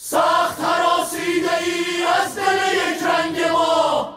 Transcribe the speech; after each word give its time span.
سخت 0.00 0.60
حراسیده 0.60 1.58
ای 1.58 2.04
از 2.22 2.34
دل 2.34 2.58
یک 2.74 3.02
رنگ 3.02 3.52
ما. 3.52 4.08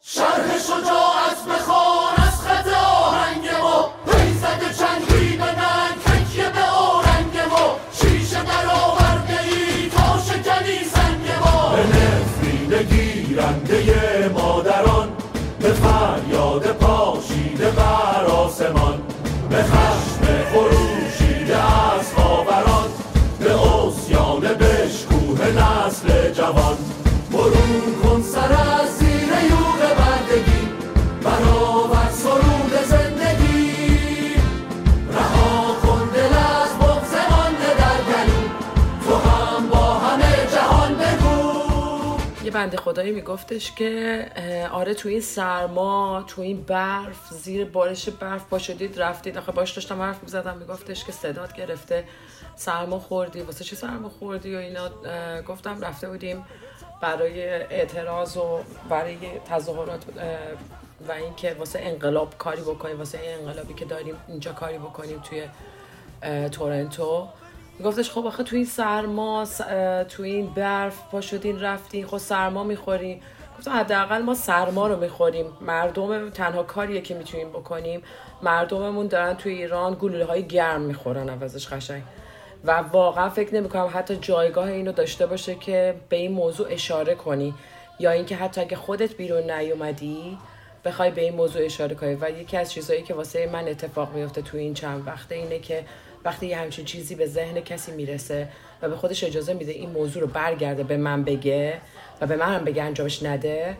شرح 0.00 0.58
شجاعت 0.58 1.44
بخوان 1.48 2.14
از 2.16 2.42
خط 2.42 2.66
آهنگ 2.66 3.48
ما. 3.62 3.90
زده 4.40 4.74
چنگی 4.78 5.36
به 5.36 5.44
ننگ 5.44 5.96
تکیه 6.04 6.50
به 6.50 6.62
آرنگ 6.62 7.38
ما. 7.50 7.76
شیشه 7.92 8.42
در 8.42 8.66
آورده 8.66 9.40
ای 9.40 9.88
تا 9.88 10.18
شکنی 10.18 10.84
سنگ 10.84 11.30
ما. 11.40 11.76
به 11.76 11.82
نفرین 11.82 12.82
گیرنده 12.82 14.28
مادران 14.28 15.16
به 15.60 15.72
فریاد 15.72 16.72
پاشیده 16.72 17.70
بر 17.70 18.24
آسمان. 18.24 18.97
بنده 42.58 42.76
خدایی 42.76 43.12
میگفتش 43.12 43.72
که 43.72 44.26
آره 44.72 44.94
تو 44.94 45.08
این 45.08 45.20
سرما 45.20 46.24
تو 46.26 46.42
این 46.42 46.62
برف 46.62 47.28
زیر 47.30 47.64
بارش 47.64 48.08
برف 48.08 48.44
پا 48.44 48.58
شدید 48.58 49.02
رفتید. 49.02 49.38
آخه 49.38 49.52
باش 49.52 49.72
داشتم 49.72 50.02
حرف 50.02 50.22
می‌زدم. 50.22 50.56
میگفتش 50.56 51.04
که 51.04 51.12
صدات 51.12 51.52
گرفته. 51.52 52.04
سرما 52.56 52.98
خوردی. 52.98 53.40
واسه 53.40 53.64
چه 53.64 53.76
سرما 53.76 54.08
خوردی 54.08 54.54
و 54.54 54.58
اینا؟ 54.58 54.90
گفتم 55.42 55.80
رفته 55.80 56.08
بودیم 56.08 56.44
برای 57.00 57.48
اعتراض 57.48 58.36
و 58.36 58.60
برای 58.90 59.16
تظاهرات 59.50 60.04
اه، 60.18 60.24
و 61.08 61.12
اینکه 61.12 61.56
واسه 61.58 61.80
انقلاب 61.82 62.38
کاری 62.38 62.62
بکنیم. 62.62 62.98
واسه 62.98 63.18
انقلابی 63.22 63.74
که 63.74 63.84
داریم 63.84 64.14
اینجا 64.28 64.52
کاری 64.52 64.78
بکنیم 64.78 65.20
توی 65.20 65.42
تورنتو. 66.48 67.28
گفتش 67.84 68.10
خب 68.10 68.26
آخه 68.26 68.42
تو 68.42 68.56
این 68.56 68.64
سرما 68.64 69.46
تو 70.08 70.22
این 70.22 70.46
برف 70.46 71.02
پا 71.10 71.20
شدین 71.20 71.60
رفتین 71.60 72.06
خب 72.06 72.18
سرما 72.18 72.64
می‌خورین 72.64 73.20
گفتم 73.58 73.70
حداقل 73.70 74.22
ما 74.22 74.34
سرما 74.34 74.86
رو 74.86 74.96
می‌خوریم. 74.96 75.46
مردم 75.60 76.30
تنها 76.30 76.62
کاریه 76.62 77.00
که 77.00 77.14
می‌تونیم 77.14 77.48
بکنیم. 77.48 78.02
مردممون 78.42 79.06
دارن 79.06 79.34
توی 79.34 79.52
ایران 79.52 79.96
گلوله 80.00 80.24
های 80.24 80.46
گرم 80.46 80.80
می‌خورن 80.80 81.28
عوضش 81.28 81.68
قشنگ. 81.68 82.02
و 82.64 82.70
واقعا 82.92 83.28
فکر 83.28 83.54
نمی‌کنم 83.54 83.90
حتی 83.94 84.16
جایگاه 84.16 84.68
اینو 84.68 84.92
داشته 84.92 85.26
باشه 85.26 85.54
که 85.54 85.94
به 86.08 86.16
این 86.16 86.32
موضوع 86.32 86.66
اشاره 86.70 87.14
کنی. 87.14 87.54
یا 88.00 88.10
اینکه 88.10 88.36
حتی 88.36 88.60
اگه 88.60 88.76
خودت 88.76 89.14
بیرون 89.14 89.50
نیومدی 89.50 90.38
بخوای 90.84 91.10
به 91.10 91.20
این 91.20 91.34
موضوع 91.34 91.64
اشاره 91.64 91.94
کنی. 91.94 92.14
و 92.14 92.30
یکی 92.30 92.56
از 92.56 92.72
چیزهایی 92.72 93.02
که 93.02 93.14
واسه 93.14 93.50
من 93.52 93.68
اتفاق 93.68 94.14
میفته 94.14 94.42
تو 94.42 94.56
این 94.56 94.74
چند 94.74 95.06
وقته 95.06 95.34
اینه 95.34 95.58
که 95.58 95.84
وقتی 96.24 96.46
یه 96.46 96.58
همچین 96.58 96.84
چیزی 96.84 97.14
به 97.14 97.26
ذهن 97.26 97.60
کسی 97.60 97.92
می‌رسه 97.92 98.48
و 98.82 98.88
به 98.88 98.96
خودش 98.96 99.24
اجازه 99.24 99.54
میده 99.54 99.72
این 99.72 99.90
موضوع 99.90 100.22
رو 100.22 100.28
برگرده 100.28 100.82
به 100.82 100.96
من 100.96 101.24
بگه 101.24 101.80
و 102.20 102.26
به 102.26 102.36
من 102.36 102.54
هم 102.54 102.64
بگه 102.64 102.82
انجامش 102.82 103.22
نده 103.22 103.76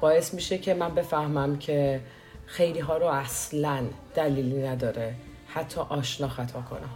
باعث 0.00 0.34
میشه 0.34 0.58
که 0.58 0.74
من 0.74 0.94
بفهمم 0.94 1.58
که 1.58 2.00
خیلی 2.46 2.80
ها 2.80 2.96
رو 2.96 3.06
اصلا 3.06 3.84
دلیلی 4.14 4.68
نداره. 4.68 5.14
حتی 5.46 5.80
آشنا 5.80 6.28
خطا 6.28 6.60
کنم. 6.60 6.90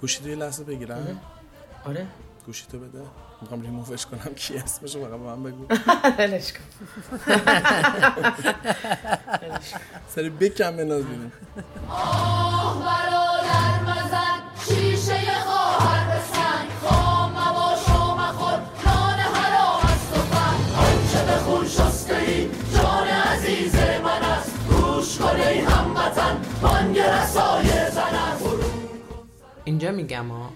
گوشی 0.00 0.28
یه 0.28 0.36
لحظه 0.36 0.64
بگیرم. 0.64 1.20
آره. 1.86 2.06
گوشی 2.46 2.64
تو 2.72 2.78
بده. 2.78 3.00
می‌خوام 3.42 3.62
ریموفش 3.62 4.06
کنم 4.06 4.34
کی 4.34 4.56
اسمشو 4.56 5.00
فقط 5.00 5.10
به 5.10 5.16
من 5.16 5.42
بگو. 5.42 5.66
ولش 6.18 6.52
کن. 6.52 6.60
سری 10.14 10.30
خواهر 10.30 10.70
به 10.76 10.90
سنگ 11.02 11.30
اینجا 29.64 29.90
میگم 29.90 30.28
ها 30.28 30.50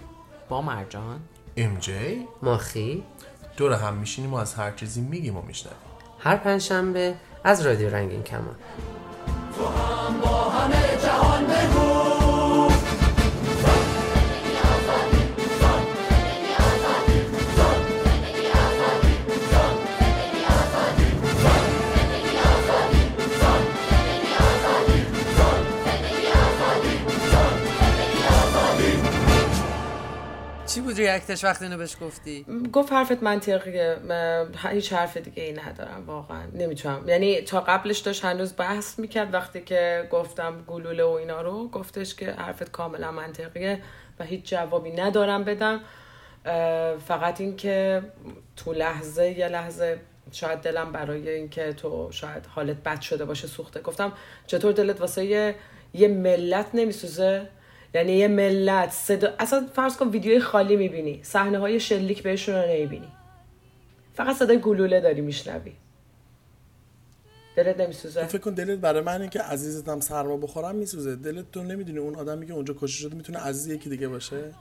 با 0.48 0.62
مرجان. 0.62 1.20
ام 1.56 1.78
جی؟ 1.78 2.28
ماخی 2.42 3.04
دور 3.56 3.72
هم 3.72 3.94
میشینیم 3.94 4.34
و 4.34 4.36
از 4.36 4.54
هر 4.54 4.70
چیزی 4.70 5.00
میگیم 5.00 5.36
و 5.36 5.42
میشنویم. 5.42 5.78
هر 6.18 6.36
پنجشنبه 6.36 7.14
از 7.44 7.66
رادیو 7.66 7.90
رنگین 7.94 8.22
کمان. 8.22 8.56
تو 9.56 9.66
هم 9.66 10.20
با 10.20 10.50
همه 10.50 10.96
جهان 11.02 11.46
بگو. 11.46 11.87
بود 30.88 30.96
ریاکتش 30.96 31.44
وقتی 31.44 31.64
اینو 31.64 31.76
بهش 31.78 31.96
گفتی؟ 32.00 32.46
گفت 32.72 32.92
حرفت 32.92 33.22
منطقیه 33.22 33.96
هیچ 34.70 34.92
حرف 34.92 35.16
دیگه 35.16 35.42
ای 35.42 35.52
ندارم 35.52 36.04
واقعا. 36.06 36.42
نمی‌تونم. 36.54 37.08
یعنی 37.08 37.40
تا 37.40 37.60
قبلش 37.60 37.98
داشت 37.98 38.24
هنوز 38.24 38.54
بحث 38.56 38.98
می‌کرد 38.98 39.34
وقتی 39.34 39.60
که 39.60 40.08
گفتم 40.10 40.64
گلوله 40.66 41.04
و 41.04 41.08
اینا 41.08 41.42
رو 41.42 41.68
گفتش 41.68 42.14
که 42.14 42.30
حرفت 42.32 42.70
کاملا 42.70 43.12
منطقیه 43.12 43.82
و 44.18 44.24
هیچ 44.24 44.50
جوابی 44.50 44.90
ندارم 44.90 45.44
بدم. 45.44 45.80
فقط 47.06 47.40
این 47.40 47.56
که 47.56 48.02
تو 48.56 48.72
لحظه 48.72 49.30
یه 49.30 49.48
لحظه 49.48 50.00
شاید 50.32 50.58
دلم 50.58 50.92
برای 50.92 51.28
اینکه 51.30 51.72
تو 51.72 52.08
شاید 52.12 52.46
حالت 52.46 52.76
بد 52.76 53.00
شده 53.00 53.24
باشه 53.24 53.46
سوخته. 53.46 53.80
گفتم 53.80 54.12
چطور 54.46 54.72
دلت 54.72 55.00
واسه 55.00 55.24
یه, 55.24 55.54
یه 55.94 56.08
ملت 56.08 56.66
نمیسوزه؟ 56.74 57.48
یعنی 57.94 58.12
یه 58.12 58.28
ملت 58.28 58.90
صدا 58.90 59.34
اصلا 59.38 59.68
فرض 59.74 59.96
کن 59.96 60.08
ویدیوی 60.08 60.40
خالی 60.40 60.76
می‌بینی 60.76 61.20
صحنه 61.22 61.58
های 61.58 61.80
شلیک 61.80 62.22
بهشون 62.22 62.54
رو 62.54 62.62
نمی‌بینی. 62.62 63.08
فقط 64.14 64.36
صدای 64.36 64.58
گلوله 64.58 65.00
داری 65.00 65.20
میشنوی. 65.20 65.72
دلت 67.56 67.80
نمیسوزه؟ 67.80 68.24
فکر 68.24 68.38
کن 68.38 68.54
دلت 68.54 68.78
برای 68.78 69.02
منه 69.02 69.28
که 69.28 69.42
عزیزتم 69.42 70.00
سرما 70.00 70.36
بخورم 70.36 70.74
میسوزه. 70.74 71.16
دلت 71.16 71.52
تو 71.52 71.62
نمی‌دونی 71.62 71.98
اون 71.98 72.14
آدمی 72.14 72.46
که 72.46 72.52
اونجا 72.52 72.74
کشته 72.78 73.00
شده 73.02 73.16
می‌تونه 73.16 73.38
عزیز 73.38 73.66
یکی 73.66 73.90
دیگه 73.90 74.08
باشه؟ 74.08 74.54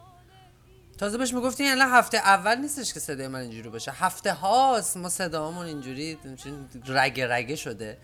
تازه 0.97 1.17
بهش 1.17 1.33
می‌گفتی 1.33 1.63
یعنی 1.63 1.81
هفته 1.81 2.17
اول 2.17 2.55
نیستش 2.55 2.93
که 2.93 2.99
صدای 2.99 3.27
من 3.27 3.39
اینجوری 3.39 3.69
باشه. 3.69 3.91
هفته 3.91 4.33
هاست 4.33 4.97
ما 4.97 5.09
صدامون 5.09 5.65
اینجوری 5.65 6.17
رگه 6.87 7.33
رگه 7.33 7.55
شده. 7.55 7.97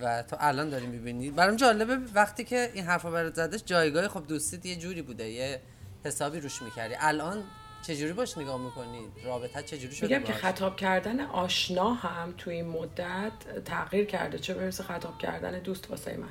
و 0.00 0.22
تو 0.22 0.36
الان 0.40 0.70
داری 0.70 0.86
می‌بینی. 0.86 1.30
برام 1.30 1.56
جالبه 1.56 1.98
وقتی 2.14 2.44
که 2.44 2.70
این 2.74 2.84
حرفا 2.84 3.10
برات 3.10 3.34
زدش 3.34 3.60
جایگاه 3.66 4.08
خب 4.08 4.26
دوستیت 4.26 4.66
یه 4.66 4.76
جوری 4.76 5.02
بوده 5.02 5.28
یه 5.28 5.60
حسابی 6.04 6.40
روش 6.40 6.62
می‌کردی. 6.62 6.94
الان 7.00 7.44
چجوری 7.82 8.12
باش 8.12 8.38
نگاه 8.38 8.60
می‌کنی؟ 8.60 9.00
رابطه 9.24 9.62
چجوری 9.62 9.94
شده 9.94 10.18
میگم 10.18 10.26
که؟ 10.26 10.32
خطاب 10.32 10.76
کردن 10.76 11.20
آشنا 11.20 11.94
هم 11.94 12.34
تو 12.38 12.50
این 12.50 12.68
مدت 12.68 13.64
تغییر 13.64 14.04
کرده. 14.04 14.38
چه 14.38 14.54
برسه 14.54 14.82
خطاب 14.82 15.18
کردن 15.18 15.58
دوست 15.58 15.90
واسه 15.90 16.16
من؟ 16.16 16.28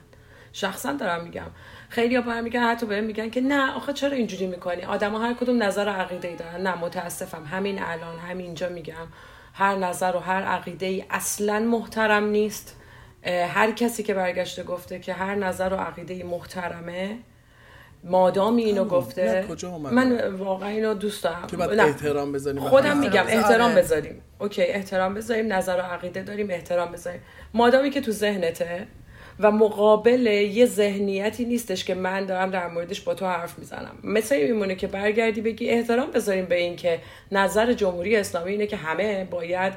شخصا 0.53 0.93
دارم 0.93 1.23
میگم. 1.23 1.51
خیلی 1.89 2.15
ها 2.15 2.41
میگن 2.41 2.63
حتی 2.63 2.85
بهم 2.85 3.03
میگن 3.03 3.29
که 3.29 3.41
نه 3.41 3.71
آخه 3.71 3.93
چرا 3.93 4.11
اینجوری 4.11 4.47
می‌کنی؟ 4.47 4.81
آدما 4.81 5.19
هر 5.19 5.33
کدوم 5.33 5.63
نظر 5.63 5.85
و 5.85 5.89
عقیده 5.89 6.27
ای 6.27 6.35
دارن. 6.35 6.67
نه 6.67 6.75
متاسفم. 6.75 7.45
همین 7.45 7.83
الان 7.83 8.19
همینجا 8.19 8.69
میگم. 8.69 9.07
هر 9.53 9.75
نظر 9.75 10.15
و 10.15 10.19
هر 10.19 10.43
عقیده 10.43 10.85
ای 10.85 11.05
اصلا 11.09 11.59
محترم 11.59 12.23
نیست. 12.23 12.76
هر 13.27 13.71
کسی 13.71 14.03
که 14.03 14.13
برگشته 14.13 14.63
گفته 14.63 14.99
که 14.99 15.13
هر 15.13 15.35
نظر 15.35 15.73
و 15.73 15.75
عقیده 15.75 16.23
محترمه 16.23 17.17
مادامی 18.03 18.63
اینو 18.63 18.85
گفته 18.85 19.45
کجا؟ 19.49 19.77
من 19.77 20.35
واقعا 20.35 20.69
اینو 20.69 20.93
دوست 20.93 21.23
دارم 21.23 21.47
که 21.47 21.57
باید 21.57 21.71
نه. 21.71 21.83
احترام 21.83 22.31
بذاریم 22.31 22.61
خودم 22.61 22.89
هم. 22.89 22.99
میگم 22.99 23.23
بذار. 23.23 23.37
احترام 23.37 23.71
آره. 23.71 23.81
بذاریم 23.81 24.21
اوکی 24.39 24.61
احترام 24.61 25.13
بذاریم 25.13 25.53
نظر 25.53 25.77
و 25.77 25.81
عقیده 25.81 26.23
داریم 26.23 26.47
احترام 26.49 26.91
بذاریم 26.91 27.21
مادامی 27.53 27.89
که 27.89 28.01
تو 28.01 28.11
ذهنته 28.11 28.87
و 29.39 29.51
مقابل 29.51 30.25
یه 30.27 30.65
ذهنیتی 30.65 31.45
نیستش 31.45 31.85
که 31.85 31.95
من 31.95 32.25
دارم 32.25 32.49
در 32.49 32.67
موردش 32.67 33.01
با 33.01 33.13
تو 33.13 33.25
حرف 33.25 33.59
می‌زنم 33.59 33.95
مثل 34.03 34.35
این 34.35 34.45
میمونه 34.45 34.75
که 34.75 34.87
برگردی 34.87 35.41
بگی 35.41 35.69
احترام 35.69 36.11
بذاریم 36.11 36.45
به 36.45 36.55
این 36.55 36.75
که 36.75 36.99
نظر 37.31 37.73
جمهوری 37.73 38.15
اسلامی 38.15 38.51
اینه 38.51 38.67
که 38.67 38.75
همه 38.75 39.25
باید 39.31 39.73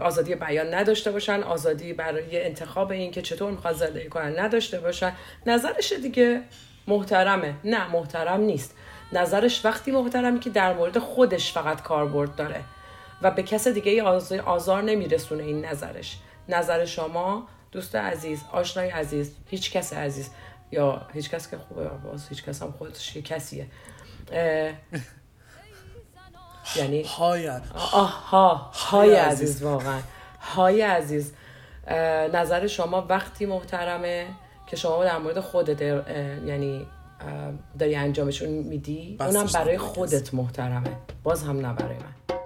آزادی 0.00 0.34
بیان 0.34 0.74
نداشته 0.74 1.10
باشن 1.12 1.42
آزادی 1.42 1.92
برای 1.92 2.44
انتخاب 2.44 2.90
این 2.90 3.10
که 3.10 3.22
چطور 3.22 3.50
می‌خواد 3.50 3.74
زندگی 3.74 4.08
کنن 4.08 4.38
نداشته 4.38 4.80
باشن. 4.80 5.12
نظرش 5.46 5.92
دیگه 5.92 6.42
محترمه. 6.86 7.54
نه 7.64 7.90
محترم 7.90 8.40
نیست. 8.40 8.76
نظرش 9.12 9.64
وقتی 9.64 9.90
محترمی 9.90 10.40
که 10.40 10.50
در 10.50 10.74
مورد 10.74 10.98
خودش 10.98 11.52
فقط 11.52 11.82
کاربرد 11.82 12.36
داره 12.36 12.60
و 13.22 13.30
به 13.30 13.42
کس 13.42 13.68
دیگه 13.68 13.92
ای 13.92 14.00
آز- 14.00 14.32
آزار 14.32 14.82
نمیرسونه 14.82 15.44
این 15.44 15.64
نظرش. 15.64 16.18
نظر 16.48 16.84
شما 16.84 17.48
دوست 17.72 17.96
عزیز 17.96 18.42
آشنای 18.52 18.90
عزیز 18.90 19.36
هیچ 19.46 19.72
کس 19.72 19.92
عزیز 19.92 20.30
یا 20.72 21.06
هیچ 21.14 21.30
کس 21.30 21.50
که 21.50 21.56
خوبه 21.58 21.88
باز 21.88 22.28
هیچ 22.28 22.44
کس 22.44 22.62
هم 22.62 22.72
خودش 22.72 23.16
یه 23.16 23.22
کسیه. 23.22 23.66
یعنی 26.76 27.02
هایت 27.18 27.62
آها 27.92 28.54
های 28.72 29.08
های 29.08 29.16
عزیز. 29.16 29.62
واقعا. 29.62 30.00
های 30.40 30.82
عزیز. 30.82 31.32
نظر 32.34 32.66
شما 32.66 33.06
وقتی 33.08 33.46
محترمه 33.46 34.26
که 34.66 34.76
شما 34.76 35.04
در 35.04 35.18
مورد 35.18 35.40
خودت 35.40 35.82
یعنی 36.46 36.86
داری 37.78 37.96
انجامشون 37.96 38.48
میدی 38.48 39.16
اونم 39.20 39.46
برای. 39.54 39.78
خودت 39.78 40.34
محترمه. 40.34 40.96
باز 41.22 41.42
هم 41.42 41.66
نه 41.66 41.72
برای 41.72 41.96
من. 41.96 42.43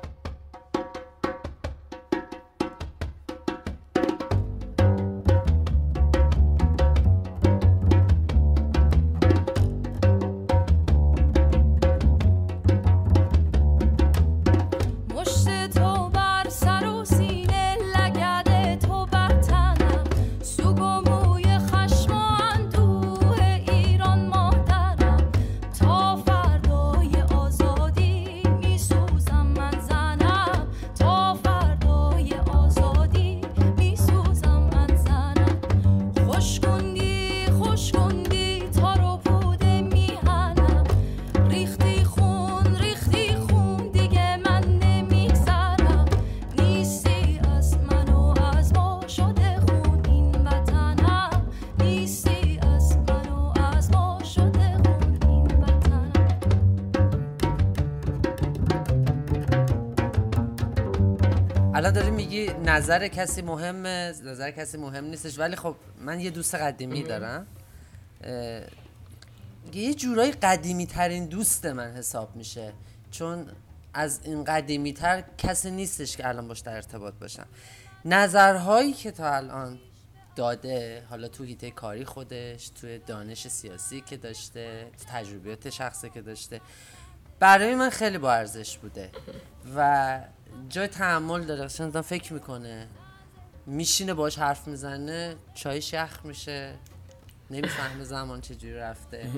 الان 61.89 62.01
داری 62.01 62.11
میگی 62.11 62.47
نظر 62.47 63.09
کسی 63.09 63.43
مهمه 63.43 64.15
نظر 64.25 64.51
کسی 64.51 64.79
مهم 64.79 65.05
نیستش 65.05 65.39
ولی 65.39 65.57
خب 65.57 65.77
من 66.01 66.21
یه 66.21 66.31
دوست 66.31 66.55
قدیمی 66.55 67.03
دارم. 67.03 67.47
یه 69.73 69.95
جورایی 69.95 70.33
قدیمی 70.33 70.87
ترین 70.87 71.27
دوست 71.27 71.67
من 71.67 71.93
حساب 71.93 72.37
میشه. 72.37 72.73
چون 73.11 73.47
از 73.95 74.21
این 74.25 74.45
قدیمی 74.45 74.93
تر 74.93 75.25
کسی 75.39 75.71
نیستش 75.71 76.17
که 76.17 76.29
الان 76.29 76.49
باش 76.49 76.61
در 76.61 76.75
ارتباط 76.77 77.15
باشم. 77.15 77.47
نظرهایی 78.05 78.93
که 78.93 79.11
تا 79.11 79.35
الان 79.35 79.79
داده 80.37 81.03
حالا 81.11 81.29
تو 81.29 81.45
هیته 81.45 81.71
کاری 81.71 82.05
خودش 82.05 82.69
تو 82.69 82.99
دانش 83.07 83.49
سیاسی 83.49 84.01
که 84.01 84.17
داشته 84.17 84.87
تو 84.99 85.05
تجربیات 85.13 85.71
شخصی 85.71 86.11
که 86.11 86.23
داشته 86.23 86.61
برای 87.41 87.75
من 87.75 87.91
خیلی 87.91 88.19
با 88.19 88.33
ارزش 88.33 88.79
بوده. 88.79 89.11
و 89.77 90.21
جای 90.69 90.87
تحمل 90.89 91.45
داره 91.45 91.69
آدم 91.81 92.01
فکر 92.01 92.33
می‌کنه. 92.33 92.89
میشینه 93.67 94.15
باش 94.15 94.39
حرف 94.39 94.69
می‌زنه 94.69 95.37
چایش 95.55 95.93
یخ 95.93 96.21
میشه. 96.25 96.75
نمی‌فهمه 97.51 98.05
زمان 98.05 98.41
چجوری 98.41 98.75
رفته. 98.75 99.31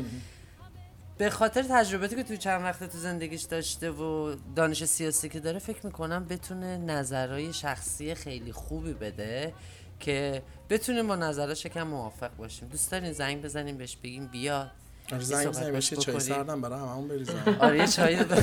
به 1.19 1.31
خاطر 1.31 1.62
تجرباتی 1.62 2.17
که 2.17 2.23
توی 2.23 2.37
چند 2.37 2.62
وقته 2.62 2.87
تو 2.87 2.99
زندگیش 2.99 3.43
داشته 3.43 3.91
و 3.91 4.37
دانش 4.57 4.85
سیاسی 4.85 5.29
که 5.29 5.41
داره 5.41 5.59
فکر 5.59 5.87
می‌کنم 5.87 6.25
بتونه 6.25 6.79
نظرهای 6.79 7.53
شخصی 7.53 8.15
خیلی 8.15 8.53
خوبی 8.53 8.93
بده 8.93 9.55
که 10.01 10.43
بتونیم 10.71 11.09
با 11.09 11.17
نظراش 11.17 11.65
یکم 11.65 11.83
موافق 11.83 12.37
باشیم. 12.37 12.69
دوست 12.69 12.91
دارین 12.91 13.12
زنگ 13.12 13.43
بزنیم 13.43 13.77
بهش 13.77 13.97
بگیم 13.97 14.27
بیا 14.27 14.71
آره 15.12 15.23
زنگ 15.23 15.75
یه 15.75 15.81
چای. 15.81 16.21
سردم 16.21 16.61
برای 16.61 16.79
هممون 16.79 17.09
بریزم. 17.09 17.57
آره 17.61 17.79
یه 17.79 17.87
چایی 17.87 18.17
که 18.17 18.25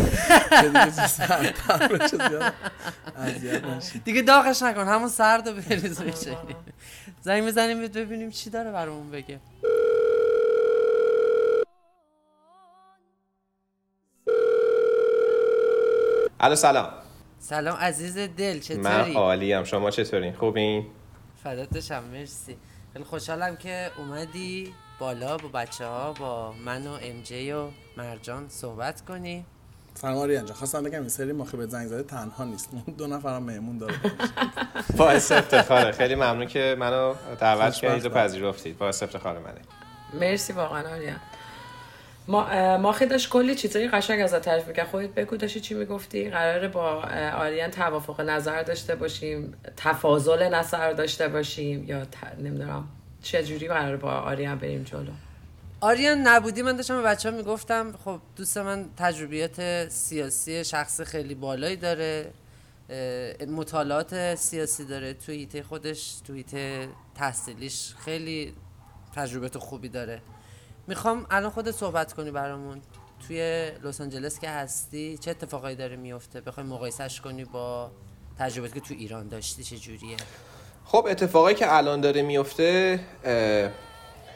دیگه 4.06 4.20
بشه 4.20 4.22
داغش 4.22 4.64
نکن 4.64 4.88
همون 4.88 5.10
سرد 5.10 5.48
و 5.48 5.54
بریز 5.54 6.26
چایی. 6.26 6.38
زنگ 7.22 7.48
بزنیم 7.48 7.88
ببینیم 7.88 8.30
چی 8.30 8.50
داره 8.50 8.72
برامون 8.72 9.12
بگه. 9.12 9.40
الو 16.40 16.56
سلام. 16.56 16.90
سلام 17.40 17.78
عزیز 17.78 18.18
دل 18.18 18.54
من 18.54 18.60
چطوری؟ 18.60 19.14
عالیم. 19.14 19.64
شما 19.64 19.92
چطورین؟ 19.92 20.34
خوبین؟ 20.34 20.86
فدات 21.44 21.70
بشم 21.70 22.04
مرسی. 22.04 22.58
خیلی 22.94 23.06
خوشحالم 23.06 23.58
که 23.58 23.92
اومدی. 23.98 24.74
بالا 25.00 25.38
با 25.38 25.48
بچه 25.48 25.86
ها 25.86 26.14
با 26.14 26.54
من 26.66 26.88
و 26.88 26.92
ام 26.92 27.22
جی 27.24 27.52
و 27.52 27.68
مرجان 27.98 28.46
صحبت 28.50 29.02
کنی 29.02 29.46
سلام 29.94 30.18
آریان 30.18 30.46
جان 30.46 30.56
خواستم 30.56 30.84
بگم 30.84 31.00
این 31.00 31.10
سری 31.10 31.32
ماخی 31.32 31.58
به 31.58 31.66
زنگ 31.66 31.88
زده 31.88 32.04
تنها 32.04 32.44
نیست. 32.44 32.70
دو 32.98 33.08
نفرم 33.08 33.44
مهمون 33.44 33.78
داره. 33.78 33.94
باعث 34.98 35.32
افتخاره 35.32 35.92
خیلی 35.92 36.16
ممنون 36.16 36.48
که 36.48 36.76
منو 36.80 37.14
دعوت. 37.40 37.74
کردید 37.74 38.06
و 38.06 38.10
پذیرفتید. 38.10 38.78
باعث 38.78 39.04
افتخار 39.04 39.40
منه 39.40 39.62
مرسی 40.14 40.54
واقعا 40.54 40.94
آریا. 40.96 41.14
ما 42.28 42.78
ماخی 42.78 43.06
داشت 43.06 43.30
کلی 43.30 43.56
چیزای 43.56 43.88
قشنگ 43.88 44.22
ازت 44.22 44.42
تعریف 44.42 44.68
می‌کرد. 44.68 44.88
خودت 44.88 45.10
بگو 45.10 45.38
داشتی 45.38 45.60
چی 45.60 45.74
می‌گفتی؟ 45.74 46.30
قراره 46.30 46.68
با 46.68 47.04
آریان 47.38 47.72
توافق 47.72 48.22
نظر 48.22 48.64
داشته 48.64 48.96
باشیم 48.96 49.54
تفاضل 49.78 50.54
نظر 50.54 50.94
داشته 50.94 51.28
باشیم 51.28 51.84
یا 51.84 52.06
ت... 52.06 52.10
نمی‌دونم. 52.40 52.88
چه 53.22 53.44
جوری 53.44 53.68
قراره 53.68 53.98
با 53.98 54.12
آریان 54.12 54.58
بریم 54.58 54.84
جلو؟ 54.84 55.12
آریان 55.82 56.18
نبودی 56.18 56.62
من 56.62 56.76
داشتم 56.76 56.96
به 56.98 57.02
بچه 57.02 57.32
ها 57.32 57.38
می‌گفتم 57.38 57.94
خب 58.06 58.20
دوست 58.36 58.58
من 58.58 58.90
تجربیات 58.98 59.90
سیاسی 59.90 60.64
شخص 60.64 61.02
خیلی 61.02 61.36
بالایی 61.36 61.76
داره 61.76 62.34
مطالعات 63.48 64.36
سیاسی 64.36 64.86
داره 64.86 65.14
تو 65.14 65.32
هیته 65.32 65.64
خودش 65.64 66.22
تو 66.28 66.34
هیته 66.34 66.90
تحصیلیش 67.16 67.94
خیلی 68.06 68.54
تجربیات 69.16 69.58
خوبی 69.58 69.90
داره. 69.90 70.22
می‌خوام 70.88 71.26
الان 71.30 71.50
خودت 71.50 71.72
صحبت 71.72 72.14
کنی 72.14 72.32
برامون. 72.32 72.82
توی 73.28 73.72
لس 73.84 74.02
آنجلس 74.02 74.40
که 74.40 74.50
هستی 74.50 75.18
چه 75.18 75.32
اتفاقایی 75.32 75.76
داره 75.76 75.96
میفته؟ 75.96 76.42
بخوای 76.42 76.66
مقایسش 76.66 77.22
کنی 77.22 77.46
با 77.46 77.92
تجربیاتی 78.40 78.80
که 78.80 78.88
تو 78.88 78.94
ایران 78.94 79.28
داشتی 79.28 79.64
چه 79.64 79.78
جوریه 79.78 80.18
خب 80.88 81.08
اتفاقایی 81.10 81.56
که 81.56 81.76
الان 81.76 82.02
داره 82.02 82.22
میفته 82.22 83.00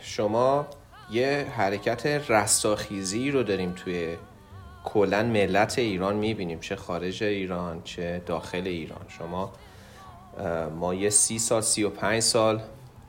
شما 0.01 0.67
یه 1.11 1.47
حرکت 1.57 2.05
رستاخیزی 2.05 3.31
رو 3.31 3.43
داریم 3.43 3.71
توی 3.71 4.17
کلا 4.83 5.23
ملت 5.23 5.79
ایران 5.79 6.15
می‌بینیم 6.15 6.59
چه 6.59 6.75
خارج 6.75 7.23
ایران 7.23 7.81
چه 7.83 8.21
داخل 8.25 8.67
ایران. 8.67 9.05
شما 9.07 9.53
ما 10.79 10.93
یه 10.93 11.09
سی 11.09 11.39
سال 11.39 11.61
سی 11.61 11.83
و 11.83 11.89
پنج 11.89 12.19
سال 12.19 12.61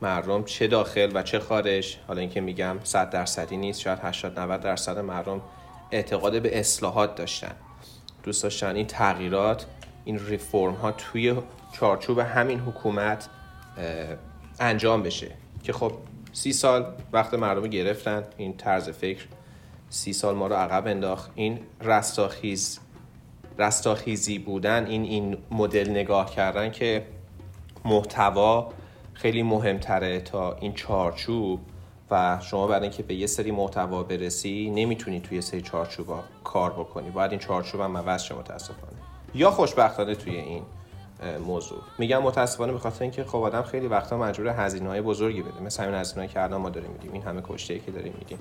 مردم 0.02 0.44
چه 0.44 0.66
داخل 0.66 1.10
و 1.14 1.22
چه 1.22 1.38
خارج 1.38 1.96
حالا 2.08 2.20
اینکه 2.20 2.40
میگم 2.40 2.76
صد 2.84 3.10
درصدی 3.10 3.56
نیست 3.56 3.80
شاید 3.80 3.98
80 4.02 4.40
90 4.40 4.60
درصد 4.60 4.98
مردم 4.98 5.40
اعتقاد 5.90 6.42
به 6.42 6.60
اصلاحات 6.60 7.14
داشتن. 7.14 7.54
دوست 8.22 8.42
داشتن 8.42 8.76
این 8.76 8.86
تغییرات 8.86 9.66
این 10.04 10.26
ریفورم 10.26 10.74
ها 10.74 10.92
توی 10.92 11.34
چارچوب 11.72 12.18
همین 12.18 12.60
حکومت 12.60 13.28
انجام 14.60 15.02
بشه. 15.02 15.30
که 15.62 15.72
خب 15.72 15.92
سی 16.32 16.52
سال 16.52 16.94
وقت 17.12 17.34
مردم 17.34 17.66
گرفتن 17.66 18.24
این 18.36 18.56
طرز 18.56 18.88
فکر. 18.88 19.26
سی 19.88 20.12
سال 20.12 20.34
ما 20.34 20.46
رو 20.46 20.54
عقب 20.54 20.86
انداخت. 20.86 21.30
این 21.34 21.60
رستاخیز 21.80 22.80
رستاخیزی 23.58 24.38
بودن 24.38 24.86
این 24.86 25.02
این 25.02 25.36
مدل 25.50 25.90
نگاه 25.90 26.30
کردن 26.30 26.70
که 26.70 27.06
محتوا 27.84 28.72
خیلی 29.14 29.42
مهمتره 29.42 30.20
تا 30.20 30.56
این 30.56 30.74
چارچوب. 30.74 31.60
و 32.10 32.38
شما 32.42 32.66
برای 32.66 32.82
اینکه 32.82 33.02
به 33.02 33.14
یه 33.14 33.26
سری 33.26 33.50
محتوا 33.50 34.02
برسی 34.02 34.70
نمی‌تونی 34.70 35.20
توی 35.20 35.40
سری 35.40 35.62
چارچوب 35.62 36.06
کار 36.44 36.70
بکنی. 36.70 37.10
باید 37.10 37.30
این 37.30 37.40
چارچوب 37.40 37.80
هم 37.80 37.96
عوض 37.96 38.22
شه 38.22 38.34
متاسفانه. 38.34 38.92
یا 39.34 39.50
خوشبختانه 39.50 40.14
توی 40.14 40.36
این. 40.36 40.62
موضوع. 41.46 41.78
میگم 41.98 42.22
متاسفانه 42.22 42.72
به 42.72 42.78
خاطر 42.78 43.02
اینکه 43.02 43.24
خب 43.24 43.36
آدم 43.36 43.62
خیلی 43.62 43.86
وقتا 43.86 44.16
مجبور 44.18 44.48
هزینه 44.48 44.88
های 44.88 45.00
بزرگی 45.00 45.42
بده. 45.42 45.62
مثل 45.62 45.82
همین 45.82 45.94
هزینه‌ای 45.94 46.28
که 46.28 46.42
الان 46.42 46.60
ما 46.60 46.70
داریم 46.70 46.90
میدیم 46.90 47.12
این 47.12 47.22
همه 47.22 47.42
کشته 47.48 47.78
که 47.78 47.90
داریم 47.90 48.14
میدیم 48.18 48.38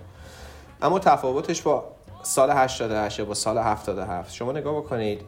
اما 0.81 0.99
تفاوتش 0.99 1.61
با 1.61 1.83
سال 2.23 2.49
88 2.51 3.21
با 3.21 3.33
سال 3.33 3.57
77 3.57 4.33
شما 4.33 4.51
نگاه 4.51 4.75
بکنید 4.77 5.21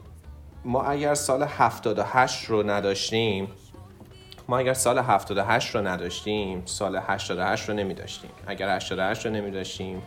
ما 0.64 0.82
اگر 0.82 1.14
سال 1.14 1.42
78 1.42 2.44
رو 2.44 2.70
نداشتیم 2.70 3.48
ما 4.48 4.58
اگر 4.58 4.74
سال 4.74 4.98
78 4.98 5.74
رو 5.74 5.86
نداشتیم 5.86 6.62
سال 6.64 6.96
88 6.96 7.68
رو 7.68 7.74
نمی 7.74 7.94
داشتیم 7.94 8.30
اگر 8.46 8.76
88 8.76 9.26
رو 9.26 9.32
نمی 9.32 9.50
داشتیم 9.50 10.02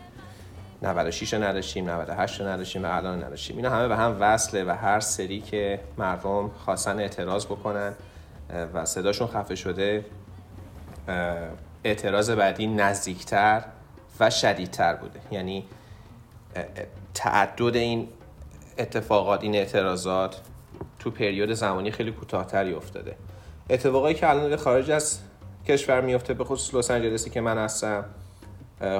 96 0.82 1.34
رو 1.34 1.44
نداشتیم 1.44 1.90
98 1.90 2.42
رو 2.42 2.48
نداشتیم 2.48 2.86
و 2.86 2.88
الان 2.98 3.24
نداشتیم. 3.24 3.56
اینا 3.56 3.70
همه 3.70 3.88
به 3.88 3.96
هم 3.98 4.18
وصله 4.20 4.64
و 4.64 4.70
هر 4.70 5.00
سری 5.00 5.42
که 5.42 5.80
مردم 5.98 6.52
خواستن 6.66 7.00
اعتراض 7.00 7.46
بکنن 7.46 7.94
و 8.74 8.86
صداشون 8.86 9.28
خفه 9.28 9.56
شده 9.56 10.06
اعتراض 11.84 12.30
بعدی 12.30 12.68
نزدیکتر 12.68 13.64
و 14.20 14.30
شدیدتر 14.30 14.96
بوده. 14.96 15.20
یعنی 15.32 15.66
تعدد 17.14 17.76
این 17.76 18.08
اتفاقات 18.78 19.44
این 19.44 19.56
اعتراضات 19.56 20.42
تو 21.00 21.12
پریود 21.12 21.54
زمانی 21.54 21.92
خیلی 21.92 22.12
کوتاهتری 22.12 22.74
افتاده. 22.74 23.16
اتفاقایی 23.70 24.16
که 24.16 24.30
الان 24.30 24.56
خارج 24.56 24.92
از 24.92 25.20
کشور 25.68 26.02
میفته 26.02 26.34
به 26.34 26.44
خصوص 26.44 26.76
لس 26.76 26.92
آنجلسی 26.92 27.30
که 27.30 27.42
من 27.42 27.58
هستم 27.58 28.06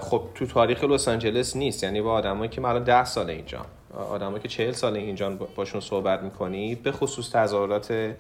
خب 0.02 0.24
تو 0.36 0.46
تاریخ 0.46 0.84
لس 0.84 1.08
آنجلس 1.08 1.56
نیست. 1.56 1.84
یعنی 1.84 2.02
با 2.02 2.14
آدمایی 2.14 2.50
که 2.50 2.62
من 2.62 2.70
الان 2.70 2.84
10 2.84 3.06
سال 3.06 3.30
اینجا. 3.30 3.66
آدمایی 3.94 4.40
که 4.40 4.48
40 4.48 4.72
سال 4.72 4.96
اینجا 4.96 5.30
باشون 5.30 5.82
صحبت 5.82 6.22
می‌کنی 6.22 6.76
به 6.76 6.92
خصوص 6.92 7.32
تظاهرات 7.32 8.16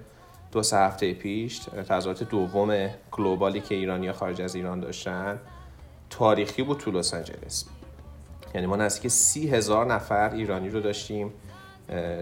دو 0.51 0.63
سه 0.63 0.77
هفته 0.77 1.13
پیش 1.13 1.59
تظاهرات 1.59 2.23
دوم 2.23 2.89
گلوبالی 3.11 3.61
که 3.61 3.75
ایرانی 3.75 4.11
خارج 4.11 4.41
از 4.41 4.55
ایران 4.55 4.79
داشتن 4.79 5.39
تاریخی 6.09 6.63
بود 6.63 6.77
تو 6.77 6.91
لس 6.91 7.13
آنجلس. 7.13 7.65
یعنی 8.55 8.67
ما 8.67 8.75
نزدیک 8.75 9.11
سی 9.11 9.49
هزار 9.49 9.85
نفر 9.85 10.29
ایرانی 10.29 10.69
رو 10.69 10.79
داشتیم 10.79 11.33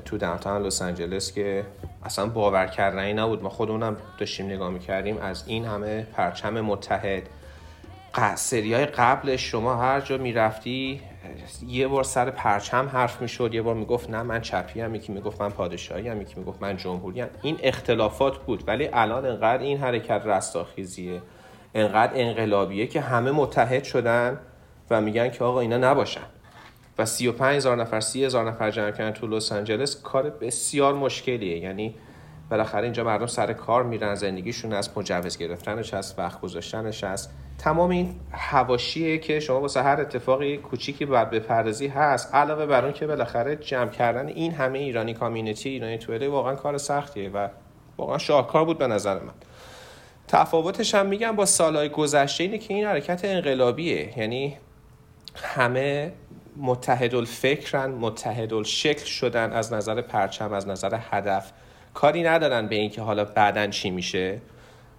تو 0.06 0.18
داونتاون 0.18 0.66
لس 0.66 0.82
آنجلس 0.82 1.32
که 1.34 1.66
اصلا 2.04 2.26
باور 2.26 2.68
کردنی 2.68 3.14
نبود. 3.14 3.44
ما 3.44 3.50
خودمونم 3.50 3.98
داشتیم 4.18 4.46
نگاه 4.46 4.70
می‌کردیم. 4.70 5.18
از 5.18 5.44
این 5.48 5.66
همه 5.66 6.08
پرچم 6.14 6.62
متحد 6.62 7.24
سری 8.36 8.74
های 8.74 8.86
قبلش 8.86 9.52
شما 9.52 9.76
هر 9.76 10.02
جا 10.02 10.18
می‌رفتی 10.18 11.02
یه 11.68 11.88
بار 11.88 12.04
سر 12.04 12.30
پرچم 12.30 12.90
حرف 12.94 13.22
می‌شد 13.22 13.54
یه 13.54 13.62
بار 13.62 13.76
می‌گفت 13.76 14.10
نه 14.10 14.24
من 14.24 14.42
چپی 14.42 14.82
هم 14.82 14.96
یکی 14.96 15.12
می‌گفت 15.12 15.42
من 15.42 15.50
پادشاهی 15.50 16.08
هم 16.08 16.22
یکی 16.22 16.34
می‌گفت 16.38 16.62
من 16.62 16.78
جمهوری 16.78 17.22
هم. 17.22 17.28
این 17.42 17.58
اختلافات 17.64 18.38
بود 18.38 18.64
ولی 18.68 18.90
الان 18.94 19.26
انقدر 19.26 19.64
این 19.64 19.78
حرکت 19.78 20.22
رستاخیزیه 20.26 21.22
انقدر 21.74 22.12
انقلابیه 22.16 22.88
که 22.88 23.02
همه 23.02 23.32
متحد 23.32 23.84
شدن 23.84 24.40
و 24.90 25.02
میگن 25.02 25.30
که 25.30 25.44
آقا 25.44 25.60
اینا 25.60 25.78
نباشن. 25.78 26.26
و 26.98 27.06
35 27.06 27.56
هزار 27.56 27.78
نفر 27.78 28.00
30 28.00 28.26
هزار 28.26 28.50
نفر 28.50 28.72
جمع 28.72 28.92
کردن 28.92 29.12
تو 29.12 29.28
لس 29.28 29.52
آنجلس 29.52 30.02
کار 30.02 30.30
بسیار 30.30 30.94
مشکلیه. 30.94 31.58
یعنی 31.58 31.96
بالاخره 32.50 32.84
اینجا 32.84 33.04
مردم 33.04 33.26
سر 33.26 33.54
کار 33.54 33.84
میرن 33.84 34.16
زندگیشون 34.16 34.74
از 34.74 34.90
مجوز 34.98 35.38
گرفتنش 35.38 35.94
هست 35.94 36.20
وقت 36.20 36.42
گذاشتنش 36.42 37.04
هست. 37.04 37.32
تمام 37.66 37.90
این 37.90 38.16
حواشیه 38.32 39.18
که 39.18 39.40
شما 39.40 39.62
واسه 39.62 39.82
هر 39.82 40.02
اتفاقی 40.02 40.58
کوچیکی 40.58 41.06
باید 41.06 41.30
بپردازی 41.30 41.88
هست 41.88 42.36
علاوه 42.36 42.66
بر 42.66 42.84
اون 42.84 42.94
که 42.94 43.08
بالاخره 43.08 43.56
جمع 43.56 43.90
کردن 43.90 44.28
این 44.28 44.52
همه 44.52 44.80
ایرانی 44.80 45.14
کامیونیتی 45.14 45.70
ایرانی 45.70 45.98
تو 45.98 46.20
LA 46.20 46.24
واقعا 46.24 46.56
کار 46.56 46.78
سختیه 46.78 47.30
و 47.30 47.48
واقعا 47.98 48.18
شاهکار 48.18 48.66
بود 48.66 48.78
به 48.78 48.88
نظر 48.88 49.20
من. 49.20 49.34
تفاوتش 50.28 50.96
هم 50.96 51.06
میگم 51.06 51.36
با 51.36 51.46
سالهای 51.46 51.90
گذشته 51.90 52.44
اینه 52.44 52.58
که 52.58 52.74
این 52.74 52.86
حرکت 52.86 53.26
انقلابیه. 53.26 54.20
یعنی 54.20 54.58
همه 55.36 56.14
متحد 56.58 57.16
الفکرن 57.16 57.92
متحد 57.92 58.54
الشکل 58.54 59.06
شدن 59.06 59.52
از 59.52 59.74
نظر 59.74 60.02
پرچم 60.02 60.54
از 60.54 60.68
نظر 60.68 61.00
هدف. 61.12 61.52
کاری 61.94 62.24
ندارن 62.24 62.68
به 62.68 62.76
اینکه 62.76 63.02
حالا 63.02 63.26
بعدا 63.26 63.68
چی 63.68 63.90
میشه. 63.90 64.42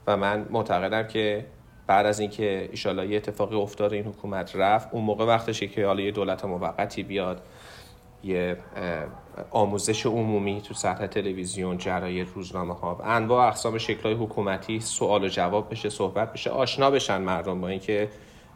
و 0.07 0.17
من 0.17 0.47
معتقدم 0.51 1.03
که 1.03 1.45
بعد 1.87 2.07
از 2.07 2.21
اینکه 2.21 2.69
ایشالا 2.71 3.05
یه 3.05 3.17
اتفاقی 3.17 3.57
افتاد 3.57 3.93
این 3.93 4.05
حکومت 4.05 4.57
رفت. 4.57 4.89
اون 4.93 5.05
موقع 5.05 5.25
وقتشه 5.25 5.67
که 5.67 5.87
حالا 5.87 6.03
یه 6.03 6.11
دولت 6.11 6.45
موقتی 6.45 7.03
بیاد 7.03 7.43
یه 8.25 8.57
آموزش 9.51 10.07
عمومی 10.07 10.63
تو 10.63 10.75
سطح 10.75 11.07
تلویزیون 11.07 11.79
جراید 11.79 12.29
روزنامه 12.35 12.75
ها 12.75 13.01
انواع 13.05 13.47
اقسام 13.47 13.79
شکلهای 13.79 14.15
حکومتی 14.15 14.81
سوال 14.81 15.25
و 15.25 15.29
جواب 15.29 15.71
بشه 15.71 15.89
صحبت 15.89 16.33
بشه 16.33 16.51
آشنا 16.51 16.91
بشن 16.91 17.21
مردم 17.21 17.61
با 17.61 17.69
اینکه 17.69 18.09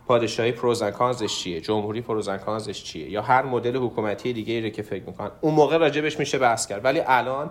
پادشاهی 0.07 0.53
پروزنکانزش 0.53 1.39
چیه 1.39 1.61
جمهوری 1.61 2.01
پروزنکانزش 2.01 2.85
چیه 2.85 3.11
یا 3.11 3.23
هر 3.23 3.43
مدل 3.43 3.77
حکومتی 3.77 4.33
دیگه 4.33 4.55
ای 4.55 4.71
که 4.71 4.83
فکر 4.83 5.05
می‌کنن. 5.05 5.31
اون 5.41 5.55
موقع 5.55 5.77
راجبش 5.77 6.19
میشه 6.19 6.39
بحث 6.39 6.67
کرد. 6.67 6.85
ولی 6.85 7.01
الان 7.07 7.51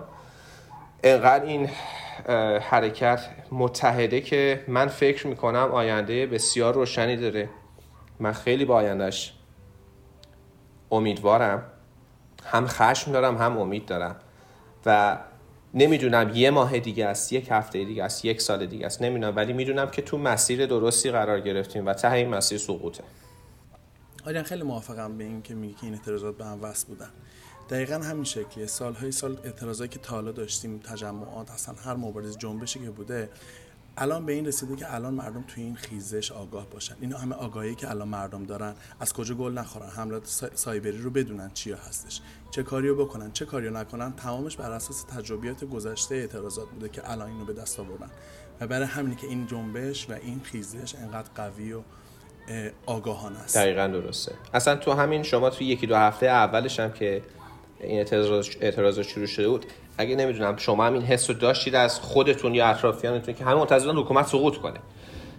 انقدر 1.04 1.44
این 1.44 1.68
حرکت 2.60 3.20
متحده 3.52 4.20
که 4.20 4.64
من 4.68 4.86
فکر 4.86 5.26
می‌کنم 5.26 5.68
آینده 5.72 6.26
بسیار 6.26 6.74
روشنی 6.74 7.16
داره. 7.16 7.48
من 8.20 8.32
خیلی 8.32 8.64
با 8.64 8.74
آیندهش 8.74 9.32
امیدوارم. 10.90 11.62
هم 12.44 12.66
خشم 12.66 13.12
دارم 13.12 13.36
هم 13.36 13.58
امید 13.58 13.86
دارم. 13.86 14.16
و 14.86 15.18
نمی‌دونم 15.74 16.30
یه 16.34 16.50
ماه 16.50 16.78
دیگه 16.78 17.06
است 17.06 17.32
یک 17.32 17.48
هفته 17.50 17.84
دیگه 17.84 18.04
است 18.04 18.24
یک 18.24 18.40
سال 18.42 18.66
دیگه 18.66 18.86
است 18.86 19.02
نمی‌دونم. 19.02 19.36
ولی 19.36 19.52
می‌دونم 19.52 19.90
که 19.90 20.02
تو 20.02 20.18
مسیر 20.18 20.66
درستی 20.66 21.10
قرار 21.10 21.40
گرفتیم 21.40 21.86
و 21.86 21.92
ته 21.92 22.12
این 22.12 22.28
مسیر 22.28 22.58
سقوطه. 22.58 23.04
آریان 24.26 24.44
خیلی 24.44 24.62
موافقم 24.62 25.18
به 25.18 25.24
این 25.24 25.42
که 25.42 25.54
میگی 25.54 25.74
که 25.74 25.84
این 25.84 25.94
اعتراضات 25.94 26.36
به 26.36 26.44
هم 26.44 26.62
وصل 26.62 26.86
بودن. 26.86 27.10
دقیقا 27.70 27.94
همین 27.94 28.24
شکلیه. 28.24 28.66
سالهای 28.66 29.12
سال 29.12 29.38
اعتراضایی 29.44 29.88
که 29.88 29.98
تا 29.98 30.14
حالا 30.14 30.32
داشتیم 30.32 30.78
تجمعات 30.78 31.50
اصلا 31.50 31.74
هر 31.74 31.94
مبارز 31.94 32.38
جنبشی 32.38 32.78
که 32.80 32.90
بوده 32.90 33.28
الان 33.96 34.26
به 34.26 34.32
این 34.32 34.46
رسیده 34.46 34.76
که 34.76 34.94
الان 34.94 35.14
مردم 35.14 35.44
توی 35.48 35.62
این 35.62 35.76
خیزش 35.76 36.32
آگاه 36.32 36.66
باشن. 36.70 36.94
اینا 37.00 37.18
همه 37.18 37.34
آگاهی 37.36 37.74
که 37.74 37.90
الان 37.90 38.08
مردم 38.08 38.44
دارن 38.44 38.74
از 39.00 39.12
کجا 39.12 39.34
گل 39.34 39.52
نخورن؟ 39.52 39.88
حملات 39.88 40.24
سا- 40.26 40.54
سایبری 40.54 40.98
رو 40.98 41.10
بدونن 41.10 41.50
چیا 41.54 41.76
هستش. 41.76 42.20
چه 42.50 42.62
کاریو 42.62 42.94
بکنن 43.04 43.32
چه 43.32 43.44
کاریو 43.44 43.70
نکنن 43.70 44.12
تمامش 44.12 44.56
بر 44.56 44.70
اساس 44.72 45.02
تجربیات 45.02 45.64
گذشته 45.64 46.14
اعتراضات 46.14 46.68
بوده 46.68 46.88
که 46.88 47.10
الان 47.10 47.28
اینو 47.30 47.44
به 47.44 47.52
دست 47.52 47.80
آوردن. 47.80 48.10
و 48.60 48.66
برای 48.66 48.86
همینه 48.86 49.16
که 49.16 49.26
این 49.26 49.46
جنبش 49.46 50.10
و 50.10 50.12
این 50.12 50.40
خیزش 50.44 50.94
انقدر 50.94 51.28
قوی 51.34 51.72
و 51.72 51.80
اه، 52.48 52.70
آگاهانه 52.86 53.38
است. 53.38 53.56
دقیقا 53.56 53.86
درسته. 53.86 54.32
اصلا 54.54 54.76
تو 54.76 54.92
همین 54.92 55.22
شما 55.22 55.50
تو 55.50 55.64
یکی 55.64 55.86
دو 55.86 55.96
هفته 55.96 56.26
اولش 56.26 56.80
هم 56.80 56.92
که 56.92 57.22
این 57.82 57.98
اعتراض 58.60 59.00
شروع 59.00 59.26
شده 59.26 59.48
بود. 59.48 59.66
اگه 59.98 60.16
نمی‌دونم 60.16 60.56
شما 60.56 60.84
هم 60.84 60.92
این 60.92 61.02
حس 61.02 61.30
رو 61.30 61.36
داشتید 61.36 61.74
از 61.74 62.00
خودتون 62.00 62.54
یا 62.54 62.66
اطرافیانتون 62.66 63.34
که 63.34 63.44
همه 63.44 63.54
منتظرن 63.54 63.96
حکومت 63.96 64.26
سقوط 64.26 64.56
کنه. 64.56 64.78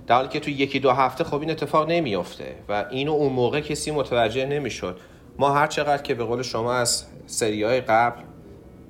در 0.08 0.16
حالی 0.16 0.28
که 0.28 0.40
تو 0.40 0.50
یکی 0.50 0.80
دو 0.80 0.92
هفته 0.92 1.24
خب 1.24 1.40
این 1.40 1.52
اتفاق 1.52 1.90
نمیافته 1.90 2.56
و 2.70 2.86
اینو 2.90 3.12
اون 3.12 3.34
موقع 3.34 3.60
کسی 3.60 3.92
متوجه 3.92 4.46
نمی‌شد. 4.46 4.98
ما 5.38 5.52
هر 5.52 5.68
چقدر 5.68 6.02
که 6.02 6.14
به 6.14 6.24
قول 6.24 6.42
شما 6.42 6.74
از 6.74 7.06
سری 7.28 7.64
های 7.64 7.82
قبل 7.82 8.22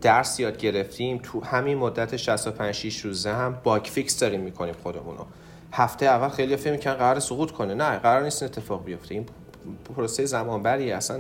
درس 0.01 0.39
یاد 0.39 0.57
گرفتیم 0.57 1.19
تو 1.23 1.43
همین 1.43 1.77
مدت 1.77 2.17
65 2.17 2.75
6 2.75 2.99
روزه 2.99 3.31
هم 3.31 3.59
باگ 3.63 3.83
فیکس 3.83 4.19
داریم 4.19 4.41
می‌کنیم 4.41 4.75
خودمونو 4.83 5.25
هفته 5.71 6.05
اول 6.05 6.29
خیلی 6.29 6.55
فکر 6.55 6.71
می‌کنن 6.71 6.93
قرار 6.93 7.19
سقوط 7.19 7.51
کنه. 7.51 7.73
نه 7.73 7.97
قرار 7.97 8.23
نیست 8.23 8.43
اتفاق 8.43 8.85
بیفته. 8.85 9.15
این 9.15 9.25
پروسه 9.95 10.25
زمانبری 10.25 10.91
اصلا 10.91 11.19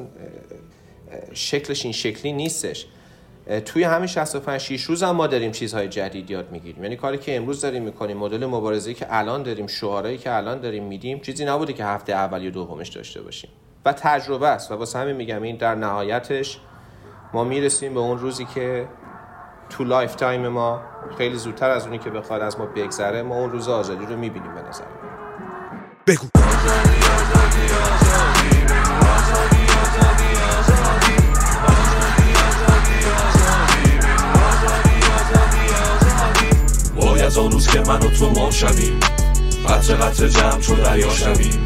شکلش 1.33 1.83
این 1.83 1.93
شکلی 1.93 2.33
نیستش. 2.33 2.85
توی 3.65 3.83
همین 3.83 4.07
65 4.07 4.61
6 4.61 4.81
روز 4.81 5.03
هم 5.03 5.11
ما 5.11 5.27
داریم 5.27 5.51
چیزهای 5.51 5.87
جدید 5.87 6.31
یاد 6.31 6.51
می‌گیریم. 6.51 6.83
یعنی 6.83 6.95
کاری 6.95 7.17
که 7.17 7.35
امروز 7.35 7.61
داریم 7.61 7.83
می‌کنیم 7.83 8.17
مدل 8.17 8.45
مبارزه‌ای 8.45 8.95
که 8.95 9.05
الان 9.09 9.43
داریم 9.43 9.67
شعارهایی 9.67 10.17
که 10.17 10.33
الان 10.33 10.61
داریم 10.61 10.83
میدیم 10.83 11.19
چیزی 11.19 11.45
نبوده 11.45 11.73
که 11.73 11.85
هفته 11.85 12.13
اول 12.13 12.43
یا 12.43 12.49
دومش 12.49 12.89
داشته 12.89 13.21
باشیم. 13.21 13.49
و 13.85 13.93
تجربه 13.93 14.47
است. 14.47 14.71
و 14.71 14.75
واسه 14.75 14.99
همین 14.99 15.15
میگم 15.15 15.41
این 15.41 15.55
در 15.55 15.75
نهایتش 15.75 16.59
ما 17.33 17.43
می‌رسیم 17.43 17.93
به 17.93 17.99
اون 17.99 18.19
روزی 18.19 18.45
که 18.45 18.87
تو 19.69 19.83
lifetime 19.83 20.47
ما 20.47 20.81
خیلی 21.17 21.37
زودتر 21.37 21.69
از 21.69 21.85
اونی 21.85 21.97
که 21.97 22.09
بخواد 22.09 22.41
از 22.41 22.59
ما 22.59 22.65
بگذره 22.65 23.21
ما 23.21 23.35
اون 23.35 23.51
روز 23.51 23.69
آزادی 23.69 24.05
رو 24.05 24.17
می‌بینیم 24.17 24.55
به 24.55 24.61
نظر. 24.61 24.83
بگو. 26.07 26.27
از 37.31 37.37
آن 37.37 37.51
روز 37.51 37.67
که 37.67 37.79
من 37.79 37.99
و 37.99 38.09
تو 38.09 38.29
ما 38.29 38.51
شویم. 38.51 38.99
قطره 39.67 39.95
قطره 39.95 40.27
جمع 40.27 40.59
چون 40.59 40.75
دریا 40.75 41.09
شویم. 41.09 41.65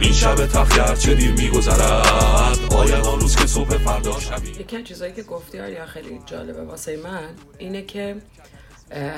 این 0.00 0.12
شب 0.12 0.46
تخیار 0.46 0.96
چه 0.96 1.14
دیر 1.14 1.32
میگذرد؟ 1.32 2.58
آید 2.74 3.06
آن 3.06 3.20
روز 3.20 3.36
که 3.36 3.46
صبح 3.46 3.78
فردا 3.78 4.20
شویم؟ 4.20 4.60
یکی 4.60 4.76
از 4.76 4.84
چیزایی 4.84 5.12
که 5.12 5.22
گفتی 5.22 5.60
آریا 5.60 5.86
خیلی 5.86 6.20
جالبه 6.26 6.64
واسه 6.64 6.96
من 6.96 7.28
اینه 7.58 7.82
که 7.82 8.16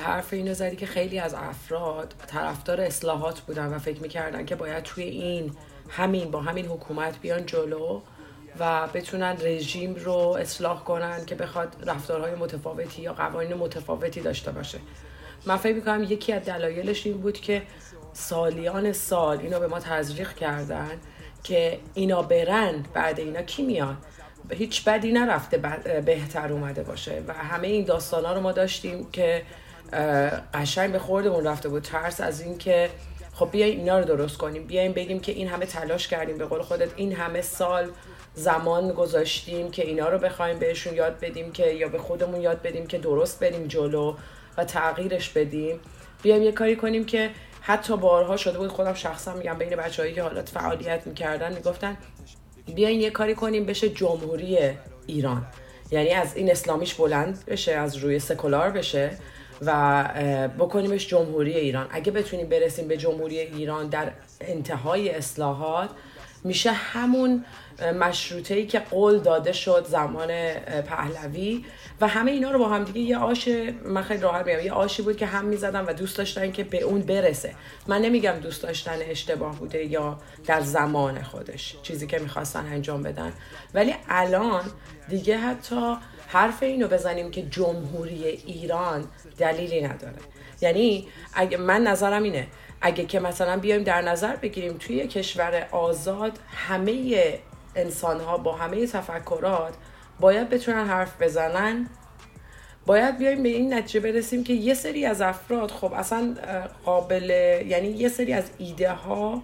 حرف 0.05 0.33
اینو 0.33 0.55
زدی 0.55 0.77
که 0.77 0.87
خیلی 0.87 1.19
از 1.19 1.35
افراد 1.35 2.15
طرفدار 2.27 2.81
اصلاحات 2.81 3.41
بودن 3.41 3.67
و 3.67 3.79
فکر 3.79 4.01
می‌کردن 4.01 4.45
که 4.45 4.55
باید 4.55 4.83
توی 4.83 5.05
این 5.05 5.53
همین 5.89 6.31
با 6.31 6.41
همین 6.41 6.67
حکومت 6.67 7.21
بیان 7.21 7.47
جلو 7.47 8.01
و 8.61 8.89
بتونن 8.95 9.37
رژیم 9.41 9.95
رو 9.95 10.37
اصلاح 10.41 10.85
کنن 10.85 11.25
که 11.27 11.35
بخواد 11.35 11.77
رفتارهای 11.87 12.35
متفاوتی 12.35 13.03
یا 13.03 13.13
قوانین 13.13 13.55
متفاوتی 13.55 14.21
داشته 14.21 14.51
باشه. 14.51 14.79
من 15.47 15.57
فکر 15.57 15.75
می‌کنم 15.75 16.03
یکی 16.03 16.33
از 16.33 16.43
دلایلش 16.43 17.07
این 17.07 17.19
بود 17.19 17.41
که 17.41 17.63
سالیان 18.13 18.93
سال 18.93 19.39
اینو 19.39 19.61
به 19.61 19.67
ما 19.67 19.81
تزریق 19.81 20.35
کردن 20.35 20.91
که 21.43 21.79
اینا 21.95 22.23
برن 22.23 22.85
بعد 22.95 23.21
اینا 23.21 23.43
کی 23.43 23.63
میان؟ 23.63 23.97
هیچ 24.51 24.85
بدی 24.85 25.13
نرفته 25.13 25.59
بهتر 26.07 26.53
اومده 26.53 26.83
باشه. 26.83 27.23
و 27.29 27.33
همه 27.33 27.69
این 27.69 27.85
داستان 27.85 28.25
ها 28.25 28.33
رو 28.33 28.41
ما 28.41 28.53
داشتیم 28.53 29.11
که 29.13 29.43
قشنگ 30.55 30.93
به 30.93 30.99
خوردمون 30.99 31.45
رفته 31.45 31.69
بود. 31.69 31.83
ترس 31.83 32.21
از 32.21 32.41
این 32.41 32.59
که 32.59 32.91
خب 33.35 33.49
بیاین 33.53 33.79
اینا 33.79 33.99
رو 33.99 34.05
درست 34.05 34.37
کنیم. 34.37 34.67
بیاین 34.67 34.93
بگیم 34.93 35.21
که 35.21 35.33
این 35.33 35.49
همه 35.49 35.67
تلاش 35.67 36.09
کردیم. 36.09 36.39
به 36.39 36.45
قول 36.45 36.63
خودت 36.63 36.91
این 36.97 37.13
همه 37.13 37.43
سال 37.43 37.89
زمان 38.35 38.89
گذاشتیم 38.89 39.71
که 39.71 39.87
اینا 39.87 40.09
رو 40.09 40.19
بخوایم 40.19 40.59
بهشون 40.59 40.95
یاد 40.95 41.21
بدیم 41.21 41.53
که 41.53 41.67
یا 41.67 41.89
به 41.89 41.99
خودمون 41.99 42.41
یاد 42.41 42.63
بدیم 42.63 42.87
که 42.87 42.99
درست 42.99 43.41
بریم 43.41 43.67
جلو. 43.67 44.15
و 44.57 44.65
تغییرش 44.65 45.29
بدیم. 45.29 45.81
بیایم 46.23 46.43
یه 46.43 46.53
کاری 46.53 46.77
کنیم 46.77 47.05
که 47.05 47.31
حتی 47.61 47.97
بارها 47.97 48.37
شده 48.37 48.59
بود 48.59 48.69
خودم 48.69 48.95
شخصا 48.95 49.35
میگم 49.35 49.59
بین 49.59 49.77
بچه‌هایی 49.77 50.15
که 50.15 50.23
حالت 50.23 50.49
فعالیت 50.49 51.07
می‌کردن 51.07 51.53
می‌گفتن 51.53 51.97
بیاین 52.75 53.01
یه 53.01 53.11
کاری 53.11 53.35
کنیم 53.35 53.65
بشه 53.65 53.89
جمهوری 53.89 54.59
ایران. 55.07 55.47
یعنی 55.91 56.11
از 56.11 56.37
این 56.37 56.51
اسلامیش 56.51 56.95
بلند 56.95 57.45
بشه 57.47 57.73
از 57.73 57.97
روی 57.97 58.19
سکولار 58.19 58.71
بشه 58.71 59.11
و 59.63 60.05
بکنیمش 60.59 61.09
جمهوری 61.09 61.55
ایران. 61.55 61.87
اگه 61.91 62.13
بتونیم 62.13 62.49
برسیم 62.49 62.89
به 62.89 62.97
جمهوری 62.97 63.39
ایران 63.39 63.89
در 63.89 64.13
انتهای 64.41 65.11
اصلاحات 65.11 65.91
میشه 66.45 66.73
همون 66.73 67.45
مشروطه 67.83 68.55
ای 68.55 68.67
که 68.67 68.79
قول 68.79 69.19
داده 69.19 69.53
شد 69.53 69.87
زمان 69.89 70.29
پهلوی. 70.87 71.65
و 72.01 72.09
همه 72.09 72.31
اینا 72.31 72.51
رو 72.51 72.59
با 72.59 72.69
هم 72.69 72.85
دیگه 72.85 73.01
یه 73.01 73.19
آش 73.19 73.49
من 73.85 74.03
خیلی 74.03 74.21
راحت 74.21 74.47
میگم 74.47 74.61
یه 74.61 74.73
آشی 74.73 75.03
بود 75.03 75.17
که 75.17 75.27
هم 75.27 75.45
می‌زدن 75.45 75.85
و 75.85 75.93
دوست 75.93 76.19
داشتن 76.19 76.53
که 76.53 76.65
به 76.65 76.83
اون 76.83 77.01
برسه. 77.01 77.55
من 77.87 78.03
نمیگم 78.03 78.33
دوست 78.33 78.63
داشتن 78.63 78.97
اشتباه 79.01 79.57
بوده 79.59 79.85
یا 79.85 80.19
در 80.47 80.61
زمان 80.61 81.23
خودش 81.23 81.77
چیزی 81.83 82.07
که 82.07 82.19
می‌خواستن 82.19 82.67
انجام 82.67 83.03
بدن. 83.03 83.33
ولی 83.75 83.95
الان 84.09 84.63
دیگه 85.09 85.39
حتی 85.39 85.97
حرف 86.29 86.63
اینو 86.63 86.89
بزنیم 86.89 87.31
که 87.31 87.43
جمهوری 87.43 88.25
ایران 88.25 89.05
دلیلی 89.39 89.83
نداره. 89.83 90.19
یعنی 90.61 91.09
اگه 91.35 91.57
من 91.57 91.83
نظرم 91.83 92.23
اینه 92.23 92.47
اگه 92.81 93.05
که 93.05 93.21
مثلا 93.21 93.57
بیایم 93.57 93.83
در 93.83 94.03
نظر 94.03 94.37
بگیریم 94.37 94.77
توی 94.79 95.07
کشور 95.07 95.69
آزاد 95.71 96.39
همه 96.55 96.93
انسان 97.75 98.21
ها 98.21 98.39
با 98.39 98.53
همه 98.53 98.87
تفکرات 98.87 99.75
باید 100.21 100.49
بتونن 100.49 100.87
حرف 100.87 101.23
بزنن. 101.23 101.89
باید 102.87 103.19
بیایم 103.19 103.43
به 103.43 103.49
این 103.49 103.75
نتیجه 103.75 104.01
برسیم 104.01 104.45
که 104.45 104.53
یه 104.53 104.75
سری 104.75 105.07
از 105.07 105.21
افراد 105.21 105.71
خب 105.71 105.93
اصلا 105.93 106.35
قابل 106.85 107.31
یعنی 107.67 107.89
یه 107.89 108.09
سری 108.09 108.33
از 108.33 108.51
ایده 108.59 108.93
ها 108.93 109.43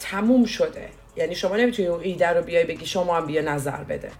تموم 0.00 0.44
شده. 0.44 0.88
یعنی 1.16 1.34
شما 1.34 1.56
نمی‌تونی 1.56 1.88
اون 1.88 2.00
ایده 2.00 2.28
رو 2.28 2.42
بیای 2.42 2.64
بگی 2.64 2.86
شما 2.86 3.16
هم 3.16 3.26
بیا 3.26 3.42
نظر 3.42 3.84
بده. 3.84 4.10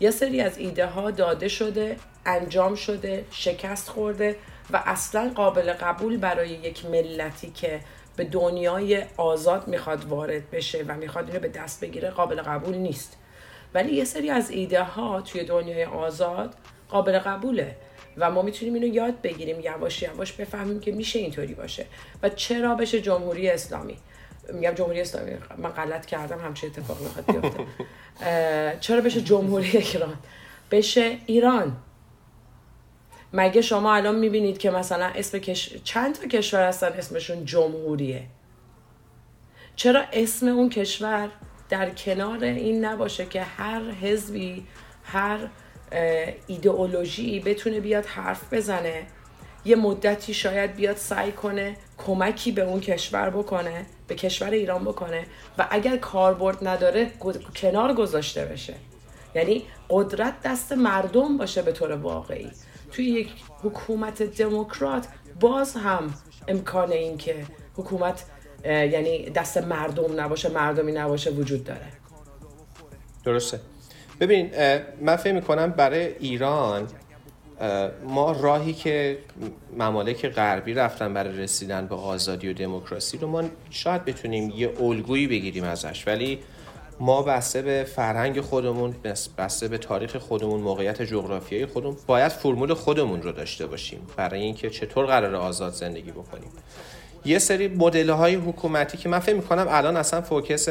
یه 0.00 0.10
سری 0.10 0.40
از 0.40 0.58
ایده 0.58 0.86
ها 0.86 1.10
داده 1.10 1.48
شده 1.48 1.96
انجام 2.26 2.74
شده 2.74 3.24
شکست 3.30 3.88
خورده. 3.88 4.36
و 4.72 4.82
اصلا 4.86 5.32
قابل 5.34 5.72
قبول 5.72 6.16
برای 6.16 6.48
یک 6.48 6.86
ملتی 6.86 7.50
که 7.50 7.80
به 8.16 8.24
دنیای 8.24 9.02
آزاد 9.16 9.68
می‌خواد 9.68 10.04
وارد 10.04 10.50
بشه 10.50 10.84
و 10.88 10.94
می‌خواد 10.94 11.28
اینو 11.28 11.40
به 11.40 11.48
دست 11.48 11.80
بگیره 11.80 12.10
قابل 12.10 12.42
قبول 12.42 12.74
نیست. 12.74 13.16
ولی 13.74 13.94
یه 13.94 14.04
سری 14.04 14.30
از 14.30 14.50
ایده 14.50 14.82
ها 14.82 15.20
توی 15.20 15.44
دنیای 15.44 15.84
آزاد 15.84 16.54
قابل 16.88 17.18
قبوله 17.18 17.76
و 18.16 18.30
ما 18.30 18.42
می‌تونیم 18.42 18.74
اینو 18.74 18.86
یاد 18.86 19.20
بگیریم 19.20 19.60
یواش 19.60 20.02
یواش 20.02 20.32
بفهمیم 20.32 20.80
که 20.80 20.92
میشه 20.92 21.18
اینطوری 21.18 21.54
باشه. 21.54 21.86
و 22.22 22.28
چرا 22.28 22.74
بشه 22.74 23.00
جمهوری 23.00 23.50
اسلامی؟ 23.50 23.96
میگم 24.52 24.72
جمهوری 24.72 25.00
اسلامی 25.00 25.30
من 25.58 25.70
غلط 25.70 26.06
کردم 26.06 26.38
همچین 26.38 26.70
اتفاقی 26.70 27.04
می‌خواد 27.04 27.26
بیفته. 27.26 27.66
چرا 28.80 29.00
بشه 29.00 29.20
جمهوری 29.20 29.78
ایران 29.78 30.14
بشه 30.70 31.16
ایران. 31.26 31.76
مگه 33.36 33.62
شما 33.62 33.94
الان 33.94 34.14
می‌بینید 34.14 34.58
که 34.58 34.70
مثلا 34.70 35.06
اسم 35.06 35.38
کش... 35.38 35.74
چند 35.84 36.14
تا 36.14 36.26
کشور 36.26 36.68
هستن 36.68 36.92
اسمشون 36.92 37.44
جمهوریه؟ 37.44 38.22
چرا 39.76 40.02
اسم 40.12 40.48
اون 40.48 40.68
کشور 40.68 41.28
در 41.68 41.90
کنار 41.90 42.44
این 42.44 42.84
نباشه 42.84 43.26
که 43.26 43.42
هر 43.42 43.90
حزبی 43.90 44.66
هر 45.04 45.38
ایدئولوژی 46.46 47.40
بتونه 47.40 47.80
بیاد 47.80 48.06
حرف 48.06 48.52
بزنه؟ 48.52 49.06
یه 49.64 49.76
مدتی 49.76 50.34
شاید 50.34 50.76
بیاد 50.76 50.96
سعی 50.96 51.32
کنه 51.32 51.76
کمکی 51.98 52.52
به 52.52 52.62
اون 52.62 52.80
کشور 52.80 53.30
بکنه 53.30 53.86
به 54.08 54.14
کشور 54.14 54.50
ایران 54.50 54.84
بکنه 54.84 55.26
و 55.58 55.66
اگر 55.70 55.96
کاربرد 55.96 56.68
نداره 56.68 57.10
کنار 57.56 57.94
گذاشته 57.94 58.44
بشه. 58.44 58.74
یعنی 59.34 59.62
قدرت 59.90 60.34
دست 60.42 60.72
مردم 60.72 61.36
باشه 61.36 61.62
به 61.62 61.72
طور 61.72 61.92
واقعی. 61.92 62.50
توی 62.94 63.04
یک 63.04 63.28
حکومت 63.62 64.22
دموکرات 64.22 65.06
باز 65.40 65.76
هم 65.76 66.14
امکان 66.48 66.92
این 66.92 67.16
که 67.16 67.46
حکومت 67.76 68.24
یعنی 68.64 69.30
دست 69.30 69.58
مردم 69.58 70.20
نباشه 70.20 70.48
مردمی 70.48 70.92
نباشه 70.92 71.30
وجود 71.30 71.64
داره. 71.64 71.86
درسته. 73.24 73.60
ببین 74.20 74.50
من 75.00 75.16
فکر 75.16 75.32
می‌کنم 75.32 75.70
برای 75.70 76.14
ایران 76.18 76.88
ما 78.04 78.32
راهی 78.32 78.72
که 78.72 79.18
ممالک 79.78 80.28
غربی 80.28 80.74
رفتن 80.74 81.14
برای 81.14 81.38
رسیدن 81.38 81.86
به 81.86 81.94
آزادی 81.94 82.48
و 82.48 82.52
دموکراسی 82.52 83.18
رو 83.18 83.28
ما 83.28 83.44
شاید 83.70 84.04
بتونیم 84.04 84.50
یه 84.50 84.72
الگویی 84.80 85.26
بگیریم 85.26 85.64
ازش 85.64 86.06
ولی 86.06 86.38
ما 87.00 87.22
بسته 87.22 87.62
به 87.62 87.86
فرهنگ 87.96 88.40
خودمون 88.40 88.94
بس- 89.04 89.28
بسته 89.28 89.68
به 89.68 89.78
تاریخ 89.78 90.16
خودمون 90.16 90.60
موقعیت 90.60 91.02
جغرافیایی 91.02 91.66
خودمون 91.66 91.96
باید 92.06 92.32
فرمول 92.32 92.74
خودمون 92.74 93.22
رو 93.22 93.32
داشته 93.32 93.66
باشیم 93.66 94.06
برای 94.16 94.40
اینکه 94.40 94.70
چطور 94.70 95.06
قرار 95.06 95.34
آزاد 95.34 95.72
زندگی 95.72 96.10
بکنیم. 96.10 96.50
یه 97.24 97.38
سری 97.38 97.68
مدل 97.68 98.10
های 98.10 98.34
حکومتی 98.34 98.98
که 98.98 99.08
من 99.08 99.18
فکر 99.18 99.34
می‌کنم 99.36 99.66
الان 99.68 99.96
اصلا 99.96 100.20
فوکس 100.20 100.68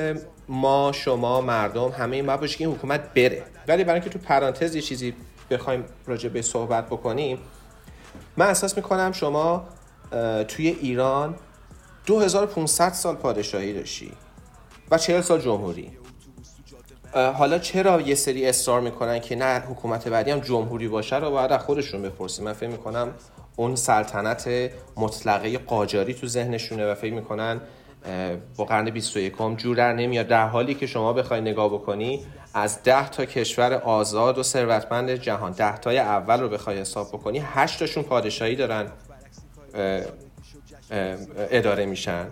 ما 0.48 0.92
شما 0.96 1.42
مردم 1.42 1.90
همه 1.90 2.16
این 2.16 2.36
باشه 2.36 2.58
که 2.58 2.68
این 2.68 2.76
حکومت 2.76 3.14
بره. 3.14 3.44
ولی 3.68 3.84
برای 3.84 4.00
اینکه 4.02 4.20
تو 4.20 4.26
پرانتز 4.26 4.76
یه 4.76 4.82
چیزی 4.82 5.14
بخوایم 5.52 5.86
راجع 6.08 6.30
به 6.30 6.42
صحبت 6.42 6.86
بکنیم 6.86 7.38
من 8.38 8.48
احساس 8.48 8.78
می‌کنم 8.78 9.12
شما 9.12 9.66
توی 10.48 10.68
ایران 10.68 11.36
2500 12.06 12.94
سال 12.94 13.16
پادشاهی 13.16 13.74
داشتی 13.74 14.12
و 14.92 14.98
40 14.98 15.22
سال 15.22 15.42
جمهوری. 15.42 15.92
حالا 17.14 17.60
چرا 17.60 18.02
یه 18.02 18.16
سری 18.16 18.46
اصرار 18.46 18.82
می‌کنن 18.82 19.20
که 19.20 19.36
نه 19.36 19.60
حکومت 19.60 20.08
بعدی 20.08 20.32
هم 20.32 20.40
جمهوری 20.40 20.88
باشه 20.88 21.16
رو 21.16 21.32
باید 21.32 21.52
از 21.52 21.62
خودشون 21.62 22.02
بپرسیم؟ 22.02 22.46
من 22.46 22.54
فکر 22.54 22.70
می‌کنم 22.70 23.14
اون 23.56 23.76
سلطنت 23.76 24.50
مطلقه 24.98 25.58
قاجاری 25.58 26.14
تو 26.14 26.28
ذهنشونه 26.28 26.92
و 26.92 26.96
فکر 26.96 27.14
می‌کنن 27.14 27.62
با 28.58 28.66
قرن 28.66 28.90
21 28.90 29.34
جور 29.58 29.76
در 29.76 29.94
نمیاد. 29.94 30.28
در 30.28 30.48
حالی 30.48 30.74
که 30.74 30.88
شما 30.88 31.14
بخوای 31.14 31.42
نگاه 31.42 31.70
بکنی 31.70 32.26
از 32.54 32.84
ده 32.84 33.10
تا 33.10 33.26
کشور 33.26 33.74
آزاد 33.74 34.38
و 34.38 34.44
ثروتمند 34.44 35.10
جهان 35.10 35.52
ده 35.52 35.78
تای 35.78 36.00
اول 36.00 36.40
رو 36.40 36.50
بخوای 36.50 36.80
حساب 36.80 37.08
بکنی 37.08 37.44
هشت 37.46 37.80
تاشون 37.80 38.04
پادشاهی 38.04 38.56
دارن 38.56 38.88
اداره 41.52 41.86
میشن. 41.86 42.28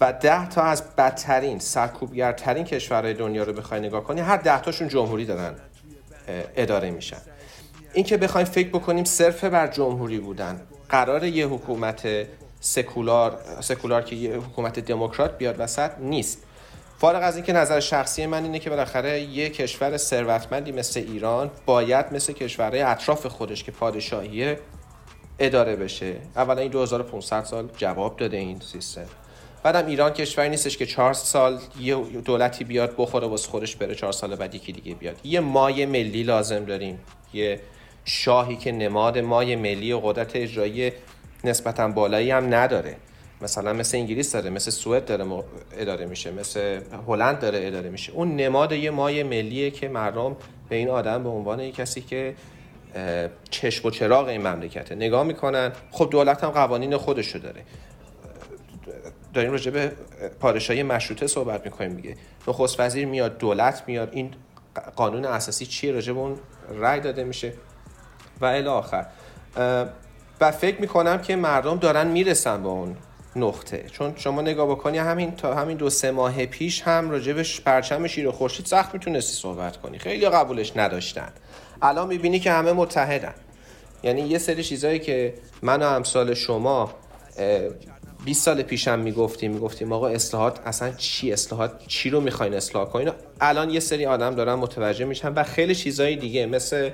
و 0.00 0.12
ده 0.12 0.48
تا 0.48 0.62
از 0.62 0.82
بدترین 0.94 1.58
سرکوبگرترین 1.58 2.64
کشورهای 2.64 3.14
دنیا 3.14 3.42
رو 3.42 3.52
بخوای 3.52 3.80
نگاه 3.80 4.04
کنی 4.04 4.20
هر 4.20 4.36
ده 4.36 4.60
تاشون 4.60 4.88
جمهوری 4.88 5.24
دارن 5.24 5.54
اداره 6.56 6.90
میشن. 6.90 7.16
این 7.92 8.04
که 8.04 8.16
بخوایم 8.16 8.46
فکر 8.46 8.68
بکنیم 8.68 9.04
صرف 9.04 9.44
بر 9.44 9.66
جمهوری 9.66 10.18
بودن 10.18 10.60
قرار 10.88 11.24
یه 11.24 11.46
حکومت 11.46 12.08
سکولار 12.60 13.38
سکولار 13.60 14.02
که 14.02 14.16
یه 14.16 14.36
حکومت 14.36 14.78
دموکرات 14.78 15.38
بیاد 15.38 15.56
وسط 15.58 15.90
نیست. 15.98 16.42
فارغ 16.98 17.22
از 17.22 17.36
اینکه 17.36 17.52
نظر 17.52 17.80
شخصی 17.80 18.26
من 18.26 18.42
اینه 18.42 18.58
که 18.58 18.70
بالاخره 18.70 19.20
یه 19.20 19.50
کشور 19.50 19.96
ثروتمندی 19.96 20.72
مثل 20.72 21.00
ایران 21.00 21.50
باید 21.66 22.06
مثل 22.12 22.32
کشورهای 22.32 22.82
اطراف 22.82 23.26
خودش 23.26 23.64
که 23.64 23.72
پادشاهیه 23.72 24.58
اداره 25.38 25.76
بشه. 25.76 26.16
اولا 26.36 26.60
این 26.60 26.70
2500 26.70 27.44
سال 27.44 27.68
جواب 27.76 28.16
داده 28.16 28.36
این 28.36 28.60
سیستم. 28.60 29.06
بعدم 29.62 29.86
ایران 29.86 30.12
کشوری 30.12 30.48
نیستش 30.48 30.76
که 30.76 30.86
چهار 30.86 31.12
سال 31.12 31.58
یه 31.80 31.94
دولتی 32.24 32.64
بیاد 32.64 32.94
بخوره 32.98 33.26
واسه 33.26 33.48
خودش 33.48 33.76
بره 33.76 33.94
چهار 33.94 34.12
سال 34.12 34.36
بعد 34.36 34.54
یکی 34.54 34.72
دیگه 34.72 34.94
بیاد. 34.94 35.16
یه 35.24 35.40
مایه 35.40 35.86
ملی 35.86 36.22
لازم 36.22 36.64
داریم. 36.64 36.98
یه 37.34 37.60
شاهی 38.04 38.56
که 38.56 38.72
نماد 38.72 39.18
مایه 39.18 39.56
ملی 39.56 39.92
و 39.92 40.00
قدرت 40.00 40.36
اجرایی 40.36 40.92
نسبتا 41.44 41.88
بالایی 41.88 42.30
هم 42.30 42.54
نداره. 42.54 42.96
مثلا 43.42 43.72
مثل 43.72 43.96
انگلیس 43.96 44.32
داره 44.32 44.50
مثل 44.50 44.70
سوئد 44.70 45.04
داره 45.04 45.44
اداره 45.78 46.06
میشه 46.06 46.30
مثل 46.30 46.80
هلند 47.08 47.40
داره 47.40 47.66
اداره 47.66 47.90
میشه. 47.90 48.12
اون 48.12 48.36
نماد 48.36 48.72
یه 48.72 48.90
مایه 48.90 49.24
ملیه 49.24 49.70
که 49.70 49.88
مردم 49.88 50.36
به 50.68 50.76
این 50.76 50.90
آدم 50.90 51.22
به 51.22 51.28
عنوان 51.28 51.60
یک 51.60 51.74
کسی 51.74 52.00
که 52.00 52.34
چشم 53.50 53.88
و 53.88 53.90
چراغ 53.90 54.28
این 54.28 54.46
مملکته. 54.46 54.94
نگاه 54.94 55.22
می‌کنن 55.22 55.72
خب 55.90 56.08
دولت 56.10 56.44
هم 56.44 56.50
قوانین 56.50 56.96
خودشو 56.96 57.38
داره. 57.38 57.62
داریم 59.36 59.52
راجع 59.52 59.70
به 59.70 59.92
پادشاهی 60.40 60.82
مشروطه 60.82 61.26
صحبت 61.26 61.64
می‌کنیم 61.64 61.94
دیگه. 61.94 62.16
نخست 62.48 62.80
وزیر 62.80 63.06
میاد 63.06 63.38
دولت 63.38 63.82
میاد. 63.86 64.08
این 64.12 64.30
قانون 64.96 65.24
اساسی 65.24 65.66
چیه 65.66 65.92
راجع 65.92 66.12
به 66.12 66.18
اون 66.18 66.36
رأی 66.80 67.00
داده 67.00 67.24
میشه؟ 67.24 67.52
و 68.40 68.44
الی 68.44 68.68
آخر. 68.68 69.06
و 70.40 70.52
فکر 70.52 70.80
می‌کنم 70.80 71.18
که 71.18 71.36
مردم 71.36 71.76
دارن 71.78 72.06
می‌رسن 72.06 72.62
به 72.62 72.68
اون 72.68 72.96
نقطه. 73.36 73.84
چون 73.92 74.12
شما 74.16 74.42
نگاه 74.42 74.66
بکنی 74.70 74.98
همین 74.98 75.36
تا 75.36 75.54
همین 75.54 75.76
دو 75.76 75.90
سه 75.90 76.10
ماه 76.10 76.46
پیش 76.46 76.82
هم 76.82 77.10
راجع 77.10 77.32
به 77.32 77.46
پرچم 77.64 78.06
شیر 78.06 78.28
و 78.28 78.32
خورشید 78.32 78.66
سخت 78.66 78.94
می‌تونستی 78.94 79.32
صحبت 79.32 79.76
کنی. 79.76 79.98
خیلی 79.98 80.28
قبولش 80.28 80.76
نداشتن. 80.76 81.32
الان 81.82 82.08
می‌بینی 82.08 82.40
که 82.40 82.52
همه 82.52 82.72
متحدن. 82.72 83.34
یعنی 84.02 84.20
یه 84.20 84.38
سری 84.38 84.64
چیزایی 84.64 84.98
که 84.98 85.34
من 85.62 85.82
و 85.82 85.86
امثال 85.86 86.34
شما 86.34 86.94
20 88.26 88.44
سال 88.44 88.62
پیشم 88.62 88.98
می‌گفتیم 88.98 89.52
می‌گفتیم 89.52 89.92
آقا 89.92 90.08
اصلاحات 90.08 90.60
اصلا 90.66 90.92
چی؟ 90.92 91.32
اصلاحات 91.32 91.86
چی 91.86 92.10
رو 92.10 92.20
می‌خواین 92.20 92.54
اصلاح 92.54 92.88
کنین؟ 92.88 93.10
الان 93.40 93.70
یه 93.70 93.80
سری 93.80 94.06
آدم 94.06 94.34
دارن 94.34 94.54
متوجه 94.54 95.04
میشن 95.04 95.32
و 95.32 95.42
خیلی 95.42 95.74
چیزای 95.74 96.16
دیگه 96.16 96.46
مثل 96.46 96.90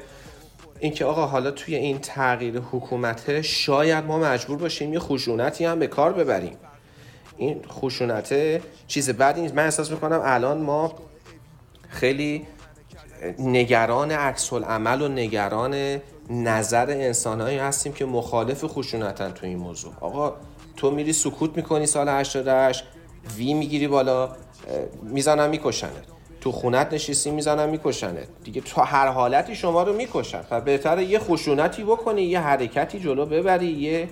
اینکه 0.81 1.05
آقا 1.05 1.27
حالا 1.27 1.51
توی 1.51 1.75
این 1.75 1.99
تغییر 1.99 2.59
حکومته 2.59 3.43
شاید 3.43 4.05
ما 4.05 4.19
مجبور 4.19 4.59
باشیم 4.59 4.93
یه 4.93 4.99
خشونتی 4.99 5.65
هم 5.65 5.79
به 5.79 5.87
کار 5.87 6.13
ببریم. 6.13 6.57
این 7.37 7.61
خشونت 7.69 8.63
چیز 8.87 9.11
بدی 9.11 9.41
نیست. 9.41 9.55
من 9.55 9.65
احساس 9.65 9.91
می‌کنم 9.91 10.21
الان 10.25 10.61
ما 10.61 10.95
خیلی 11.89 12.47
نگران 13.39 14.11
عکس 14.11 14.53
عمل 14.53 15.03
و 15.03 15.09
نگران 15.09 16.01
نظر 16.33 16.91
انسانهایی 16.91 17.59
هستیم 17.59 17.93
که 17.93 18.05
مخالف 18.05 18.65
خشونتن 18.65 19.31
تو 19.31 19.47
این 19.47 19.59
موضوع. 19.59 19.93
آقا 20.01 20.35
تو 20.77 20.91
میری 20.91 21.13
سکوت 21.13 21.57
می‌کنی 21.57 21.87
سال 21.87 22.09
88 22.09 22.85
V 23.37 23.55
می‌گیری 23.55 23.89
بالا 23.89 24.37
می‌زنن 25.03 25.51
میکشنت. 25.51 26.05
تو 26.41 26.53
خونت 26.53 26.93
نشستی 26.93 27.31
می‌زنن 27.31 27.69
میکشنت. 27.69 28.27
دیگه 28.45 28.61
تا 28.61 28.85
هر 28.85 29.09
حالتی 29.09 29.55
شما 29.55 29.83
رو 29.83 29.93
می‌کشن. 29.93 30.41
و 30.51 30.61
بهتره 30.61 31.05
یه 31.05 31.19
خشونتی 31.19 31.85
بکنی 31.85 32.23
یه 32.23 32.41
حرکتی 32.41 33.01
جلو 33.01 33.27
ببری 33.27 33.67
یه 33.67 34.09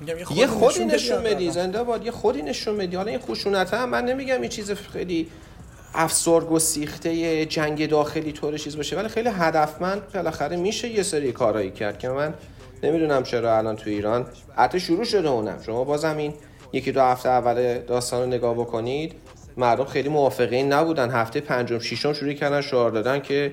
میگم 0.00 0.18
یه 0.34 0.46
خودی 0.46 0.78
بدی 0.78 0.94
نشون 0.94 1.22
بدی. 1.22 1.50
زنده 1.50 1.82
باد 1.82 2.04
یه 2.04 2.10
خودی 2.10 2.42
نشون 2.42 2.76
بدی. 2.76 2.96
حالا 2.96 3.10
این 3.10 3.20
خشونت 3.20 3.74
هم 3.74 3.88
من 3.88 4.04
نمیگم 4.04 4.40
این 4.40 4.50
چیز 4.50 4.70
خیلی 4.70 5.28
افسار 5.96 6.44
گسیخته 6.44 7.46
جنگ 7.46 7.88
داخلی 7.88 8.32
طور 8.32 8.58
چیز 8.58 8.76
باشه. 8.76 8.96
ولی 8.96 9.08
خیلی 9.08 9.28
هدفمند 9.28 10.12
بالاخره 10.14 10.56
میشه 10.56 10.88
یه 10.88 11.02
سری 11.02 11.32
کارایی 11.32 11.70
کرد 11.70 11.98
که 11.98 12.08
من 12.08 12.34
نمی‌دونم 12.82 13.22
چرا 13.22 13.58
الان 13.58 13.76
تو 13.76 13.90
ایران. 13.90 14.26
حتی 14.56 14.80
شروع 14.80 15.04
شده 15.04 15.28
اونم. 15.28 15.62
شما 15.66 15.84
بازم 15.84 16.16
این 16.16 16.34
یکی 16.72 16.92
دو 16.92 17.00
هفته 17.00 17.28
اول 17.28 17.78
داستان 17.78 18.20
رو 18.20 18.26
نگاه 18.26 18.54
بکنید. 18.54 19.12
مردم 19.56 19.84
خیلی 19.84 20.08
موافقین 20.08 20.72
نبودن. 20.72 21.10
هفته 21.10 21.40
پنجم 21.40 21.78
ششم 21.78 22.12
شروع 22.12 22.32
کردن 22.32 22.60
شعار 22.60 22.90
دادن 22.90 23.20
که 23.20 23.52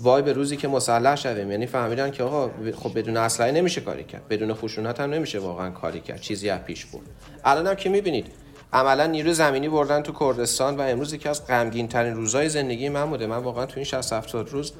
وای 0.00 0.22
به 0.22 0.32
روزی 0.32 0.56
که 0.56 0.68
مسلح 0.68 1.16
شویم. 1.16 1.50
یعنی 1.50 1.66
فهمیدن 1.66 2.10
که 2.10 2.22
آقا 2.22 2.50
خب 2.76 2.98
بدون 2.98 3.16
اسلحه 3.16 3.52
نمیشه 3.52 3.80
کاری 3.80 4.04
کرد. 4.04 4.28
بدون 4.28 4.54
خشونت 4.54 5.00
هم 5.00 5.10
نمیشه 5.10 5.38
واقعا 5.38 5.70
کاری 5.70 6.00
کرد. 6.00 6.20
چیزی 6.20 6.50
از 6.50 6.60
پیش 6.60 6.84
بود 6.84 7.06
الان 7.44 7.66
هم 7.66 7.74
که 7.74 7.88
می‌بینید 7.88 8.26
عملا 8.72 9.06
نیرو 9.06 9.32
زمینی 9.32 9.68
بردن 9.68 10.02
تو 10.02 10.12
کردستان 10.20 10.76
و 10.76 10.80
امروز 10.80 11.12
یکی 11.12 11.28
از 11.28 11.46
غمگین 11.46 11.88
ترین 11.88 12.14
روزهای 12.14 12.48
زندگی 12.48 12.88
من 12.88 13.10
بوده. 13.10 13.26
من 13.26 13.36
واقعا 13.36 13.66
تو 13.66 13.72
این 13.76 13.84
60 13.84 14.12
70 14.12 14.48
روز 14.48 14.72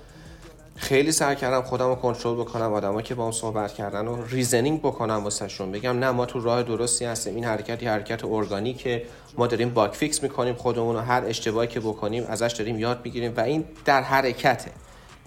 خیلی 0.76 1.12
سعی 1.12 1.36
کردم 1.36 1.62
خودم 1.62 1.86
رو 1.88 1.94
کنترل 1.94 2.34
بکنم 2.34 2.72
آدما 2.72 3.02
که 3.02 3.14
با 3.14 3.24
هم 3.26 3.32
صحبت 3.32 3.72
کردن 3.72 4.08
و 4.08 4.24
reasoning 4.24 4.80
بکنم 4.80 5.24
واسهشون. 5.24 5.72
بگم 5.72 5.98
نه 5.98 6.10
ما 6.10 6.26
تو 6.26 6.40
راه 6.40 6.62
درستی 6.62 7.04
هستیم. 7.04 7.34
این 7.34 7.44
حرکت 7.44 7.82
حرکت 7.82 8.24
ارگانیکه. 8.24 9.02
ما 9.38 9.46
داریم 9.46 9.70
bug 9.70 9.92
fix 9.92 10.22
می‌کنیم 10.22 10.54
خودمون 10.54 10.96
رو 10.96 11.00
هر 11.00 11.24
اشتباهی 11.26 11.68
که 11.68 11.80
بکنیم 11.80 12.24
ازش 12.28 12.54
داریم 12.58 12.78
یاد 12.78 13.00
می‌گیریم 13.04 13.34
و 13.36 13.40
این 13.40 13.64
در 13.84 14.02
حرکته. 14.02 14.70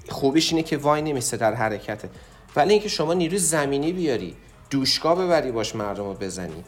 خوبیش 0.09 0.51
اینه 0.51 0.63
که 0.63 0.77
وای 0.77 1.01
نمیسته 1.01 1.37
در 1.37 1.53
حرکته. 1.53 2.09
ولی 2.55 2.73
اینکه 2.73 2.89
شما 2.89 3.13
نیروی 3.13 3.37
زمینی 3.37 3.93
بیاری 3.93 4.35
دوشکا 4.69 5.15
ببری 5.15 5.51
باش 5.51 5.75
مردم 5.75 6.03
رو 6.03 6.13
بزنی. 6.13 6.63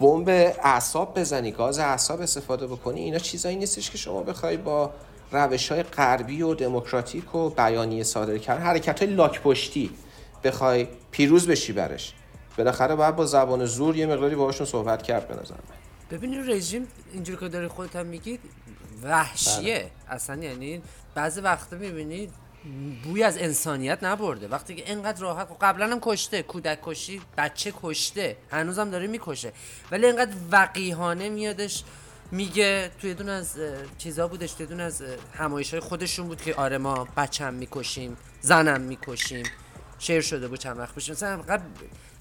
بمب 0.00 0.28
اعصاب 0.64 1.18
بزنی 1.20 1.52
گاز 1.52 1.78
اعصاب 1.78 2.20
استفاده 2.20 2.66
بکنی 2.66 3.00
اینا 3.00 3.18
چیزایی 3.18 3.56
نیستش 3.56 3.90
که 3.90 3.98
شما 3.98 4.22
بخوای 4.22 4.56
با 4.56 4.90
روش 5.32 5.72
های 5.72 5.82
غربی 5.82 6.42
و 6.42 6.54
دموکراتیک 6.54 7.34
و 7.34 7.50
بیانیه 7.50 8.02
صادر 8.02 8.38
کرد 8.38 8.60
حرکت 8.60 9.02
های 9.02 9.14
لاک 9.14 9.40
پشتی 9.40 9.90
بخوای 10.44 10.88
پیروز 11.10 11.46
بشی 11.46 11.72
برش. 11.72 12.14
بالاخره 12.58 12.94
باید 12.94 13.16
با 13.16 13.26
زبان 13.26 13.66
زور 13.66 13.96
یه 13.96 14.06
مقداری 14.06 14.34
باهاشون 14.34 14.66
صحبت 14.66 15.02
کرد 15.02 15.28
به 15.28 15.34
نظر 15.34 15.54
من 15.54 15.76
ببینید 16.10 16.50
رژیم 16.50 16.88
اینجوری 17.12 17.38
که 17.38 17.48
داری 17.48 17.68
خودت 17.68 17.96
هم 17.96 18.06
میگی 18.06 18.38
وحشیه. 19.02 19.90
اصلا 20.08 20.42
یعنی 20.42 20.82
بعضی 21.14 21.40
وقتا 21.40 21.76
می‌بینی 21.76 22.28
بوی 23.04 23.22
از 23.22 23.38
انسانیت 23.38 23.98
نبرده. 24.02 24.48
وقتی 24.48 24.74
که 24.74 24.90
اینقدر 24.90 25.20
راحت 25.20 25.48
قبلا 25.60 25.86
هم 25.86 25.98
کشته 26.02 26.42
کودک 26.42 26.78
کشی 26.82 27.20
بچه 27.38 27.72
کشته 27.82 28.36
هنوزم 28.50 28.90
داره 28.90 29.06
می‌کشه. 29.06 29.52
ولی 29.90 30.06
اینقدر 30.06 30.32
وقیهانه 30.50 31.28
میادش 31.28 31.84
میگه 32.30 32.90
توی 33.00 33.14
دون 33.14 33.28
از 33.28 33.58
چیزا 33.98 34.28
بودش 34.28 34.52
توی 34.52 34.66
دون 34.66 34.80
از 34.80 35.02
همایش 35.34 35.70
های 35.70 35.80
خودشون 35.80 36.26
بود 36.26 36.40
که 36.42 36.54
آره 36.54 36.78
ما 36.78 37.08
بچم 37.16 37.54
می‌کشیم 37.54 38.16
زنم 38.40 38.80
می‌کشیم 38.80 39.46
شعر 39.98 40.20
شده 40.20 40.48
بود 40.48 40.58
چند 40.58 40.78
وقت 40.78 40.94
پیش. 40.94 41.10
مثلا 41.10 41.42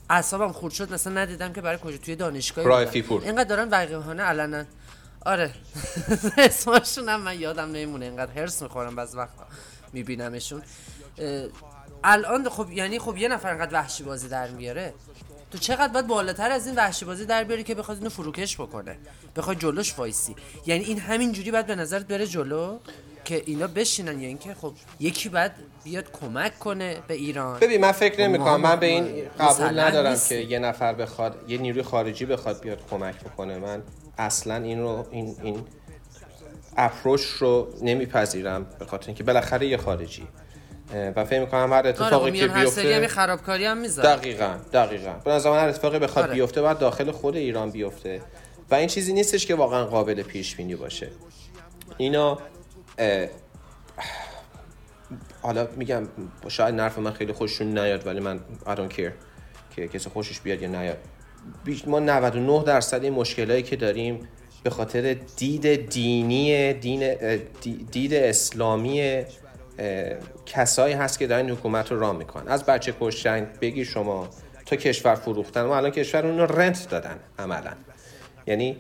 اعصابم 0.10 0.52
خورد 0.52 0.74
شد 0.74 0.94
مثلا 0.94 1.14
ندیدم 1.14 1.54
که 1.54 1.62
برای 1.62 1.78
کجا 1.84 1.98
توی 1.98 2.16
دانشگاه. 2.16 2.66
اینقدر 3.24 3.50
دارن 3.50 3.70
وقیهانه 3.70 4.24
علنا. 4.24 4.64
آره. 5.26 5.54
اسمشون 6.38 7.10
هم 7.10 7.22
من 7.22 7.40
یادم 7.40 7.72
نمیمونه. 7.72 8.06
اینقدر 8.06 8.32
هرس 8.32 8.62
می‌خورم 8.62 8.96
بعض 8.96 9.16
وقتا. 9.16 9.48
میبینمشون. 9.94 10.62
الان 12.04 12.50
خب 12.50 12.72
یعنی 12.72 13.00
خب 13.00 13.18
یه 13.18 13.28
نفر 13.28 13.50
اینقدر 13.50 13.74
وحشی 13.74 14.04
بازی 14.04 14.28
در 14.28 14.48
میاره. 14.48 14.94
تو 15.52 15.58
چقدر 15.58 15.94
باید 15.94 16.08
بالاتر 16.08 16.52
از 16.52 16.68
این 16.68 16.76
وحشی 16.76 17.06
بازی 17.06 17.26
در 17.26 17.44
بیاری 17.44 17.64
که 17.64 17.76
بخواد 17.76 17.98
اینو 17.98 18.10
فروکش 18.10 18.56
بکنه؟ 18.56 18.98
بخواد 19.36 19.60
جلوش 19.60 20.00
وایسی. 20.00 20.36
یعنی 20.66 20.84
این 20.84 21.00
همین 21.00 21.32
جوری 21.32 21.52
باید 21.52 21.66
به 21.66 21.76
نظرت 21.76 22.08
بره 22.08 22.28
جلو 22.28 22.80
که 23.26 23.44
اینا 23.46 23.68
بشینن. 23.68 24.20
یا 24.20 24.28
اینکه 24.28 24.54
خب 24.54 24.74
یکی 25.00 25.30
باید 25.30 25.52
بیاد 25.84 26.12
کمک 26.12 26.60
کنه 26.60 26.98
به 27.08 27.14
ایران. 27.14 27.60
ببین 27.60 27.82
من 27.82 27.92
فکر 27.92 28.28
نمی 28.28 28.38
کنم 28.40 28.62
من 28.62 28.80
به 28.80 28.86
این 28.86 29.30
قبول 29.40 29.80
ندارم 29.80 30.10
نیست. 30.10 30.30
که 30.30 30.36
یه 30.36 30.60
نفر 30.60 30.94
بخواد 30.94 31.46
یه 31.48 31.58
نیروی 31.58 31.84
خارجی 31.84 32.26
بخواد 32.26 32.62
بیاد 32.62 32.80
کمک 32.90 33.24
بکنه. 33.24 33.58
من 33.58 33.84
اصلا 34.18 34.56
این 34.56 34.80
رو 34.80 35.08
این 35.12 35.36
این 35.44 35.66
اپروچ 36.78 37.26
رو 37.26 37.74
نمیپذیرم 37.82 38.66
به 38.80 38.86
خاطر 38.86 39.08
اینکه 39.08 39.24
بالاخره 39.24 39.68
یه 39.68 39.78
خارجی. 39.78 40.28
و 41.16 41.26
فکر 41.26 41.40
می‌کنم 41.40 41.74
هر 41.74 41.78
آره 41.78 41.90
اتفاقی 41.90 42.32
که 42.32 42.32
میان 42.32 42.50
هر 42.50 42.64
بیفته 42.64 43.08
خرابکاری 43.08 43.66
هم 43.66 43.78
می‌ذارن 43.78 44.16
دقیقا 44.16 44.58
دقیقا. 44.74 45.14
به 45.26 45.32
نظر 45.32 45.52
من 45.52 45.60
هر 45.60 45.68
اتفاقی 45.68 46.00
بخواد 46.00 46.26
آره. 46.26 46.34
بیفته 46.34 46.62
باید 46.62 46.78
داخل 46.78 47.12
خود 47.12 47.36
ایران 47.36 47.72
بیفته. 47.72 48.22
و 48.72 48.76
این 48.76 48.88
چیزی 48.88 49.14
نیستش 49.14 49.46
که 49.46 49.56
واقعا 49.56 49.86
قابل 49.86 50.24
پیش 50.24 50.56
بینی 50.56 50.76
باشه. 50.76 51.10
اینا 51.98 52.40
حالا 55.42 55.68
میگم 55.76 56.08
شاید 56.48 56.76
نرف 56.76 56.98
من 56.98 57.12
خیلی 57.12 57.34
خوششون 57.34 57.80
نیاد 57.80 58.08
ولی 58.08 58.20
من 58.20 58.40
I 58.66 58.70
don't 58.70 58.94
care 58.94 59.12
که 59.76 59.88
کسی 59.88 60.10
خوشش 60.10 60.40
بیاد 60.40 60.62
یا 60.62 60.70
نیاد. 60.70 60.98
ما 61.88 62.00
99 62.00 62.64
درصد 62.64 63.04
این 63.04 63.14
مشکلایی 63.14 63.64
که 63.64 63.76
داریم 63.76 64.28
به 64.64 64.70
خاطر 64.70 65.16
دید 65.38 65.90
دینی 65.90 66.74
دین 66.74 67.16
دید 67.92 68.14
اسلامی 68.14 69.24
کسایی 70.46 70.94
هست 70.94 71.20
که 71.20 71.28
دارن 71.28 71.50
حکومت 71.50 71.92
رو 71.92 72.00
راه 72.00 72.18
می‌کنن. 72.18 72.48
از 72.48 72.66
بچه 72.66 72.94
کشتن 73.00 73.50
بگی 73.62 73.86
شما 73.86 74.28
تا 74.66 74.76
کشور 74.76 75.16
فروختن. 75.16 75.64
ما 75.64 75.78
الان 75.78 75.92
کشور 75.92 76.28
اون 76.28 76.40
رنت 76.40 76.90
دادن 76.90 77.20
عملا. 77.40 77.72
یعنی 78.48 78.78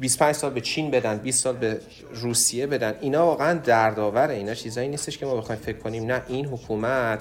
25 0.00 0.34
سال 0.34 0.50
به 0.50 0.60
چین 0.60 0.90
بدن 0.90 1.18
20 1.18 1.44
سال 1.44 1.56
به 1.56 1.80
روسیه 2.14 2.66
بدن. 2.66 2.94
اینا 3.00 3.26
واقعا 3.26 3.58
دردآوره 3.58 4.34
اینا. 4.34 4.54
چیزایی 4.54 4.88
نیستش 4.88 5.18
که 5.18 5.26
ما 5.26 5.34
بخوایم 5.34 5.60
فکر 5.60 5.78
کنیم. 5.78 6.04
نه 6.04 6.22
این 6.28 6.46
حکومت 6.46 7.20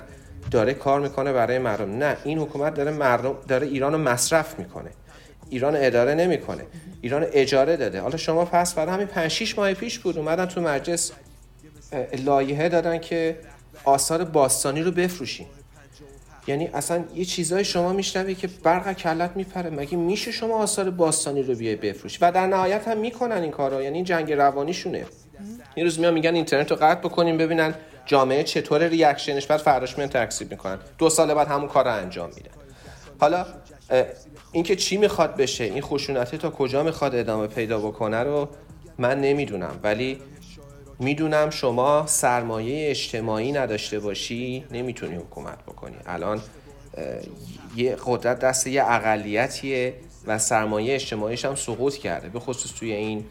داره 0.52 0.74
کار 0.74 1.00
می‌کنه 1.02 1.34
برای 1.34 1.60
مردم. 1.60 1.98
نه 1.98 2.18
این 2.24 2.40
حکومت 2.40 2.74
داره 2.74 2.92
مردم 2.92 3.36
داره 3.48 3.68
ایران 3.68 3.92
رو 3.92 3.98
مصرف 3.98 4.60
می‌کنه. 4.60 4.90
ایران 5.52 5.76
اداره 5.78 6.16
نمی‌کنه. 6.16 6.64
ایران 7.02 7.26
اجاره 7.34 7.78
داده. 7.78 8.02
حالا 8.02 8.18
شما 8.18 8.46
پس 8.46 8.74
برای 8.74 8.94
همین 8.94 9.08
5 9.08 9.32
6 9.32 9.58
ماه 9.58 9.74
پیش 9.74 10.00
بود 10.00 10.18
اومدن 10.18 10.46
تو 10.46 10.62
مجلس 10.62 11.12
لایحه 12.26 12.70
دادن 12.70 12.98
که 12.98 13.38
آثار 13.84 14.24
باستانی 14.24 14.82
رو 14.82 14.92
بفروشیم 14.92 15.48
یعنی 16.48 16.70
اصلا 16.74 17.04
یه 17.16 17.26
چیزای 17.26 17.66
شما 17.66 17.94
میشنوی 17.94 18.36
که 18.36 18.50
برق 18.64 18.94
کلت 18.94 19.32
میپره. 19.36 19.70
مگه 19.70 19.98
میشه 19.98 20.32
شما 20.32 20.56
آثار 20.56 20.90
باستانی 20.90 21.44
رو 21.44 21.56
بیای 21.56 21.76
بفروش 21.76 22.18
و 22.22 22.32
در 22.32 22.48
نهایت 22.48 22.88
هم 22.88 22.98
می‌کنن 22.98 23.42
این 23.42 23.52
کارا. 23.52 23.84
یعنی 23.84 24.04
جنگ 24.04 24.34
روانیشونه. 24.34 25.06
یه 25.76 25.84
روز 25.84 26.00
میان 26.00 26.14
میگن 26.14 26.36
اینترنت 26.36 26.72
رو 26.72 26.78
قطع 26.82 27.00
بکنیم 27.00 27.38
ببینن 27.38 27.74
جامعه 28.06 28.44
چطور 28.44 28.88
ریاکشنش 28.88 29.48
بعد 29.48 29.60
فرداش 29.60 29.98
میان 29.98 30.10
تکسیب 30.10 30.52
می‌کنن. 30.52 30.80
دو 30.98 31.10
سال 31.10 31.34
بعد 31.34 31.48
همون 31.48 31.68
کار 31.68 31.86
رو 31.86 31.94
انجام 31.94 32.30
میدن. 32.36 32.52
حالا 33.20 33.46
اینکه 34.52 34.76
چی 34.76 34.98
می‌خواد 34.98 35.36
بشه 35.36 35.64
این 35.64 35.82
خشونته 35.82 36.38
تا 36.38 36.50
کجا 36.50 36.84
می‌خواد 36.84 37.16
ادامه 37.16 37.48
پیدا 37.48 37.80
بکنه 37.80 38.24
رو 38.24 38.50
من 38.98 39.22
نمی‌دونم. 39.22 39.80
ولی 39.84 40.18
می‌دونم 41.00 41.50
شما 41.50 42.08
سرمایه 42.08 42.90
اجتماعی 42.90 43.52
نداشته 43.52 44.00
باشی 44.00 44.66
نمی‌تونی 44.72 45.16
حکومت 45.16 45.64
بکنی. 45.64 45.96
الان 46.06 46.42
یه 47.76 47.98
قدرت 48.06 48.40
دست 48.40 48.68
یه 48.68 48.84
اقلیتیه 48.86 49.94
و 50.28 50.40
سرمایه 50.40 50.96
اجتماعیش 50.96 51.46
هم 51.46 51.56
سقوط 51.56 51.96
کرده. 51.96 52.30
به 52.30 52.40
خصوص 52.40 52.74
توی 52.80 52.92
این 52.92 53.26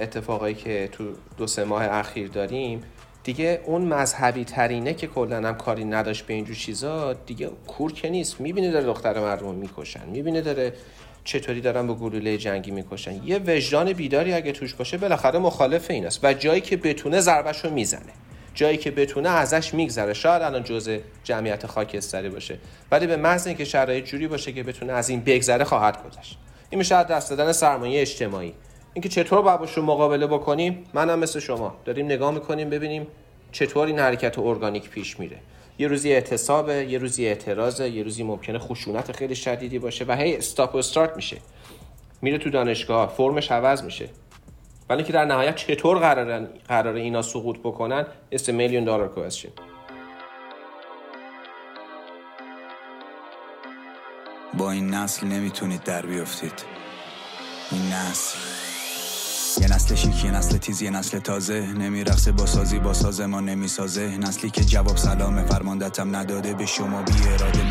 اتفاقایی 0.00 0.54
که 0.54 0.88
تو 0.92 1.04
دو 1.36 1.46
سه 1.46 1.64
ماه 1.64 1.84
اخیر 1.84 2.28
داریم 2.28 2.82
دیگه 3.26 3.60
اون 3.64 3.82
مذهبی 3.82 4.44
ترینه 4.44 4.94
که 4.94 5.06
کلا 5.06 5.36
هم 5.48 5.54
کاری 5.54 5.84
نداشت 5.84 6.26
به 6.26 6.34
اینجور 6.34 6.56
چیزا 6.56 7.12
دیگه 7.12 7.50
کور 7.66 7.92
که 7.92 8.10
نیست. 8.10 8.40
می‌بینه 8.40 8.70
داره 8.70 8.84
دختر 8.86 9.20
مردم 9.20 9.54
می‌کشن. 9.54 10.08
می‌بینه 10.08 10.40
داره 10.40 10.72
چطوری 11.24 11.60
دارن 11.60 11.86
با 11.86 11.94
گلوله 11.94 12.38
جنگی 12.38 12.70
می‌کشن. 12.70 13.24
یه 13.24 13.40
وجدان 13.46 13.92
بیداری 13.92 14.32
اگه 14.32 14.52
توش 14.52 14.74
باشه 14.74 14.96
بالاخره 14.96 15.38
مخالف 15.38 15.90
این 15.90 16.06
است 16.06 16.24
و 16.24 16.32
جایی 16.32 16.60
که 16.60 16.76
بتونه 16.76 17.20
ضربش 17.20 17.64
رو 17.64 17.70
می‌زنه. 17.70 18.12
جایی 18.54 18.76
که 18.76 18.90
بتونه 18.90 19.28
ازش 19.28 19.74
میگذره. 19.74 20.14
شاید 20.14 20.42
الان 20.42 20.64
جزء 20.64 20.98
جمعیت 21.24 21.66
خاکستری 21.66 22.28
باشه. 22.28 22.58
ولی 22.90 23.06
به 23.06 23.16
محض 23.16 23.46
اینکه 23.46 23.64
شرایط 23.64 24.04
جوری 24.04 24.28
باشه 24.28 24.52
که 24.52 24.62
بتونه 24.62 24.92
از 24.92 25.08
این 25.08 25.20
بگذره 25.20 25.64
خواهد 25.64 25.98
گذشت. 26.06 26.38
این 26.70 26.78
میشه 26.78 27.02
دست 27.02 27.30
دادن 27.30 27.52
سرمایه 27.52 28.00
اجتماعی. 28.00 28.52
اینکه 28.96 29.08
چطور 29.08 29.42
باید 29.42 29.60
باشون 29.60 29.84
مقابله 29.84 30.26
بکنیم 30.26 30.84
منم 30.94 31.18
مثل 31.18 31.40
شما. 31.40 31.76
داریم 31.84 32.06
نگاه 32.06 32.30
می‌کنیم 32.30 32.70
ببینیم 32.70 33.06
چطور 33.52 33.86
این 33.86 33.98
حرکت 33.98 34.38
ارگانیک 34.38 34.90
پیش 34.90 35.20
میره. 35.20 35.36
یه 35.78 35.88
روزی 35.88 36.12
اعتصابه 36.12 36.84
یه 36.84 36.98
روزی 36.98 37.26
اعتراضه 37.26 37.88
یه 37.88 38.02
روزی 38.02 38.22
ممکنه 38.22 38.58
خشونت 38.58 39.12
خیلی 39.12 39.34
شدیدی 39.34 39.78
باشه 39.78 40.04
و 40.08 40.16
هی 40.16 40.36
استاپ 40.36 40.74
و 40.74 40.78
استارت 40.78 41.16
میشه. 41.16 41.36
میره 42.22 42.38
تو 42.38 42.50
دانشگاه 42.50 43.14
فرمش 43.16 43.50
عوض 43.50 43.82
میشه. 43.82 44.08
ولی 44.90 45.02
که 45.02 45.12
در 45.12 45.24
نهایت 45.24 45.56
چطور 45.56 45.98
قرار 45.98 46.46
قرار 46.68 46.94
اینا 46.94 47.22
سقوط 47.22 47.58
بکنن؟ 47.58 48.06
a 48.32 48.36
million 48.36 48.86
dollar 48.88 49.08
question. 49.18 49.50
با 54.58 54.70
این 54.70 54.90
نسل 54.94 55.26
نمی‌تونید 55.26 55.82
در 55.82 56.06
بیفتید 56.06 56.64
این 57.72 57.82
نسل. 57.92 58.55
یه 59.60 59.74
نسل 59.74 59.94
شیک 59.94 60.24
یه 60.24 60.30
نسل 60.30 60.58
تیز 60.58 60.82
یه 60.82 60.90
نسل 60.90 61.18
تازه. 61.18 61.60
نمیرقصه 61.60 62.32
با 62.32 62.46
سازی 62.46 62.78
با 62.78 62.94
ساز 62.94 63.20
ما 63.20 63.40
نمی‌سازه. 63.40 64.18
نسلی 64.18 64.50
که 64.50 64.64
جواب 64.64 64.96
سلام 64.96 65.46
فرماندتم 65.46 66.16
نداده 66.16 66.54
به 66.54 66.66
شما. 66.66 67.02
بی 67.02 67.12
اراده 67.28 67.64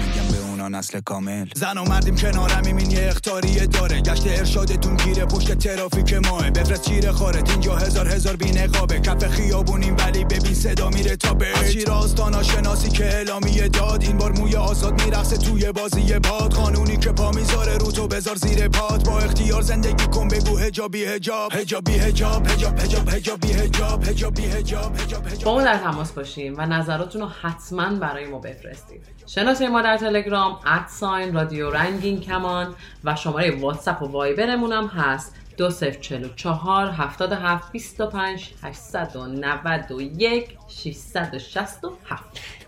نسل 0.69 0.99
کامل. 0.99 1.47
زن 1.55 1.77
و 1.77 1.83
مردیم 1.83 2.15
کنارم 2.15 2.63
این 2.65 2.91
یه 2.91 3.07
اختاریه 3.07 3.65
داره. 3.65 4.01
گشت 4.01 4.23
ارشادتون 4.27 4.95
گیره 4.95 5.25
پشت 5.25 5.53
ترافیک 5.53 6.13
ماه. 6.13 6.51
بفرست 6.51 6.81
چیره 6.81 7.11
خارت 7.11 7.49
اینجا 7.49 7.75
هزار 7.75 8.07
هزار 8.07 8.35
بی 8.35 8.51
نقابه. 8.51 8.99
کف 8.99 9.27
خیابونیم 9.27 9.95
ولی 9.99 10.23
ببین 10.23 10.53
صدا 10.53 10.89
میره 10.89 11.15
تا 11.15 11.33
به 11.33 11.47
از 11.59 11.71
شیر 11.71 11.91
آستانا 11.91 12.43
شناسی 12.43 12.89
که 12.89 13.05
اعلامیه 13.05 13.67
داد. 13.67 14.03
این 14.03 14.17
بار 14.17 14.31
موی 14.31 14.55
آزاد 14.55 15.01
میرقصه 15.01 15.37
توی 15.37 15.71
بازی 15.71 16.19
باد. 16.19 16.53
قانونی 16.53 16.97
که 16.97 17.11
پا 17.11 17.31
می‌ذاره 17.31 17.77
رو 17.77 17.91
تو 17.91 18.07
بذار 18.07 18.35
زیر 18.35 18.67
پات 18.67 19.09
با 19.09 19.19
اختیار 19.19 19.61
زندگی 19.61 20.05
کن 20.07 20.27
بگو 20.27 20.57
هجابی 20.57 21.05
هجاب. 21.05 21.53
هجابی 21.53 21.91
هجاب. 21.91 22.47
هجاب 22.47 22.79
هجاب 22.79 23.09
هجابی 23.09 23.53
هجاب. 23.53 24.03
هجابی 24.03 24.43
هجاب 24.43 24.95
هجاب 24.99 25.27
هجاب. 25.27 25.43
با 25.43 25.53
ما 25.53 25.63
در 25.63 25.77
تماس 25.77 26.11
باشیم 26.11 26.55
و 26.57 26.65
نظراتتون 26.65 27.21
رو 27.21 27.27
حتما 27.27 27.95
برای 27.95 28.25
ما 28.25 28.39
بفرستید. 28.39 29.01
شناسه 29.27 29.67
ما 29.67 29.81
در 29.81 29.97
تلگرام 29.97 30.54
ادساین 30.65 31.33
رادیو 31.33 31.69
رنگین 31.69 32.19
کمان 32.19 32.75
و 33.03 33.15
شماره 33.15 33.59
واتساپ 33.59 34.01
و 34.01 34.05
وایبرمون 34.05 34.71
هم 34.71 34.87
هست. 34.87 35.35
2044 35.57 36.91
77 36.91 37.71
25 37.71 38.51
891 38.63 40.57
667 40.67 42.23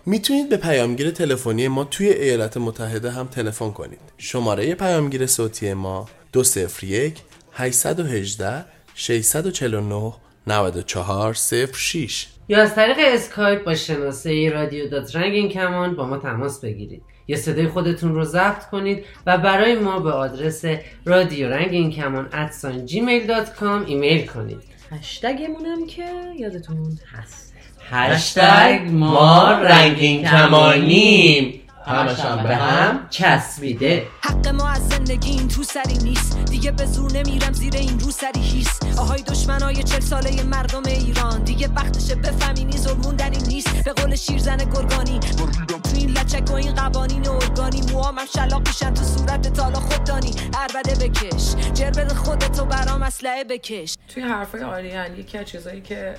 می‌تونید 0.06 0.48
به 0.48 0.56
پیامگیر 0.56 1.10
تلفنی 1.10 1.68
ما 1.68 1.84
توی 1.84 2.08
ایالات 2.08 2.56
متحده 2.56 3.10
هم 3.10 3.26
تلفن 3.26 3.70
کنید. 3.70 4.00
شماره 4.18 4.74
پیامگیر 4.74 5.26
صوتی 5.26 5.74
ما 5.74 6.08
201 6.32 7.22
818 7.52 8.64
649 8.94 10.12
94 10.46 11.34
06 11.72 12.26
یا 12.48 12.62
از 12.62 12.74
طریق 12.74 12.96
اسکایپ 13.00 13.64
با 13.64 13.74
شناسه 13.74 14.50
رادیو 14.54 14.88
دات 14.88 15.16
رنگین 15.16 15.48
کمان 15.48 15.96
با 15.96 16.06
ما 16.06 16.18
تماس 16.18 16.60
بگیرید. 16.60 17.02
یا 17.28 17.36
صدای 17.36 17.68
خودتون 17.68 18.14
رو 18.14 18.24
ضبط 18.24 18.64
کنید 18.64 19.04
و 19.26 19.38
برای 19.38 19.74
ما 19.74 19.98
به 19.98 20.12
آدرس 20.12 20.64
رادیو 21.04 21.48
رنگین 21.48 21.90
کمان 21.90 22.28
ادسان 22.32 22.86
جیمیل 22.86 23.26
دات 23.26 23.54
کام 23.54 23.84
ایمیل 23.84 24.26
کنید. 24.26 24.58
هشتگمون 24.90 25.66
هم 25.66 25.86
که 25.86 26.04
یادتون 26.38 26.98
هست. 27.12 27.54
هشتگ 27.90 28.80
ما 28.90 29.52
رنگین 29.52 30.24
کمانیم 30.24 31.60
همش 31.88 32.20
هم 32.20 32.42
به 32.42 32.56
هم 32.56 33.06
چسبیده. 33.10 34.06
حق 34.20 34.48
ما 34.48 34.68
از 34.68 34.88
زندگی 34.88 35.30
این 35.30 35.48
تو 35.48 35.62
سری 35.62 35.98
نیست. 35.98 36.44
دیگه 36.44 36.70
به 36.70 36.86
زور 36.86 37.12
نمیرم 37.12 37.52
زیر 37.52 37.76
این 37.76 38.00
رو 38.00 38.10
سری 38.10 38.40
هیست 38.40 38.98
آهای 38.98 39.22
دشمنای 39.22 39.82
چل 39.82 40.00
ساله 40.00 40.42
مردم 40.42 40.82
ایران. 40.86 41.44
دیگه 41.44 41.68
وقتشه 41.68 42.14
بفهمینی 42.14 42.78
ظلمون 42.78 43.16
در 43.16 43.30
این 43.30 43.46
نیست. 43.46 43.84
به 43.84 43.92
قول 43.92 44.16
شیرزن 44.16 44.56
گرگانی 44.56 45.18
تو 45.18 45.48
این 45.94 46.10
لچک 46.10 46.50
و 46.50 46.54
این 46.54 46.74
قوانین 46.74 47.28
ارگانی 47.28 47.82
موامم 47.92 48.26
شلاق 48.34 48.68
میشن 48.68 48.94
تو 48.94 49.02
صورت 49.02 49.52
تالا 49.52 49.80
خوددانی. 49.80 50.34
عربده 50.54 51.08
بکش 51.08 51.54
بده 51.98 52.14
خودتو 52.14 52.64
برام 52.64 53.02
اسلحه 53.02 53.44
بکش. 53.44 53.96
توی 54.08 54.22
حرفای 54.22 54.62
آریان 54.62 55.18
یکی 55.18 55.38
از 55.38 55.46
چیزایی 55.46 55.80
که 55.80 56.14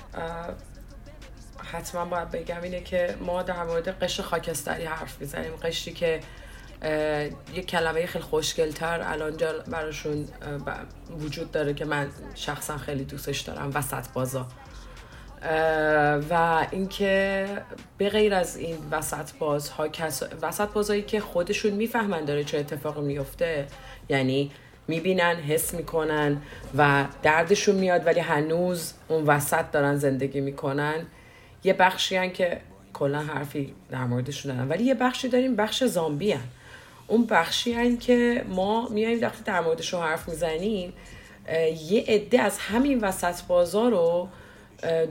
حتما 1.71 2.05
باید 2.05 2.32
بگم 2.32 2.62
اینه 2.62 2.82
که 2.82 3.15
ما 3.21 3.43
در 3.43 3.63
مورد 3.63 3.88
قشر 4.03 4.23
خاکستری 4.23 4.86
حرف 4.86 5.21
می‌زنیم. 5.21 5.55
قشری 5.55 5.93
که 5.93 6.19
یه 7.55 7.63
کلمه 7.67 8.05
خیلی 8.05 8.23
خوشگلتر 8.23 9.01
الان 9.03 9.38
براشون 9.67 10.27
وجود 11.19 11.51
داره 11.51 11.73
که 11.73 11.86
من 11.86 12.08
شخصا 12.36 12.77
خیلی 12.77 13.03
دوستش 13.03 13.39
دارم 13.39 13.71
وسط 13.73 14.08
بازا. 14.13 14.47
و 16.29 16.65
اینکه 16.71 17.47
به 17.97 18.10
غیر 18.10 18.34
از 18.34 18.58
این 18.58 18.77
وسط 18.91 19.32
بازها 19.39 19.88
کس... 19.88 20.23
وسط 20.41 20.69
بازهایی 20.69 21.01
که 21.01 21.19
خودشون 21.19 21.71
می‌فهمن 21.71 22.25
داره 22.25 22.43
چه 22.43 22.58
اتفاقی 22.58 23.01
میفته 23.01 23.67
یعنی 24.10 24.51
می‌بینن 24.88 25.36
حس 25.36 25.73
می‌کنن 25.73 26.41
و 26.77 27.05
دردشون 27.23 27.75
میاد 27.75 28.08
ولی 28.08 28.19
هنوز 28.19 28.93
اون 29.08 29.25
وسط 29.25 29.71
دارن 29.71 29.95
زندگی 29.95 30.41
می‌کنن. 30.41 31.05
یه 31.63 31.74
بخشی 31.74 32.15
هن 32.15 32.32
که 32.32 32.62
کلا 32.93 33.19
حرفی 33.19 33.74
در 33.91 34.04
موردشون 34.04 34.56
دارن. 34.56 34.69
ولی 34.69 34.84
یه 34.84 34.93
بخشی 34.93 35.28
داریم 35.28 35.56
بخش 35.56 35.84
زامبی 35.84 36.32
هن. 36.32 36.43
اون 37.08 37.26
بخشی 37.26 37.74
هن 37.74 37.98
که 37.98 38.45
ما 38.50 38.88
میایم 38.89 39.22
وقتی 39.22 39.43
در 39.43 39.62
موردشون 39.62 40.02
حرف 40.02 40.30
می‌زنیم 40.30 40.93
یه 41.89 42.04
عده 42.08 42.41
از 42.41 42.58
همین 42.58 43.00
وسط 43.00 43.43
بازار 43.48 43.91
رو 43.91 44.30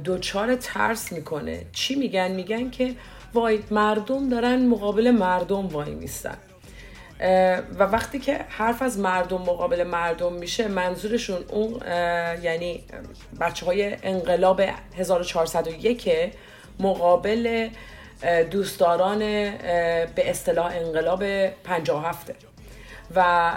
دوچار 0.04 0.56
ترس 0.56 1.12
می‌کنه. 1.12 1.66
چی 1.72 1.94
میگن؟ 1.94 2.30
میگن 2.30 2.70
که 2.70 2.94
وای 3.34 3.58
مردم 3.70 4.28
دارن 4.28 4.66
مقابل 4.66 5.10
مردم 5.10 5.66
وای 5.66 5.94
میستن. 5.94 6.38
و 7.78 7.84
وقتی 7.84 8.18
که 8.18 8.44
حرف 8.48 8.82
از 8.82 8.98
مردم 8.98 9.42
مقابل 9.42 9.84
مردم 9.84 10.32
میشه 10.32 10.68
منظورشون 10.68 11.44
اون 11.48 11.80
یعنی 12.42 12.84
بچه 13.40 13.66
های 13.66 13.96
انقلاب 14.02 14.62
1401 14.96 16.32
مقابل 16.80 17.68
دوستداران 18.50 19.18
به 19.18 20.30
اصطلاح 20.30 20.76
انقلاب 20.76 21.46
57 21.46 22.34
و 23.14 23.52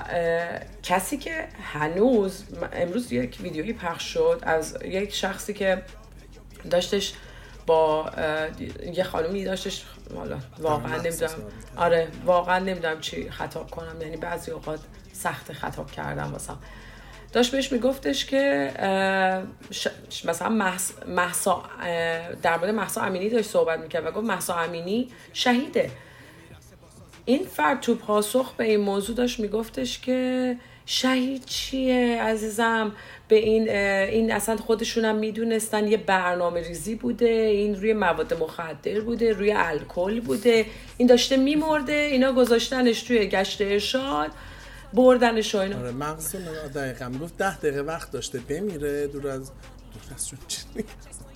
کسی 0.83 1.17
که 1.17 1.47
هنوز 1.73 2.43
امروز 2.73 3.11
یک 3.11 3.37
ویدیویی 3.41 3.73
پخش 3.73 4.13
شد 4.13 4.39
از 4.41 4.77
یک 4.85 5.13
شخصی 5.13 5.53
که 5.53 5.81
داشتش 6.69 7.13
با 7.65 8.11
یه 8.93 9.03
خانومی 9.03 9.43
داشتش 9.43 9.83
حالا 10.15 10.37
واقعا 10.59 10.97
نمی‌دونم. 10.97 11.31
آره 11.77 12.07
واقعا 12.25 12.59
نمی‌دونم 12.59 12.99
چی 12.99 13.29
خطاب 13.29 13.69
کنم. 13.71 14.01
یعنی 14.01 14.17
بعضی 14.17 14.51
اوقات 14.51 14.79
سخت 15.13 15.53
خطاب 15.53 15.91
کردم 15.91 16.31
واسم. 16.31 16.57
داشت 17.33 17.51
بهش 17.51 17.71
میگفتش 17.71 18.25
که 18.25 18.71
ش- 20.09 20.25
مثلا 20.25 20.49
محس- 20.49 21.07
محسا 21.07 21.63
در 22.41 22.57
مورد 22.57 22.69
محسا 22.69 23.01
امینی 23.01 23.29
داشت 23.29 23.49
صحبت 23.49 23.79
می‌کرد 23.79 24.05
و 24.05 24.11
گفت 24.11 24.27
محسا 24.27 24.55
امینی 24.55 25.09
شهیده. 25.33 25.91
این 27.25 27.45
فرد 27.45 27.79
تو 27.79 27.95
پاسخ 27.95 28.53
به 28.53 28.63
این 28.63 28.79
موضوع 28.79 29.15
داشت 29.15 29.39
میگفتش 29.39 29.99
که 29.99 30.57
شهید 30.85 31.45
چیه 31.45 32.21
عزیزم؟ 32.21 32.91
به 33.27 33.35
این 33.35 33.69
این 33.69 34.31
اصلا 34.31 34.57
خودشون 34.57 35.05
هم 35.05 35.15
می‌دونستن 35.15 35.87
یه 35.87 35.97
برنامه 35.97 36.61
ریزی 36.67 36.95
بوده 36.95 37.25
این 37.25 37.75
روی 37.75 37.93
مواد 37.93 38.33
مخدر 38.33 38.99
بوده 38.99 39.33
روی 39.33 39.51
الکل 39.51 40.19
بوده. 40.19 40.65
این 40.97 41.07
داشته 41.07 41.37
میمرده 41.37 41.93
اینا 41.93 42.33
گذاشتنش 42.33 43.03
توی 43.03 43.27
گشت 43.27 43.61
ارشاد 43.61 44.31
بردنش 44.93 45.55
و 45.55 45.57
اینا. 45.57 45.79
آره 45.79 45.91
مغزون 45.91 46.41
دقیقا. 46.75 47.09
می‌گفت 47.09 47.37
ده 47.37 47.57
دقیقه 47.57 47.81
وقت 47.81 48.11
داشته 48.11 48.39
بمیره 48.39 49.07
دور 49.07 49.27
از 49.27 49.51
دور 49.93 50.15
از؟ 50.15 50.31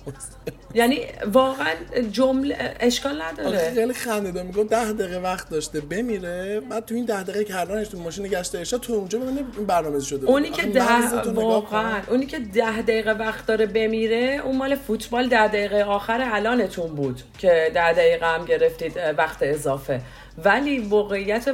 یعنی 0.74 1.00
واقعا 1.32 1.74
جمله 2.12 2.74
اشکال 2.80 3.22
نداره. 3.22 3.74
خیلی 3.74 3.92
خنده 3.92 4.42
می‌گفت 4.42 4.68
ده 4.68 4.92
دقیقه 4.92 5.18
وقت 5.18 5.50
داشته. 5.50 5.80
بمیره. 5.80 6.60
بعد 6.60 6.84
تو 6.84 6.94
این 6.94 7.04
ده 7.04 7.22
دقیقه 7.22 7.44
کردنش 7.44 7.88
تو 7.88 7.98
ماشین 7.98 8.26
گشت 8.26 8.54
ارشاد 8.54 8.80
تو 8.80 8.92
اونجا 8.92 9.18
ببینه 9.18 9.44
این 9.56 9.66
برنامه 9.66 10.00
شده. 10.00 10.26
اونی 10.26 10.50
که 10.50 10.62
ده 10.66 11.22
واقعا. 11.22 12.00
اونی 12.08 12.26
که 12.26 12.38
ده 12.38 12.82
دقیقه 12.82 13.12
وقت 13.12 13.46
داره 13.46 13.66
بمیره 13.66 14.40
اون 14.44 14.56
مال 14.56 14.74
فوتبال 14.74 15.28
ده 15.28 15.48
دقیقه 15.48 15.84
آخر 15.84 16.28
الانتون 16.32 16.94
بود 16.94 17.22
که 17.38 17.70
ده 17.74 17.92
دقیقه 17.92 18.26
هم 18.26 18.44
گرفتید 18.44 18.92
وقت 19.18 19.38
اضافه. 19.42 20.00
ولی 20.44 20.78
واقعیت 20.78 21.48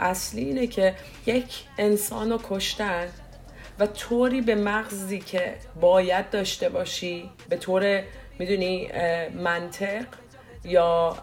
اصلی 0.00 0.44
اینه 0.44 0.66
که 0.66 0.94
یک 1.26 1.44
انسان 1.78 2.30
رو 2.30 2.40
کشتن 2.50 3.08
و 3.78 3.86
طوری 3.86 4.40
به 4.40 4.54
مغزی 4.54 5.18
که 5.18 5.54
باید 5.80 6.30
داشته 6.30 6.68
باشی 6.68 7.30
به 7.48 7.56
طور 7.56 8.02
می‌دونی 8.38 8.90
منطق 9.34 10.04
یا 10.64 11.16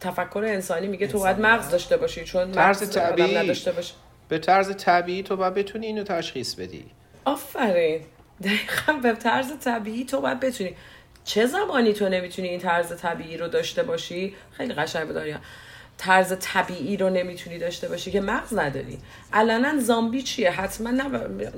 تفکر 0.00 0.44
انسانی 0.46 0.86
میگه 0.86 1.06
تو 1.06 1.18
باید 1.18 1.40
مغز 1.40 1.70
داشته 1.70 1.96
باشی 1.96 2.24
چون 2.24 2.52
طرز 2.52 2.82
مغز 2.82 2.90
طبیعی. 2.94 3.36
نداشته 3.36 3.72
باشه. 3.72 3.94
به 4.28 4.38
طرز 4.38 4.76
طبیعی 4.76 5.22
تو 5.22 5.36
باید 5.36 5.54
بتونی 5.54 5.86
اینو 5.86 6.04
تشخیص 6.04 6.54
بدی. 6.54 6.84
آفرین. 7.24 8.00
دقیقا 8.42 8.92
به 9.02 9.12
طرز 9.12 9.52
طبیعی 9.64 10.04
تو 10.04 10.20
باید 10.20 10.40
بتونی. 10.40 10.74
چه 11.24 11.46
زمانی 11.46 11.92
تو 11.92 12.08
نمی‌تونی 12.08 12.48
این 12.48 12.60
طرز 12.60 12.96
طبیعی 12.96 13.36
رو 13.36 13.48
داشته 13.48 13.82
باشی؟ 13.82 14.34
خیلی 14.52 14.74
قشنگ 14.74 15.06
به 15.06 15.12
داریا 15.12 15.38
طرز 16.00 16.32
طبیعی 16.40 16.96
رو 16.96 17.10
نمی‌تونی 17.10 17.58
داشته 17.58 17.88
باشی 17.88 18.10
که 18.10 18.20
مغز 18.20 18.58
نداری. 18.58 18.98
علنا 19.32 19.78
زامبی 19.78 20.22
چیه؟ 20.22 20.50
حتما 20.50 20.90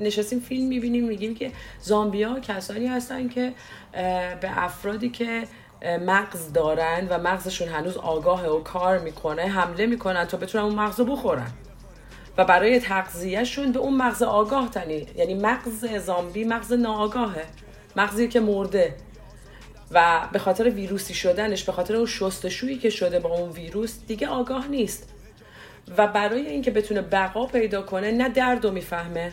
نشستیم 0.01 0.39
فیلم 0.39 0.67
می‌بینیم 0.67 1.07
میگیم 1.07 1.35
که 1.35 1.51
زامبی 1.81 2.23
ها 2.23 2.39
کسانی 2.39 2.87
هستن 2.87 3.29
که 3.29 3.53
به 4.41 4.63
افرادی 4.63 5.09
که 5.09 5.43
مغز 6.05 6.53
دارن 6.53 7.07
و 7.09 7.17
مغزشون 7.17 7.67
هنوز 7.67 7.97
آگاه 7.97 8.47
و 8.47 8.59
کار 8.63 8.97
می‌کنه 8.99 9.41
حمله 9.41 9.85
می‌کنن 9.85 10.25
تا 10.25 10.37
بتونن 10.37 10.63
اون 10.63 10.75
مغز 10.75 10.99
رو 10.99 11.05
بخورن. 11.05 11.51
و 12.37 12.45
برای 12.45 12.79
تغذیهشون 12.79 13.71
به 13.71 13.79
اون 13.79 13.97
مغز 13.97 14.23
آگاه 14.23 14.69
تنی 14.69 15.07
یعنی 15.15 15.33
مغز 15.33 15.85
زامبی 15.85 16.43
مغز 16.43 16.73
ناآگاهه. 16.73 17.45
مغزی 17.95 18.27
که 18.27 18.39
مرده. 18.39 18.95
و 19.93 20.21
به 20.31 20.39
خاطر 20.39 20.69
ویروسی 20.69 21.13
شدنش 21.13 21.63
به 21.63 21.71
خاطر 21.71 21.95
اون 21.95 22.05
شستشویی 22.05 22.77
که 22.77 22.89
شده 22.89 23.19
با 23.19 23.29
اون 23.29 23.49
ویروس 23.49 23.97
دیگه 24.07 24.27
آگاه 24.27 24.67
نیست. 24.67 25.09
و 25.97 26.07
برای 26.07 26.47
اینکه 26.47 26.71
بتونه 26.71 27.01
بقا 27.01 27.45
پیدا 27.45 27.81
کنه 27.81 28.11
نه 28.11 28.29
درد 28.29 28.65
رو 28.65 28.71
می‌فهمه 28.71 29.31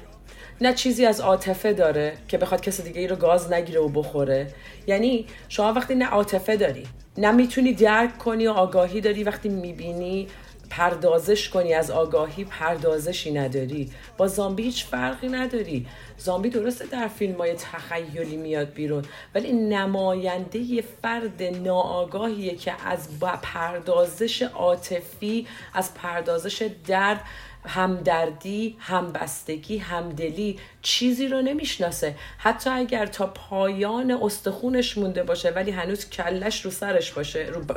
نه 0.61 0.75
چیزی 0.75 1.07
از 1.07 1.21
عاطفه 1.21 1.73
داره 1.73 2.17
که 2.29 2.39
بخواد 2.39 2.61
کسی 2.61 2.83
دیگه 2.83 3.01
ای 3.01 3.07
رو 3.07 3.17
گاز 3.17 3.53
نگیره 3.53 3.81
و 3.81 3.89
بخوره. 3.89 4.47
یعنی 4.87 5.27
شما 5.49 5.73
وقتی 5.73 5.95
نه 5.95 6.07
عاطفه 6.07 6.57
داری 6.57 6.87
نه 7.19 7.31
می‌تونی 7.31 7.73
درک 7.73 8.19
کنی 8.19 8.47
و 8.47 8.51
آگاهی 8.51 9.01
داری 9.01 9.25
وقتی 9.25 9.49
می‌بینی 9.49 10.27
پردازش 10.71 11.49
کنی 11.49 11.75
از 11.75 11.91
آگاهی 11.91 12.45
پردازشی 12.45 13.33
نداری. 13.33 13.91
با 14.17 14.29
زامبی 14.29 14.63
هیچ 14.63 14.85
فرقی 14.85 15.29
نداری. 15.29 15.87
زامبی 16.19 16.51
درسته 16.51 16.87
در 16.87 17.09
فیلم 17.09 17.35
های 17.35 17.55
تخیلی 17.55 18.37
میاد 18.37 18.73
بیرون 18.73 19.05
ولی 19.35 19.53
نماینده 19.53 20.59
یه 20.59 20.85
فرد 21.03 21.43
ناآگاهیه 21.43 22.57
که 22.57 22.73
از 22.87 23.09
پردازش 23.43 24.43
عاطفی 24.43 25.47
از 25.75 25.95
پردازش 25.95 26.69
درد 26.87 27.21
همدردی 27.67 28.77
همبستگی 28.79 29.79
همدلی 29.79 30.59
چیزی 30.83 31.29
رو 31.29 31.43
نمی‌شناسه. 31.43 32.15
حتی 32.39 32.71
اگر 32.71 33.07
تا 33.07 33.27
پایان 33.27 34.11
استخونش 34.11 34.99
مونده 34.99 35.23
باشه 35.23 35.51
ولی 35.51 35.71
هنوز 35.71 36.11
کلش 36.11 36.65
رو 36.65 36.71
سرش 36.71 37.13
باشه 37.13 37.49
رو 37.53 37.61
ب... 37.61 37.73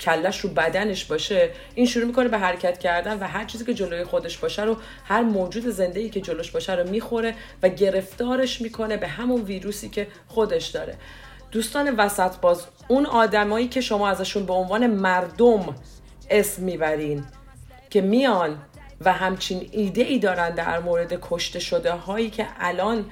کلش 0.00 0.40
رو 0.40 0.50
بدنش 0.50 1.04
باشه 1.04 1.50
این 1.74 1.86
شروع 1.86 2.06
می‌کنه 2.06 2.28
به 2.28 2.38
حرکت 2.38 2.78
کردن 2.78 3.18
و 3.18 3.24
هر 3.24 3.44
چیزی 3.44 3.64
که 3.64 3.74
جلوی 3.74 4.04
خودش 4.04 4.38
باشه 4.38 4.62
رو 4.62 4.76
هر 5.04 5.22
موجود 5.22 5.66
زنده 5.66 6.00
ای 6.00 6.10
که 6.10 6.20
جلوش 6.20 6.50
باشه 6.50 6.74
رو 6.74 6.88
می‌خوره 6.88 7.34
و 7.62 7.68
گرفتارش 7.68 8.60
می‌کنه 8.60 8.96
به 8.96 9.08
همون 9.08 9.42
ویروسی 9.42 9.88
که 9.88 10.06
خودش 10.28 10.66
داره. 10.66 10.94
دوستان 11.52 11.96
وسط 11.96 12.36
باز 12.36 12.66
اون 12.88 13.06
آدمایی 13.06 13.68
که 13.68 13.80
شما 13.80 14.08
ازشون 14.08 14.46
به 14.46 14.52
عنوان 14.52 14.86
مردم 14.86 15.74
اسم 16.30 16.62
می‌برین 16.62 17.24
که 17.90 18.00
میان 18.00 18.58
و 19.00 19.12
همچین 19.12 19.68
ایده 19.72 20.02
ای 20.02 20.18
دارن 20.18 20.54
در 20.54 20.78
مورد 20.80 21.18
کشته 21.20 21.58
شده 21.58 21.92
هایی 21.92 22.30
که 22.30 22.46
الان 22.60 23.04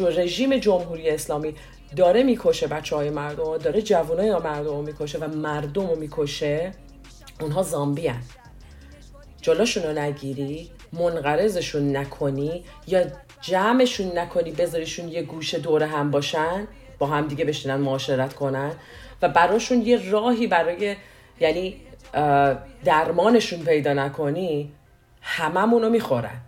رژیم 0.00 0.56
جمهوری 0.56 1.10
اسلامی 1.10 1.54
داره 1.96 2.22
می‌کشه 2.22 2.66
بچه 2.66 2.96
های 2.96 3.10
مردم 3.10 3.56
داره 3.56 3.82
جوانای 3.82 4.30
مردم 4.30 4.70
رو 4.70 4.82
می‌کشه 4.82 5.18
و 5.18 5.28
مردم 5.28 5.86
رو 5.86 5.96
می‌کشه 5.96 6.72
اونها 7.40 7.62
زامبی 7.62 8.06
هن. 8.06 8.22
جلوشون 9.42 9.82
رو 9.82 9.98
نگیری 9.98 10.70
منقرضشون 10.92 11.96
نکنی 11.96 12.64
یا 12.86 13.04
جمعشون 13.40 14.18
نکنی 14.18 14.50
بذاریشون 14.50 15.08
یه 15.08 15.22
گوشه 15.22 15.58
دور 15.58 15.82
هم 15.82 16.10
باشن 16.10 16.68
با 16.98 17.06
هم 17.06 17.28
دیگه 17.28 17.44
بشینن 17.44 17.76
معاشرت 17.76 18.34
کنن 18.34 18.72
و 19.22 19.28
براشون 19.28 19.82
یه 19.82 20.10
راهی 20.10 20.46
برای 20.46 20.96
یعنی 21.40 21.76
درمانشون 22.84 23.64
پیدا 23.64 23.92
نکنی 23.92 24.72
هممون 25.22 25.82
رو 25.82 25.90
می‌خورن. 25.90 26.40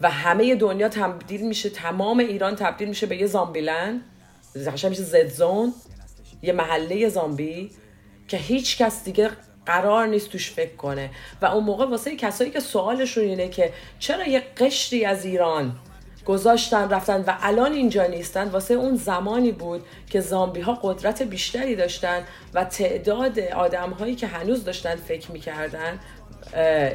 و 0.00 0.10
همه 0.10 0.54
دنیا 0.54 0.88
تبدیل 0.88 1.46
میشه 1.46 1.70
تمام 1.70 2.18
ایران 2.18 2.56
تبدیل 2.56 2.88
میشه 2.88 3.06
به 3.06 3.16
یه 3.16 3.26
زامبیلند 3.26 4.00
قشنگ 4.66 4.90
میشه 4.90 5.02
زد 5.02 5.28
زون. 5.28 5.74
یه 6.42 6.52
محله 6.52 7.08
زامبی 7.08 7.70
که 8.28 8.36
هیچ 8.36 8.78
کس 8.78 9.04
دیگه 9.04 9.30
قرار 9.66 10.06
نیست 10.06 10.28
توش 10.28 10.50
فکر 10.50 10.76
کنه. 10.76 11.10
و 11.42 11.46
اون 11.46 11.64
موقع 11.64 11.86
واسه 11.86 12.16
کسایی 12.16 12.50
که 12.50 12.60
سوالشون 12.60 13.24
اینه 13.24 13.48
که 13.48 13.72
چرا 13.98 14.26
یه 14.26 14.40
قشری 14.40 15.04
از 15.04 15.24
ایران 15.24 15.76
گذاشتن 16.26 16.88
رفتن 16.88 17.20
و 17.26 17.34
الان 17.40 17.72
اینجا 17.72 18.06
نیستن. 18.06 18.48
واسه 18.48 18.74
اون 18.74 18.96
زمانی 18.96 19.52
بود 19.52 19.84
که 20.10 20.20
زامبی 20.20 20.60
ها 20.60 20.78
قدرت 20.82 21.22
بیشتری 21.22 21.76
داشتن 21.76 22.22
و 22.54 22.64
تعداد 22.64 23.38
آدم 23.38 23.90
هایی 23.90 24.14
که 24.14 24.26
هنوز 24.26 24.64
داشتن 24.64 24.96
فکر 24.96 25.32
می‌کردن 25.32 25.98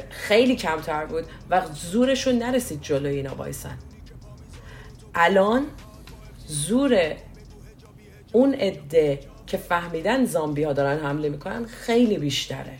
خیلی 0.09 0.55
کمتر 0.55 1.05
بود 1.05 1.25
و 1.49 1.61
زورشون 1.73 2.35
نرسید 2.35 2.81
جلوی 2.81 3.15
اینا 3.15 3.35
وایسن. 3.35 3.77
الان 5.15 5.65
زور 6.47 7.15
اون 8.31 8.53
عده 8.53 9.19
که 9.47 9.57
فهمیدن 9.57 10.25
زامبی 10.25 10.63
ها 10.63 10.73
دارن 10.73 10.99
حمله 10.99 11.29
می‌کنن 11.29 11.65
خیلی 11.65 12.17
بیشتره. 12.17 12.79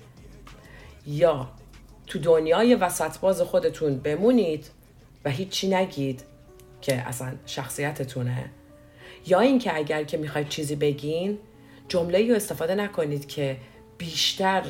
یا 1.08 1.48
تو 2.08 2.20
دنیای 2.20 2.76
وسط 2.76 3.20
باز 3.20 3.42
خودتون 3.42 3.98
بمونید 3.98 4.70
و 5.26 5.30
هیچی 5.30 5.70
نگید. 5.70 6.24
که 6.86 6.96
اصلا 6.96 7.34
شخصیتتونه. 7.46 8.50
یا 9.28 9.40
اینکه 9.40 9.76
اگر 9.76 10.04
که 10.04 10.18
می‌خواید 10.18 10.50
چیزی 10.50 10.76
بگین 10.76 11.38
جمله 11.88 12.30
رو 12.30 12.36
استفاده 12.36 12.76
نکنید 12.76 13.28
که 13.28 13.58
بیشتر 13.98 14.64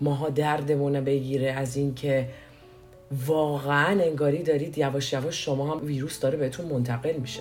ماها 0.00 0.28
دردمونه 0.28 1.00
بگیره 1.00 1.52
از 1.52 1.76
اینکه 1.76 2.28
واقعا 3.26 4.02
انگاری 4.02 4.42
دارید 4.42 4.78
یواش 4.78 5.12
یواش 5.12 5.44
شما 5.44 5.74
هم 5.74 5.86
ویروس 5.86 6.20
داره 6.20 6.38
بهتون 6.38 6.66
منتقل 6.66 7.16
میشه. 7.16 7.40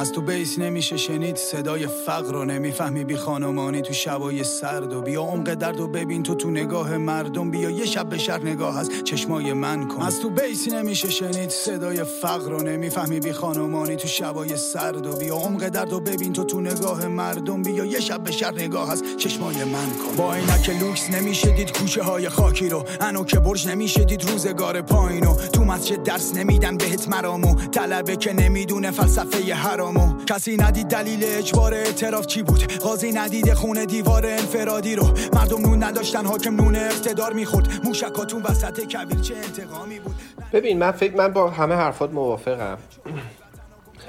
از 0.00 0.12
تو 0.12 0.20
بیس 0.20 0.58
نمیشه 0.58 0.96
شنید 0.96 1.36
صدای 1.36 1.86
فقر 1.86 2.32
رو 2.32 2.44
نمی‌فهمی. 2.44 3.04
بی 3.04 3.16
خانمانی 3.16 3.82
تو 3.82 3.92
شبای 3.92 4.44
سرد 4.44 4.92
و 4.92 5.02
بیا 5.02 5.22
عمق 5.22 5.54
درد 5.54 5.80
و 5.80 5.88
ببین. 5.88 6.22
تو 6.22 6.34
تو 6.34 6.50
نگاه 6.50 6.96
مردم 6.96 7.50
بیا 7.50 7.70
یه 7.70 7.86
شب 7.86 8.08
به 8.08 8.18
شهر 8.18 8.42
نگاه 8.42 8.78
از 8.78 8.90
چشمای 9.04 9.52
من 9.52 9.88
کن. 9.88 10.02
از 10.02 10.20
تو 10.20 10.30
بیس 10.30 10.68
نمیشه 10.68 11.10
شنید 11.10 11.50
صدای 11.50 12.04
فقر 12.04 12.50
رو 12.50 12.62
نمی‌فهمی. 12.62 13.20
بی 13.20 13.32
خانمانی 13.32 13.96
تو 13.96 14.08
شبای 14.08 14.56
سرد 14.56 15.06
و 15.06 15.16
بیا 15.16 15.34
عمق 15.34 15.68
درد 15.68 15.92
و 15.92 16.00
ببین. 16.00 16.32
تو 16.32 16.44
تو 16.44 16.60
نگاه 16.60 17.06
مردم 17.06 17.62
بیا 17.62 17.84
یه 17.84 18.00
شب 18.00 18.24
به 18.24 18.30
شهر 18.30 18.54
نگاه 18.54 18.90
از 18.90 19.02
چشمای 19.16 19.64
من 19.64 19.90
کن. 19.90 20.16
با 20.16 20.34
عینک 20.34 20.70
لوکس 20.80 21.10
نمیشه 21.10 21.50
دید 21.50 21.72
کوچه 21.72 22.02
های 22.02 22.28
خاکی 22.28 22.68
رو. 22.68 22.84
انو 23.00 23.24
که 23.24 23.38
برج 23.40 23.68
نمیشه 23.68 24.04
دید 24.04 24.24
روزگار 24.24 24.82
پایینو 24.82 25.34
تو 25.52 25.64
مسجد 25.64 26.02
درس 26.02 26.34
نمیدن 26.34 26.76
بهت 26.76 27.08
مرامو. 27.08 27.54
طلبه 27.54 28.16
که 28.16 28.32
نمی‌دونه 28.32 28.90
فلسفه 28.90 29.54
حرام 29.54 29.89
برامو 29.94 30.24
کسی 30.24 30.56
ندید 30.56 30.86
دلیل 30.86 31.20
اجبار 31.24 31.74
اعتراف 31.74 32.26
چی 32.26 32.42
بود؟ 32.42 32.72
قاضی 32.72 33.12
ندید 33.12 33.54
خونه 33.54 33.86
دیوار 33.86 34.26
انفرادی 34.26 34.96
رو. 34.96 35.04
مردم 35.32 35.60
نون 35.60 35.82
نداشتن 35.82 36.26
حاکم 36.26 36.56
نون 36.56 36.76
اقتدار 36.76 37.32
می‌خورد. 37.32 37.68
موشکاتون 37.84 38.42
وسط 38.42 38.92
کویر 38.92 39.20
چه 39.20 39.34
انتقامی 39.36 40.00
بود. 40.00 40.14
ببین 40.52 40.78
من 40.78 40.90
فکر 40.90 41.16
من 41.16 41.28
با 41.28 41.50
همه 41.50 41.74
حرفات 41.74 42.12
موافقم. 42.12 42.78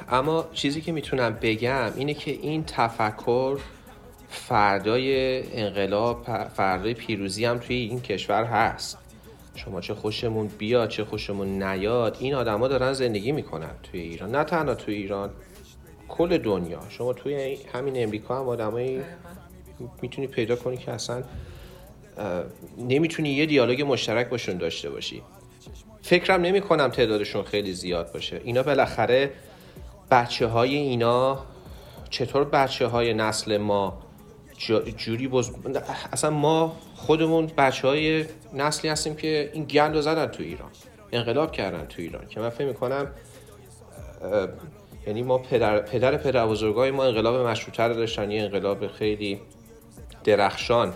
اما 0.09 0.45
چیزی 0.53 0.81
که 0.81 0.91
می‌تونم 0.91 1.37
بگم 1.41 1.91
اینه 1.95 2.13
که 2.13 2.31
این 2.31 2.63
تفکر 2.63 3.57
فردای 4.29 5.43
انقلاب 5.53 6.47
فردای 6.55 6.93
پیروزی 6.93 7.45
هم 7.45 7.57
توی 7.57 7.75
این 7.75 8.01
کشور 8.01 8.43
هست. 8.43 8.97
شما 9.55 9.81
چه 9.81 9.93
خوشمون 9.93 10.47
بیاد 10.47 10.89
چه 10.89 11.05
خوشمون 11.05 11.63
نیاد 11.63 12.17
این 12.19 12.33
آدما 12.33 12.67
دارن 12.67 12.93
زندگی 12.93 13.31
می‌کنن 13.31 13.71
توی 13.83 13.99
ایران. 13.99 14.35
نه 14.35 14.43
تنها 14.43 14.75
توی 14.75 14.95
ایران 14.95 15.29
کل 16.11 16.37
دنیا. 16.37 16.79
شما 16.89 17.13
توی 17.13 17.57
همین 17.73 18.03
امریکا 18.03 18.39
هم 18.39 18.49
آدمایی 18.49 19.01
می‌تونی 20.01 20.27
پیدا 20.27 20.55
کنی 20.55 20.77
که 20.77 20.91
اصلا 20.91 21.23
نمی‌تونی 22.77 23.29
یه 23.29 23.45
دیالوگ 23.45 23.81
مشترک 23.81 24.29
باشون 24.29 24.57
داشته 24.57 24.89
باشی. 24.89 25.21
فکرم 26.01 26.41
نمی 26.41 26.61
کنم 26.61 26.87
تعدادشون 26.87 27.43
خیلی 27.43 27.73
زیاد 27.73 28.11
باشه. 28.13 28.41
اینا 28.43 28.63
بالاخره 28.63 29.31
بچه 30.11 30.47
های 30.47 30.75
اینا 30.75 31.39
چطور 32.09 32.43
بچه 32.43 32.87
های 32.87 33.13
نسل 33.13 33.57
ما 33.57 34.01
جوری 34.97 35.27
بز... 35.27 35.51
اصلا 36.13 36.29
ما 36.29 36.77
خودمون 36.95 37.45
بچه 37.57 37.87
های 37.87 38.25
نسلی 38.53 38.89
هستیم 38.89 39.15
که 39.15 39.51
این 39.53 39.63
گند 39.63 39.95
رو 39.95 40.01
زدن 40.01 40.25
تو 40.25 40.43
ایران 40.43 40.69
انقلاب 41.11 41.51
کردن 41.51 41.85
تو 41.85 42.01
ایران 42.01 42.27
که 42.27 42.39
من 42.39 42.49
فکر 42.49 42.67
می‌کنم 42.67 43.07
یعنی 45.07 45.23
ما 45.23 45.37
پدر 45.37 45.79
پدر 45.79 46.17
پدر 46.17 46.47
بزرگای 46.47 46.91
ما 46.91 47.03
انقلاب 47.03 47.47
مشروطه 47.47 47.83
رو 47.83 47.93
داشتن 47.93 48.31
یه 48.31 48.41
انقلاب 48.41 48.87
خیلی 48.87 49.41
درخشان 50.23 50.93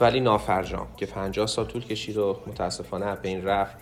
ولی 0.00 0.20
نافرجام 0.20 0.86
که 0.96 1.06
50 1.06 1.46
سال 1.46 1.64
طول 1.64 1.84
کشید 1.84 2.16
و 2.16 2.38
متاسفانه 2.46 3.06
از 3.06 3.22
بین 3.22 3.44
رفت. 3.44 3.76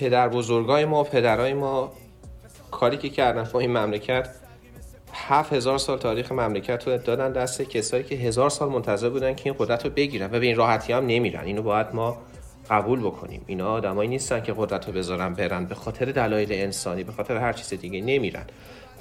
پدر 0.00 0.28
بزرگای 0.28 0.84
ما 0.84 1.04
پدرای 1.04 1.54
ما 1.54 1.92
کاری 2.70 2.96
که 2.96 3.08
کردن 3.08 3.48
این 3.54 3.78
مملکت 3.78 4.28
هفت 5.12 5.52
هزار 5.52 5.78
سال 5.78 5.98
تاریخ 5.98 6.32
مملکت 6.32 6.88
رو 6.88 6.98
دادن 6.98 7.32
دست 7.32 7.62
کسایی 7.62 8.04
که 8.04 8.14
هزار 8.14 8.50
سال 8.50 8.68
منتظر 8.68 9.08
بودن 9.08 9.34
که 9.34 9.50
این 9.50 9.54
قدرت 9.58 9.84
رو 9.84 9.90
بگیرن. 9.90 10.26
و 10.26 10.40
به 10.40 10.46
این 10.46 10.56
راحتی 10.56 10.92
هم 10.92 11.06
نمیرن. 11.06 11.44
اینو 11.44 11.62
باید 11.62 11.86
ما 11.94 12.18
قبول 12.70 13.00
بکنیم. 13.00 13.42
اینا 13.46 13.70
آدمایی 13.70 14.08
نیستن 14.08 14.42
که 14.42 14.54
قدرت 14.56 14.86
رو 14.86 14.92
بذارن 14.92 15.34
برن. 15.34 15.64
به 15.64 15.74
خاطر 15.74 16.04
دلایل 16.04 16.52
انسانی 16.52 17.04
به 17.04 17.12
خاطر 17.12 17.36
هر 17.36 17.52
چیز 17.52 17.80
دیگه 17.80 18.00
نمیرن. 18.00 18.44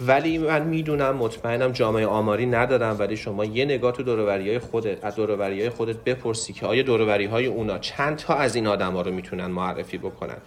ولی 0.02 0.38
من 0.38 0.64
می‌دونم 0.64 1.16
مطمئنم 1.16 1.72
جامعه 1.72 2.06
آماری 2.06 2.46
ندادم 2.46 2.96
ولی 3.00 3.18
شما 3.18 3.46
یه 3.46 3.66
نگاه 3.66 3.92
تو 3.92 4.04
دوروبری 4.04 4.50
های 4.50 4.60
خودت 4.60 5.06
از 5.06 5.16
دوروبری 5.16 5.60
های 5.60 5.70
خودت 5.70 5.96
بپرسی 5.98 6.54
که 6.54 6.66
آیا 6.66 6.84
دوروبری 6.84 7.26
های 7.26 7.46
اونا 7.46 7.78
چند 7.78 8.16
تا 8.16 8.36
از 8.36 8.56
این 8.56 8.68
آدما 8.68 9.02
رو 9.02 9.12
می‌تونن 9.12 9.46
معرفی 9.46 9.98
بکنن. 9.98 10.38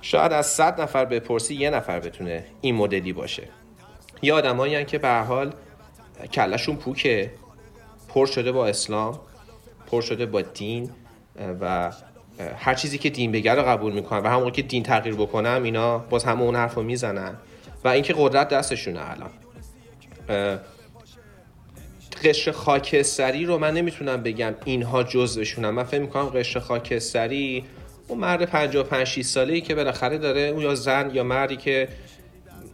شاید 0.00 0.32
از 0.32 0.46
صد 0.46 0.80
نفر 0.80 1.04
بپرسی 1.04 1.54
یه 1.54 1.70
نفر 1.70 2.00
بتونه 2.00 2.44
این 2.60 2.74
مدلی 2.74 3.12
باشه. 3.12 3.48
یه 4.22 4.34
آدمایی 4.34 4.84
که 4.84 4.98
به 4.98 5.08
حال 5.08 5.52
کلشون 6.32 6.76
پوکه. 6.76 7.30
پر 8.08 8.26
شده 8.26 8.52
با 8.52 8.66
اسلام 8.66 9.20
پر 9.86 10.00
شده 10.00 10.26
با 10.26 10.40
دین 10.40 10.90
و 11.60 11.92
هر 12.56 12.74
چیزی 12.74 12.98
که 12.98 13.10
دین 13.10 13.32
بگه 13.32 13.54
رو 13.54 13.62
قبول 13.62 13.92
می‌کنن 13.92 14.20
و 14.20 14.28
همون 14.28 14.50
که 14.50 14.62
دین 14.62 14.82
تغییر 14.82 15.14
بکنم 15.14 15.62
اینا 15.62 15.98
باز 15.98 16.24
همه 16.24 16.42
اون 16.42 16.56
حرف 16.56 16.74
رو 16.74 16.82
می‌زنن. 16.82 17.36
و 17.84 17.88
اینکه 17.88 18.14
قدرت 18.18 18.48
دستشونه 18.48 19.00
الان. 19.10 19.30
قشر 22.24 22.52
خاکستری 22.52 23.44
رو 23.44 23.58
من 23.58 23.74
نمی‌تونم 23.74 24.22
بگم 24.22 24.54
اینها 24.64 25.02
جزوشونن. 25.02 25.70
من 25.70 25.84
فکر 25.84 26.00
می‌کنم 26.00 26.24
قشر 26.24 26.60
خاکستری 26.60 27.64
اون 28.08 28.18
مرد 28.18 28.42
55 28.42 29.06
6 29.06 29.22
ساله 29.22 29.54
ای 29.54 29.60
که 29.60 29.74
بالاخره 29.74 30.18
داره 30.18 30.40
اون 30.40 30.62
یا 30.62 30.74
زن 30.74 31.10
یا 31.14 31.24
مردی 31.24 31.56
که 31.56 31.88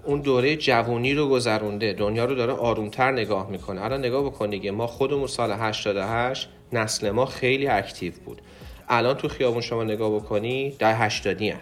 اون 0.04 0.20
دوره 0.20 0.56
جوانی 0.56 1.14
رو 1.14 1.28
گذرونده 1.28 1.92
دنیا 1.92 2.24
رو 2.24 2.34
داره 2.34 2.52
آرومتر 2.52 3.12
نگاه 3.12 3.50
می‌کنه. 3.50 3.84
الان 3.84 4.00
نگاه 4.00 4.24
بکن 4.24 4.50
دیگه 4.50 4.70
ما 4.70 4.86
خودمون 4.86 5.26
سال 5.26 5.52
88 5.52 6.48
نسل 6.72 7.10
ما 7.10 7.26
خیلی 7.26 7.66
اکتیو 7.66 8.12
بود. 8.24 8.42
الان 8.88 9.14
تو 9.16 9.28
خیابون 9.28 9.60
شما 9.60 9.84
نگاه 9.84 10.14
بکنی 10.14 10.70
در 10.78 11.06
80 11.06 11.42
هن. 11.42 11.60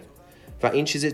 و 0.63 0.67
این 0.67 0.85
چیز 0.85 1.13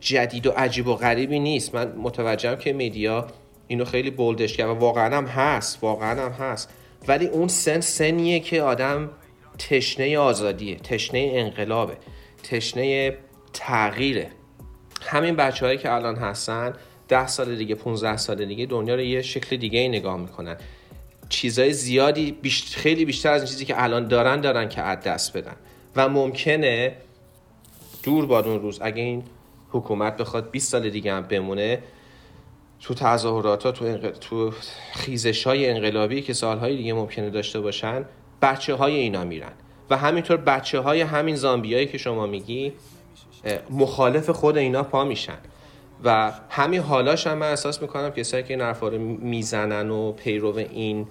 جدید 0.00 0.46
و 0.46 0.50
عجیب 0.50 0.86
و 0.86 0.94
غریبی 0.94 1.38
نیست. 1.38 1.74
من 1.74 1.92
متوجهم 1.96 2.56
که 2.56 2.72
میدیا 2.72 3.26
اینو 3.68 3.84
خیلی 3.84 4.10
بولدش 4.10 4.56
کرد 4.56 4.68
و 4.68 4.74
واقعا 4.74 5.16
هم 5.16 5.26
هست 5.26 5.78
واقعا 5.82 6.24
هم 6.24 6.32
هست. 6.32 6.70
ولی 7.08 7.26
اون 7.26 7.48
سن 7.48 7.80
سنیه 7.80 8.40
که 8.40 8.62
آدم 8.62 9.10
تشنه 9.58 10.18
آزادیه 10.18 10.76
تشنه 10.76 11.30
انقلابه 11.34 11.96
تشنه 12.42 13.16
تغییره. 13.52 14.30
همین 15.02 15.36
بچه 15.36 15.66
هایی 15.66 15.78
که 15.78 15.92
الان 15.92 16.16
هستن 16.16 16.72
ده 17.08 17.26
سال 17.26 17.56
دیگه 17.56 17.74
15 17.74 18.16
سال 18.16 18.44
دیگه 18.44 18.66
دنیا 18.66 18.94
رو 18.94 19.00
یه 19.00 19.22
شکل 19.22 19.56
دیگه 19.56 19.78
ای 19.78 19.88
نگاه 19.88 20.16
می‌کنن. 20.16 20.56
چیزای 21.28 21.72
زیادی 21.72 22.32
بیش- 22.32 22.76
خیلی 22.76 23.04
بیشتر 23.04 23.32
از 23.32 23.40
این 23.40 23.50
چیزی 23.50 23.64
که 23.64 23.82
الان 23.82 24.08
دارن 24.08 24.40
دارن 24.40 24.68
که 24.68 24.80
از 24.82 25.00
دست 25.00 25.36
بدن. 25.36 25.56
و 25.96 26.08
ممکنه 26.08 26.96
دور 28.02 28.26
باد 28.26 28.46
اون 28.46 28.60
روز 28.60 28.78
اگه 28.82 29.02
این 29.02 29.22
حکومت 29.70 30.16
بخواد 30.16 30.50
20 30.50 30.70
سال 30.70 30.90
دیگه 30.90 31.12
هم 31.12 31.22
بمونه 31.22 31.82
تو 32.80 32.94
تظاهرات 32.94 33.68
تو, 33.68 33.84
انق... 33.84 34.10
تو 34.10 34.52
خیزش 34.92 35.46
های 35.46 35.70
انقلابی 35.70 36.22
که 36.22 36.32
سالهای 36.32 36.76
دیگه 36.76 36.92
ممکنه 36.92 37.30
داشته 37.30 37.60
باشن 37.60 38.04
بچه 38.42 38.74
های 38.74 38.94
اینا 38.96 39.24
میرن. 39.24 39.52
و 39.90 39.96
همینطور 39.96 40.36
بچه 40.36 40.80
های 40.80 41.00
همین 41.00 41.36
زامبیایی 41.36 41.86
که 41.86 41.98
شما 41.98 42.26
میگی 42.26 42.72
مخالف 43.70 44.30
خود 44.30 44.56
اینا 44.56 44.82
پا 44.82 45.04
میشن. 45.04 45.38
و 46.04 46.32
همین 46.48 46.80
حالاش 46.80 47.26
هم 47.26 47.38
من 47.38 47.50
احساس 47.50 47.82
می‌کنم 47.82 48.10
کسایی 48.10 48.42
که 48.42 48.54
این 48.54 48.60
حرفا 48.60 48.88
رو 48.88 48.98
می‌زنن 48.98 49.90
و 49.90 50.12
پیرو 50.12 50.56
این 50.56 51.06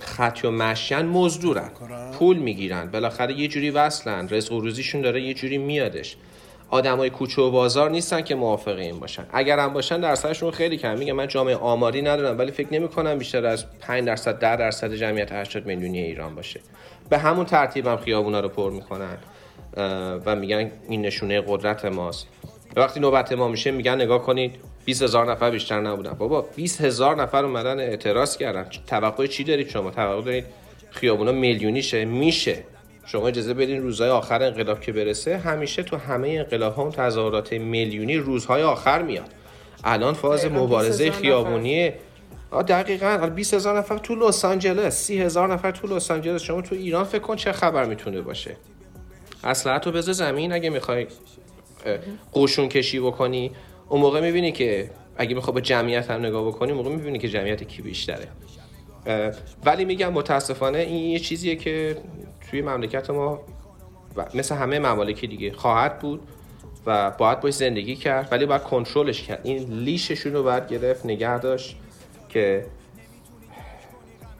خط 0.00 0.44
و 0.44 0.50
مشین 0.50 1.02
مزدورن. 1.02 1.70
پول 2.18 2.38
می‌گیرن. 2.38 2.90
بالاخره 2.90 3.40
یه 3.40 3.48
جوری 3.48 3.70
وصلن. 3.70 4.28
رزق 4.28 4.52
و 4.52 4.60
روزیشون 4.60 5.00
داره 5.00 5.22
یه 5.22 5.34
جوری 5.34 5.58
میادش. 5.58 6.16
آدمای 6.70 7.10
کوچه 7.10 7.42
و 7.42 7.50
بازار 7.50 7.90
نیستن 7.90 8.20
که 8.20 8.34
موافق 8.34 8.76
این 8.78 9.00
باشن. 9.00 9.26
اگر 9.32 9.58
هم 9.58 9.72
باشن 9.72 10.00
درصدشون 10.00 10.50
خیلی 10.50 10.76
کم 10.76 10.98
میگه 10.98 11.12
من 11.12 11.28
جامعه 11.28 11.56
آماری 11.56 12.02
ندارم 12.02 12.38
ولی 12.38 12.52
فکر 12.52 12.68
نمی 12.74 12.88
کنم 12.88 13.18
بیشتر 13.18 13.46
از 13.46 13.64
5 13.80 14.06
درصد 14.06 14.38
10 14.38 14.56
درصد 14.56 14.94
جمعیت 14.94 15.32
80 15.32 15.66
میلیونی 15.66 15.98
ایران 15.98 16.34
باشه. 16.34 16.60
به 17.08 17.18
همون 17.18 17.46
ترتیب 17.46 17.86
هم 17.86 17.96
خیابونا 17.96 18.40
رو 18.40 18.48
پر 18.48 18.70
می‌کنن 18.70 19.18
و 20.26 20.36
میگن 20.36 20.70
این 20.88 21.02
نشونه 21.02 21.40
قدرت 21.46 21.84
ماست. 21.84 22.26
وقتی 22.76 23.00
نوبت 23.00 23.32
ما 23.32 23.48
میشه 23.48 23.70
میگن 23.70 23.94
نگاه 23.94 24.22
کنید 24.22 24.54
20 24.84 25.02
هزار 25.02 25.32
نفر 25.32 25.50
بیشتر 25.50 25.80
نبودن. 25.80 26.12
بابا 26.12 26.40
20 26.56 26.80
هزار 26.80 27.22
نفر 27.22 27.44
اومدن 27.44 27.80
اعتراض 27.80 28.36
کردن. 28.36 28.66
توقع 28.86 29.26
چی 29.26 29.44
دارید 29.44 29.68
شما؟ 29.68 29.90
توقع 29.90 30.22
دارید 30.22 30.44
خیابونا 30.90 31.32
میلیونی 31.32 31.82
شه 31.82 32.04
میشه. 32.04 32.64
شما 33.12 33.28
اجازه 33.28 33.54
بدین 33.54 33.82
روزهای 33.82 34.10
آخر 34.10 34.42
انقلاب 34.42 34.80
که 34.80 34.92
برسه 34.92 35.38
همیشه 35.38 35.82
تو 35.82 35.96
همه 35.96 36.28
انقلاب 36.28 36.74
ها 36.74 36.82
اون 36.82 36.92
تظاهرات 36.92 37.52
میلیونی 37.52 38.16
روزهای 38.16 38.62
آخر 38.62 39.02
میاد. 39.02 39.28
الان 39.84 40.14
فاز 40.14 40.44
مبارزه 40.44 41.04
20,000 41.04 41.08
نفر. 41.08 41.20
خیابونیه 41.20 41.94
آه 42.50 42.62
دقیقا. 42.62 43.30
20 43.34 43.54
هزار 43.54 43.78
نفر 43.78 43.98
تو 43.98 44.14
لس 44.14 44.44
آنجلس 44.44 44.94
30 44.94 45.20
هزار 45.20 45.52
نفر 45.52 45.70
تو 45.70 45.96
لس 45.96 46.10
آنجلس. 46.10 46.42
شما 46.42 46.62
تو 46.62 46.74
ایران 46.74 47.04
فکر 47.04 47.18
کن 47.18 47.36
چه 47.36 47.52
خبر 47.52 47.84
می‌تونه 47.84 48.20
باشه. 48.20 48.56
اصلا 49.44 49.78
تو 49.78 49.92
بذار 49.92 50.14
زمین 50.14 50.52
اگه 50.52 50.70
می‌خوای 50.70 51.06
قوشون 52.32 52.68
کشی 52.68 53.00
بکنی. 53.00 53.50
اون 53.88 54.00
موقع 54.00 54.20
می‌بینی 54.20 54.52
که 54.52 54.90
اگه 55.16 55.34
می‌خوای 55.34 55.54
به 55.54 55.60
جمعیت 55.60 56.10
هم 56.10 56.20
نگاه 56.26 56.46
بکنی 56.46 56.72
موقع 56.72 56.90
می‌بینی 56.90 57.18
که 57.18 57.28
جمعیت 57.28 57.62
کی 57.62 57.82
بیشتره. 57.82 58.28
ولی 59.64 59.84
میگم 59.84 60.12
متاسفانه 60.12 60.78
این 60.78 61.10
یه 61.10 61.18
چیزیه 61.18 61.56
که 61.56 61.96
توی 62.50 62.62
مملکت 62.62 63.10
ما 63.10 63.40
و 64.16 64.26
مثل 64.34 64.54
همه 64.54 64.78
ممالک 64.78 65.24
دیگه 65.24 65.52
خواهد 65.52 65.98
بود 65.98 66.20
و 66.86 67.10
باید 67.10 67.40
باش 67.40 67.54
زندگی 67.54 67.96
کرد 67.96 68.28
ولی 68.32 68.46
باید 68.46 68.62
کنترلش 68.62 69.22
کرد. 69.22 69.40
این 69.42 69.58
لیششون 69.58 70.32
رو 70.32 70.42
باید 70.42 70.68
گرفت 70.68 71.06
نگه 71.06 71.38
داشت 71.38 71.76
که 72.28 72.66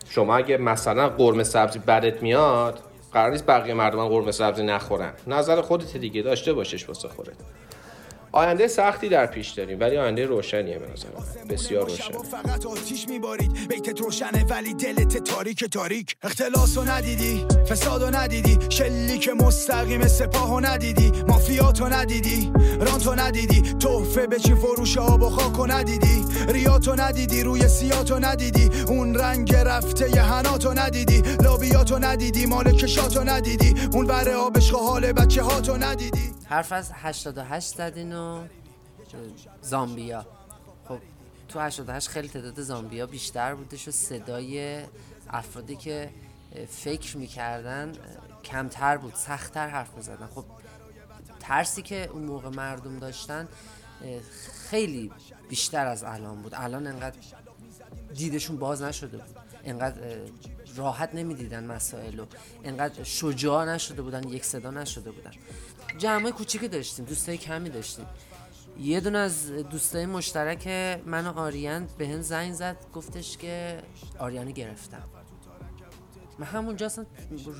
شما 0.09 0.37
اگه 0.37 0.57
مثلا 0.57 1.09
قرمه 1.09 1.45
سبزی 1.45 1.79
بدت 1.79 2.23
میاد 2.23 2.83
قرار 3.13 3.31
نیست 3.31 3.47
بقیه 3.47 3.75
مردم 3.75 4.09
قرمه 4.09 4.33
سبزی 4.33 4.63
نخورن. 4.63 5.13
نظر 5.27 5.61
خودت 5.61 5.97
دیگه 5.97 6.23
داشته 6.23 6.53
باشش 6.53 6.89
واسه 6.89 7.09
خودت. 7.09 7.37
آینده 8.33 8.69
سختی 8.69 9.09
در 9.09 9.27
پیش 9.27 9.51
داریم 9.51 9.81
ولی 9.81 9.97
آینده 9.97 10.27
روشنیه 10.27 10.79
به 10.79 10.87
نظر 10.93 11.09
من. 11.09 11.49
بسیار 11.49 11.89
روشن 11.89 12.19
فقط 12.19 12.67
آتیش 12.67 13.09
میبارید 13.09 13.69
بیتت 13.69 14.01
روشنه 14.01 14.45
ولی 14.45 14.75
دلت 14.75 15.17
تاریک 15.17 15.65
تاریک. 15.65 16.17
اختلاس 16.23 16.79
ندیدی 16.79 17.47
فساد 17.71 18.03
رو 18.03 18.17
ندیدی 18.17 18.59
شلیک 18.69 19.29
مستقیم 19.29 20.07
سپاه 20.07 20.51
رو 20.51 20.61
ندیدی 20.61 21.13
مافیات 21.29 21.81
رو 21.81 21.87
ندیدی. 21.87 22.53
رانت 22.81 23.07
رو 23.07 23.15
ندیدی 23.15 23.63
تحفه 23.81 24.27
به 24.27 24.39
چی 24.39 24.55
فروش 24.55 24.99
آب 24.99 25.23
و 25.23 25.31
خاک 25.31 25.55
رو 25.55 25.67
ندیدی. 25.67 26.25
ریات 26.49 26.89
رو 26.89 27.01
ندیدی 27.01 27.43
روی 27.43 27.69
سیات 27.69 28.11
رو 28.11 28.19
ندیدی. 28.19 28.71
اون 28.89 29.15
رنگ 29.15 29.55
رفته 29.55 30.11
ی 30.11 30.19
هنات 30.19 30.65
رو 30.65 30.79
ندیدی. 30.79 31.23
لابیات 31.43 31.91
رو 31.93 31.99
ندیدی 31.99 32.47
مال 32.47 32.73
کشات 32.73 33.17
رو 33.17 33.25
ندیدی. 33.25 33.75
اون 33.93 34.07
ور 34.07 34.31
آبش 34.31 34.71
حال 34.71 35.13
بچه 35.13 35.43
هات 35.43 35.69
رو 35.69 35.77
ندیدی. 35.77 36.33
حرف 36.47 36.73
از 36.73 36.91
88 36.95 37.75
زدین 37.77 38.13
و 38.19 38.45
زامبیا. 39.63 40.27
خب 40.89 40.99
تو 41.49 41.61
88 41.61 42.09
خیلی 42.09 42.29
تعداد 42.29 42.61
زامبیا 42.61 43.07
بیشتر 43.07 43.55
بودش 43.55 43.89
و 43.89 43.91
صدای 43.91 44.83
افرادی 45.31 45.77
که 45.77 46.11
فکر 46.69 47.17
می‌کردن 47.17 47.93
کمتر 48.45 48.97
بود 48.97 49.15
سختتر 49.15 49.69
حرف 49.69 49.95
می‌زدن. 49.95 50.27
خب 50.35 50.45
ترسی 51.41 51.83
که 51.83 52.09
اون 52.13 52.23
موقع 52.23 52.49
مردم 52.49 52.99
داشتن 52.99 53.49
خیلی 54.71 55.13
بیشتر 55.49 55.87
از 55.87 56.05
الان 56.05 56.43
بود. 56.43 56.55
الان 56.55 56.87
انقدر 56.87 57.19
دیدشون 58.15 58.57
باز 58.57 58.83
نشده 58.83 59.17
بود. 59.17 59.37
انقدر 59.69 60.19
راحت 60.77 61.15
نمی‌دیدن 61.15 61.65
مسائل 61.65 62.19
و 62.19 62.27
انقدر 62.65 63.05
شجاع 63.05 63.65
نشده 63.65 64.03
بودن 64.03 64.29
یک 64.29 64.45
صدا 64.45 64.71
نشده 64.71 65.11
بودن. 65.11 65.31
جمعه 65.99 66.33
کوچیکی 66.33 66.69
داشتیم 66.69 67.05
دوستای 67.05 67.39
کمی 67.39 67.71
داشتیم. 67.71 68.07
یه 68.81 69.01
دونه 69.01 69.19
از 69.19 69.51
دوستای 69.51 70.07
مشترک 70.07 70.67
من 71.07 71.27
و 71.27 71.39
آریان 71.39 71.89
به 71.99 72.09
هم 72.09 72.21
زنگ 72.23 72.53
زد 72.53 72.77
گفتش 72.95 73.37
که 73.37 73.83
آریانی 74.19 74.53
گرفتم. 74.53 75.03
من 76.39 76.47
همونجا 76.47 76.87
اصلا 76.87 77.07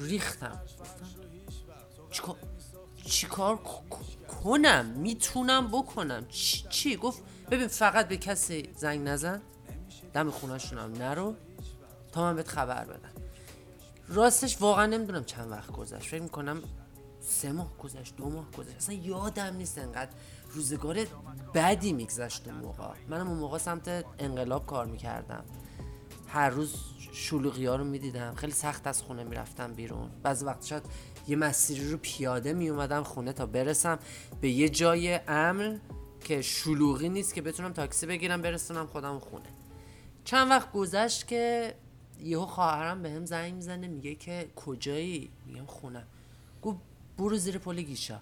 ریختم. 0.01 0.63
چیکار 2.11 2.37
چیکار 3.05 3.59
کنم؟ 4.43 4.87
می‌تونم 4.87 5.69
بکنم؟ 5.69 6.27
چی, 6.29 6.67
چی؟ 6.69 6.97
گفت 6.97 7.23
ببین 7.51 7.69
فقط 7.69 8.09
به 8.09 8.17
کسی 8.17 8.69
زنگ 8.77 9.09
نزن 9.09 9.43
دم 10.15 10.31
خونهشون 10.31 10.79
هم 10.79 10.93
نرو. 10.93 11.35
تا 12.13 12.23
من 12.23 12.37
بهت 12.37 12.49
خبر 12.49 12.85
بدم. 12.85 13.13
راستش 14.09 14.61
واقعا 14.61 14.87
نمی‌دونم 14.87 15.25
چند 15.25 15.51
وقت 15.51 15.73
گذشت. 15.73 16.09
فکر 16.09 16.23
می‌کنم 16.23 16.63
سه 17.21 17.53
ماه 17.53 17.79
گذشت 17.79 18.17
دو 18.17 18.29
ماه 18.29 18.51
گذشت. 18.59 18.77
اصلا 18.77 18.95
یادم 18.95 19.57
نیست 19.57 19.79
انقدر 19.79 20.11
روزگار 20.53 21.07
بدی 21.55 21.93
میگذشت 21.93 22.49
اون 22.49 22.57
موقع. 22.57 22.85
منم 23.09 23.29
اون 23.29 23.39
موقع 23.39 23.59
سمت 23.59 24.05
انقلاب 24.19 24.67
کار 24.67 24.87
می‌کردم. 24.87 25.45
هر 26.29 26.51
روز 26.51 26.75
شلوغی 27.13 27.67
ها 27.67 27.77
رو 27.77 27.85
می‌دیدم. 27.85 28.35
خیلی 28.35 28.53
سخت 28.53 28.87
از 28.87 29.03
خونه 29.03 29.25
می‌رفتم 29.25 29.73
بیرون. 29.73 30.11
بعضی 30.23 30.45
وقت 30.45 30.65
شاید 30.65 30.83
یه 31.29 31.37
مسیری 31.37 31.91
رو 31.91 31.99
پیاده 32.03 32.53
میومدم 32.53 33.03
خونه 33.03 33.33
تا 33.33 33.47
برسم 33.47 33.99
به 34.41 34.51
یه 34.51 34.69
جای 34.69 35.21
امن 35.29 35.81
که 36.25 36.43
شلوغی 36.43 37.09
نیست 37.09 37.35
که 37.35 37.43
بتونم 37.43 37.73
تاکسی 37.73 38.07
بگیرم 38.07 38.43
برسونم 38.43 38.87
خودم 38.87 39.19
خونه. 39.19 39.49
چند 40.25 40.51
وقت 40.51 40.73
گذشت 40.73 41.27
که 41.27 41.75
یهو 42.23 42.47
خواهرم 42.47 43.03
به 43.03 43.11
هم 43.11 43.27
زنگ 43.27 43.55
می‌زنه 43.55 43.89
میگه 43.89 44.15
که 44.15 44.49
کجایی؟ 44.57 45.31
میگم 45.47 45.67
خونه. 45.67 46.05
گفت 46.63 46.79
برو 47.19 47.37
زیر 47.37 47.59
پل 47.59 47.83
گیشا. 47.83 48.21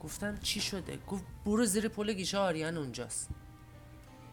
گفتم 0.00 0.38
چی 0.42 0.60
شده؟ 0.60 0.98
گفت 1.08 1.24
برو 1.46 1.64
زیر 1.64 1.88
پل 1.88 2.12
گیشا 2.12 2.44
آریان 2.44 2.76
اونجاست. 2.76 3.28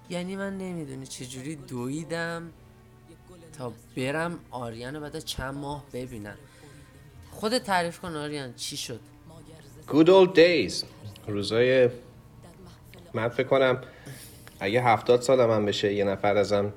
یعنی 0.10 0.36
من 0.36 0.58
نمی‌دونی 0.58 1.08
چجوری 1.08 1.56
دویدم 1.56 2.52
تا 3.58 3.74
برم 3.98 4.40
آریان 4.52 4.96
رو 4.96 5.02
بعد 5.02 5.20
چند 5.20 5.56
ماه 5.56 5.84
ببینم. 5.94 6.38
خودت 7.32 7.64
تعریف 7.64 8.00
کن 8.00 8.16
آریان 8.16 8.54
چی 8.54 8.78
شد؟ 8.78 9.00
Good 9.88 10.08
old 10.08 10.36
days. 10.36 10.86
روزای 11.28 11.90
من 13.14 13.30
فکر 13.30 13.48
کنم 13.48 13.82
اگه 14.60 14.84
هفتاد 14.84 15.22
سال 15.22 15.46
من 15.46 15.66
بشه 15.66 15.94
یه 15.94 16.04
نفر 16.04 16.38
ازم 16.38 16.74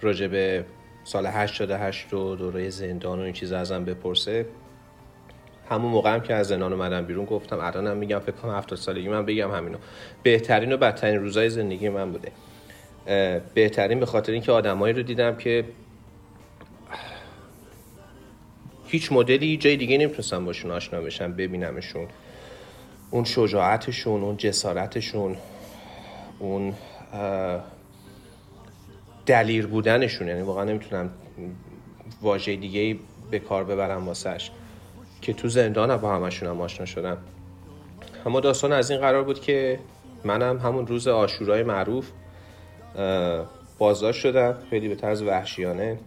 راجع 0.00 0.26
به 0.26 0.64
سال 1.04 1.26
88 1.26 2.12
و 2.14 2.36
دوره 2.36 2.70
زندان 2.70 3.18
و 3.18 3.22
این 3.22 3.32
چیز 3.32 3.52
ازم 3.52 3.84
بپرسه. 3.84 4.46
همون 5.70 5.90
موقع 5.90 6.14
هم 6.14 6.20
که 6.20 6.34
از 6.34 6.48
زندان 6.48 6.72
اومدم 6.72 7.04
بیرون 7.04 7.24
گفتم 7.24 7.58
الانم 7.60 7.96
میگم 7.96 8.18
فکر 8.18 8.32
کنم 8.32 8.54
70 8.54 8.78
سالگی 8.78 9.08
من 9.08 9.26
بگم 9.26 9.50
همینو. 9.50 9.78
بهترین 10.22 10.72
و 10.72 10.76
بدترین 10.76 11.20
روزای 11.20 11.50
زندگی 11.50 11.88
من 11.88 12.12
بوده. 12.12 12.32
بهترین 13.54 14.00
به 14.00 14.06
خاطر 14.06 14.32
اینکه 14.32 14.52
آدمایی 14.52 14.94
رو 14.94 15.02
دیدم 15.02 15.36
که 15.36 15.64
هیچ 18.86 19.12
مدلی 19.12 19.56
جای 19.56 19.76
دیگه 19.76 19.98
نمی‌تونستم 19.98 20.44
باشون 20.44 20.70
آشنا 20.70 21.00
بشم 21.00 21.32
ببینمشون. 21.32 22.06
اون 23.10 23.24
شجاعتشون 23.24 24.22
اون 24.22 24.36
جسارتشون 24.36 25.36
اون 26.38 26.74
دلیر 29.26 29.66
بودنشون 29.66 30.28
یعنی 30.28 30.42
واقعا 30.42 30.64
نمی‌تونم 30.64 31.10
واژه 32.22 32.56
دیگه 32.56 32.96
به 33.30 33.38
کار 33.38 33.64
ببرم 33.64 34.06
واسش 34.08 34.50
که 35.22 35.32
تو 35.32 35.48
زندان 35.48 35.96
با 35.96 36.14
همشون 36.14 36.48
هم 36.48 36.60
آشنا 36.60 36.86
شدم. 36.86 37.16
اما 38.26 38.40
داستان 38.40 38.72
از 38.72 38.90
این 38.90 39.00
قرار 39.00 39.24
بود 39.24 39.40
که 39.40 39.78
منم 40.24 40.58
همون 40.58 40.86
روز 40.86 41.08
آشورای 41.08 41.62
معروف 41.62 42.10
بازداشت 43.78 44.20
شدم 44.20 44.58
خیلی 44.70 44.88
به 44.88 44.94
طرز 44.94 45.22
وحشیانه. 45.22 45.98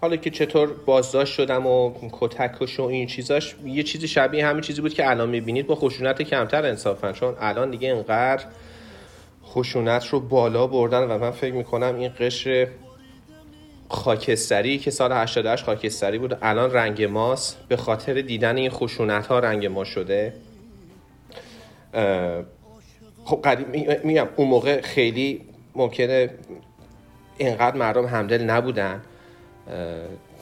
حالا 0.00 0.16
که 0.16 0.30
چطور 0.30 0.72
بازداشت 0.86 1.34
شدم 1.34 1.66
و 1.66 1.92
کتکش 2.12 2.80
و 2.80 2.82
این 2.82 3.06
چیزاش 3.06 3.56
یه 3.64 3.82
چیزی 3.82 4.08
شبیه 4.08 4.46
همین 4.46 4.60
چیزی 4.60 4.80
بود 4.80 4.94
که 4.94 5.10
الان 5.10 5.28
می‌بینید 5.28 5.66
با 5.66 5.74
خشونت 5.74 6.22
کمتر 6.22 6.66
انصافا 6.66 7.12
چون 7.12 7.34
الان 7.40 7.70
دیگه 7.70 7.90
انقدر 7.90 8.44
خشونت 9.48 10.06
رو 10.06 10.20
بالا 10.20 10.66
بردن 10.66 10.98
و 11.10 11.18
من 11.18 11.30
فکر 11.30 11.54
می‌کنم 11.54 11.96
این 11.96 12.12
قشر 12.18 12.68
خاکستری 13.88 14.78
که 14.78 14.90
سال 14.90 15.12
88 15.12 15.64
خاکستری 15.64 16.18
بود 16.18 16.38
الان 16.42 16.72
رنگ 16.72 17.04
ماست. 17.04 17.58
به 17.68 17.76
خاطر 17.76 18.14
دیدن 18.20 18.56
این 18.56 18.70
خشونت 18.70 19.26
ها 19.26 19.38
رنگ 19.38 19.66
ما 19.66 19.84
شده. 19.84 20.34
خب 23.24 23.40
قدیم 23.44 23.66
می- 23.68 23.86
میگم 24.04 24.28
اون 24.36 24.48
موقع 24.48 24.80
خیلی 24.80 25.40
ممکنه 25.74 26.30
اینقدر 27.38 27.76
مردم 27.76 28.06
همدل 28.06 28.42
نبودن. 28.42 29.02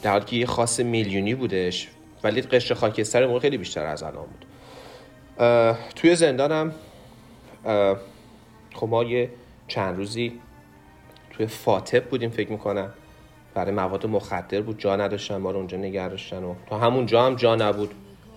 در 0.03 0.11
حالی 0.11 0.25
که 0.25 0.37
یه 0.37 0.47
خاص 0.47 0.81
میلیونی 0.81 1.35
بودش. 1.35 1.89
ولی 2.25 2.41
قشر 2.41 2.75
خاکستر 2.75 3.23
اون 3.23 3.29
موقع 3.29 3.41
خیلی 3.41 3.59
بیشتر 3.59 3.87
از 3.87 4.03
الان 4.03 4.27
بود. 4.27 4.47
توی 5.97 6.17
زندانم 6.17 6.75
خب 8.77 8.89
ما 8.89 9.05
یه 9.05 9.31
چند 9.69 9.97
روزی 9.97 10.41
توی 11.31 11.47
فاتب 11.47 12.05
بودیم 12.05 12.31
فکر 12.31 12.51
می‌کنم. 12.51 12.91
برای 13.55 13.73
مواد 13.73 14.07
مخدر 14.07 14.61
بود 14.61 14.79
جا 14.79 14.97
نداشتن 14.97 15.37
ما 15.37 15.51
رو 15.51 15.57
اونجا 15.57 15.79
نگه 15.79 16.09
داشتن 16.09 16.45
و 16.45 16.55
تا 16.67 16.79
همونجا 16.79 17.23
هم 17.23 17.35
جا 17.35 17.57
نبود. 17.57 17.95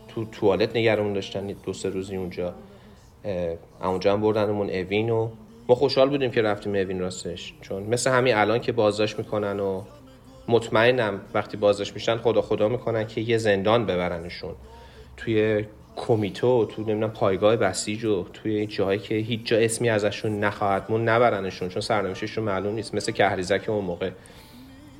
تو 0.07 0.25
توالت 0.25 0.75
نگرمون 0.75 1.13
داشتن 1.13 1.47
دو 1.47 1.73
سه 1.73 1.89
روزی 1.89 2.15
اونجا. 2.15 2.53
اونجا 3.83 4.13
هم 4.13 4.21
بردنمون 4.21 4.69
اوین 4.69 5.09
و 5.09 5.29
ما 5.67 5.75
خوشحال 5.75 6.09
بودیم 6.09 6.31
که 6.31 6.41
رفتیم 6.41 6.75
اوین 6.75 6.99
راستش. 6.99 7.53
چون 7.61 7.83
مثل 7.83 8.11
همین 8.11 8.35
الان 8.35 8.59
که 8.59 8.71
بازداشت 8.71 9.17
می‌کنن 9.17 9.59
و 9.59 9.81
مطمئنم 10.47 11.21
وقتی 11.33 11.57
بازداشت 11.57 11.93
میشن 11.93 12.17
خدا 12.17 12.41
خدا 12.41 12.67
می‌کنن 12.67 13.07
که 13.07 13.21
یه 13.21 13.37
زندان 13.37 13.85
ببرنشون. 13.85 14.55
توی 15.17 15.65
کمیتو 15.99 16.65
تو 16.65 16.81
نمی‌دونم 16.81 17.11
پایگاه 17.11 17.55
بسیج 17.55 18.05
و 18.05 18.23
توی 18.33 18.65
جایی 18.65 18.99
که 18.99 19.15
هیچ 19.15 19.43
جا 19.43 19.57
اسمی 19.57 19.89
ازشون 19.89 20.39
نخواهد 20.39 20.85
مون 20.89 21.09
نبرنشون 21.09 21.69
چون 21.69 21.81
سرنوشتشون 21.81 22.43
معلوم 22.43 22.75
نیست 22.75 22.95
مثل 22.95 23.11
کهریزک 23.11 23.69
اون 23.69 23.85
موقع. 23.85 24.09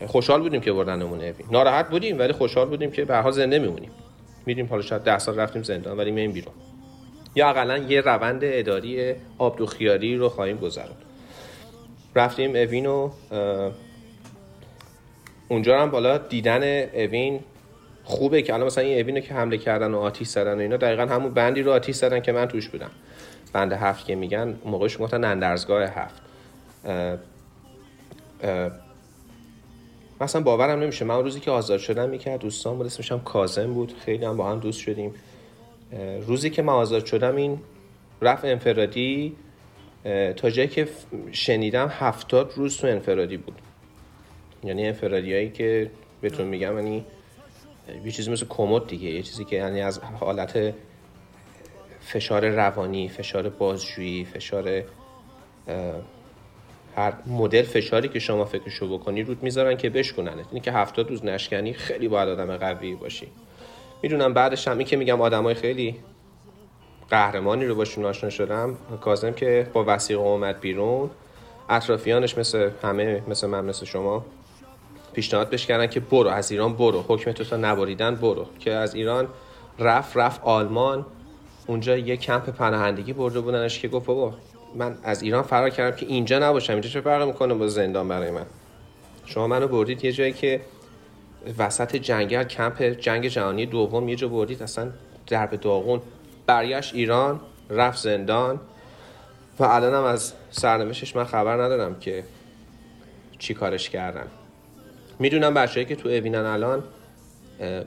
خوشحال 0.08 0.41
بودیم 0.41 0.62
که 0.62 0.74
بردنمون 0.74 1.20
اوین 1.20 1.47
ناراحت 1.52 1.89
بودیم 1.89 2.20
ولی 2.20 2.34
خوشحال 2.34 2.68
بودیم 2.68 2.91
که 2.91 3.06
به 3.06 3.32
زنده 3.32 3.60
میمونیم. 3.60 3.91
میریم 4.45 4.66
حالا 4.66 4.82
شاید 4.82 5.02
ده 5.02 5.20
سال 5.20 5.39
رفتیم 5.39 5.64
زندان 5.64 5.97
ولی 5.97 6.12
میایم 6.12 6.32
بیرون. 6.32 6.54
یا 7.36 7.50
اقلا 7.50 7.78
یه 7.78 8.02
روند 8.02 8.39
اداری 8.43 9.14
آبدوخیاری 9.38 10.18
رو 10.18 10.30
خواهیم 10.30 10.58
گذرون. 10.58 10.95
رفتیم 12.16 12.56
اوین 12.56 12.86
و 12.86 13.10
اونجا 15.50 15.82
هم 15.82 15.91
بالا 15.91 16.18
دیدن 16.18 16.84
اوین 16.93 17.39
خوبه 18.10 18.41
که 18.41 18.53
الان 18.53 18.68
مثلا 18.68 18.84
این 18.84 19.01
اوین 19.01 19.22
که 19.22 19.34
حمله 19.34 19.57
کردن 19.57 19.93
و 19.93 19.97
آتیش 19.97 20.28
زدن 20.28 20.57
و 20.57 20.60
اینا 20.60 20.78
دقیقا 20.78 21.05
همون 21.05 21.34
بندی 21.34 21.62
رو 21.62 21.72
آتیش 21.72 21.95
زدن 21.95 22.20
که 22.20 22.32
من 22.32 22.45
توش 22.45 22.70
بودم. 22.70 22.91
بند 23.53 23.74
هفت 23.74 24.05
که 24.05 24.16
میگن 24.16 24.55
موقعش 24.66 24.97
گفتن 24.97 25.24
اندرزگاه 25.24 25.84
هفت. 25.84 26.22
مثلا 30.22 30.41
باورم 30.41 30.80
نمیشه. 30.80 31.05
من 31.05 31.24
روزی 31.24 31.39
که 31.39 31.51
آزاد 31.51 31.80
شدم 31.80 32.12
از 32.12 32.39
دوستان 32.39 32.78
بود 32.78 32.86
اسمش 32.86 33.12
هم 33.12 33.20
کاظم 33.20 33.74
بود. 33.74 33.93
خیلی 34.05 34.26
هم 34.26 34.38
با 34.38 34.51
هم 34.51 34.60
دوست 34.60 34.80
شدیم. 34.80 35.14
روزی 36.28 36.49
که 36.49 36.62
من 36.62 36.74
آزاد 36.74 37.05
شدم 37.05 37.36
این 37.36 37.60
رفت 38.22 38.45
انفرادی 38.45 39.36
تا 40.36 40.49
جایی 40.49 40.68
که 40.68 40.88
شنیدم 41.32 41.88
هفتاد 41.88 42.53
روز 42.55 42.78
تو 42.78 42.88
انفرادی 42.88 43.38
بود. 43.38 43.55
یعنی 44.64 44.88
انفرادی 44.88 45.34
هایی 45.34 45.49
که 45.49 45.91
بهتون 46.22 46.47
میگم 46.47 46.76
یعنی 46.76 47.05
یه 48.05 48.11
چیزی 48.11 48.31
مثل 48.31 48.45
کمد 48.49 48.87
دیگه 48.87 49.09
یه 49.09 49.23
چیزی 49.23 49.45
که 49.45 49.55
یعنی 49.55 49.81
از 49.81 49.99
حالت 49.99 50.73
فشار 52.01 52.49
روانی 52.49 53.09
فشار 53.09 53.49
بازجویی 53.49 54.25
فشار 54.25 54.83
هر 56.95 57.13
مدل 57.27 57.61
فشاری 57.61 58.07
که 58.07 58.19
شما 58.19 58.45
فکرشو 58.45 58.97
بکنی 58.97 59.23
رود 59.23 59.43
می‌ذارن 59.43 59.77
که 59.77 59.89
بشکننت 59.89 60.45
اینی 60.51 60.59
که 60.59 60.71
هفتاد 60.71 61.09
روز 61.09 61.25
نشکنی 61.25 61.73
خیلی 61.73 62.07
باید 62.07 62.29
آدم 62.29 62.57
قوی 62.57 62.95
باشی. 62.95 63.27
می‌دونم 64.03 64.33
بعدش 64.33 64.67
هم 64.67 64.77
این 64.77 64.87
که 64.87 64.97
میگم 64.97 65.21
آدمای 65.21 65.53
خیلی 65.55 65.95
قهرمانی 67.09 67.65
رو 67.65 67.75
باشون 67.75 68.05
آشنا 68.05 68.29
شدم 68.29 68.77
کازم 69.01 69.33
که 69.33 69.67
با 69.73 69.83
وسیقه 69.87 70.21
اومد 70.21 70.59
بیرون 70.59 71.09
اطرافیانش 71.69 72.37
مثل 72.37 72.69
همه 72.83 73.23
مثل 73.27 73.47
من 73.47 73.65
مثل 73.65 73.85
شما. 73.85 74.25
پیشنهاد 75.20 75.49
بهش 75.49 75.65
کردن 75.65 75.88
که 75.88 75.99
برو 75.99 76.30
از 76.30 76.51
ایران 76.51 76.74
برو. 76.74 77.05
حکم 77.07 77.32
تو 77.32 77.43
تا 77.43 77.57
نبریدن 77.57 78.15
برو. 78.15 78.45
که 78.59 78.72
از 78.72 78.95
ایران 78.95 79.28
رفت 79.80 80.17
رفت 80.17 80.41
آلمان. 80.43 81.05
اونجا 81.67 81.97
یه 81.97 82.17
کمپ 82.17 82.49
پناهندگی 82.49 83.13
برده 83.13 83.39
بودنش 83.39 83.80
که 83.80 83.88
گفت 83.88 84.05
بابا 84.05 84.34
من 84.76 84.97
از 85.03 85.22
ایران 85.22 85.43
فرار 85.43 85.70
کردم 85.70 85.95
که 85.95 86.05
اینجا 86.05 86.39
نباشم 86.39 86.74
اینجا 86.74 86.89
چه 86.89 87.01
فرق 87.01 87.28
می‌کنه 87.28 87.53
با 87.53 87.67
زندان 87.67 88.07
برای 88.07 88.32
من؟ 88.32 88.45
شما 89.26 89.47
منو 89.47 89.67
بردید 89.67 90.05
یه 90.05 90.11
جایی 90.11 90.34
که 90.34 90.61
وسط 91.57 91.95
جنگل 91.95 92.43
کمپ 92.43 92.82
جنگ 92.84 93.28
جهانی 93.28 93.65
دوم 93.65 94.09
یه 94.09 94.15
جا 94.15 94.28
بردید 94.28 94.63
اصلا 94.63 94.91
درب 95.28 95.55
داغون. 95.55 96.01
برگشت 96.45 96.95
ایران 96.95 97.39
رفت 97.70 97.99
زندان. 97.99 98.59
و 99.59 99.63
الانم 99.63 100.03
از 100.03 100.34
سرنوشتش 100.51 101.15
من 101.15 101.24
خبر 101.24 101.63
ندارم 101.63 101.99
که 101.99 102.24
چی 103.39 103.53
کارش 103.53 103.89
کردن. 103.89 104.28
می‌دونم 105.20 105.53
بچه‌ای 105.53 105.86
که 105.86 105.95
تو 105.95 106.09
اوینن 106.09 106.45
الان 106.45 106.84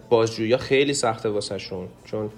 بازجویی 0.09 0.57
خیلی 0.57 0.95
سخته 0.95 1.29
واسه 1.29 1.59
شون 1.59 1.89
چون 2.05 2.31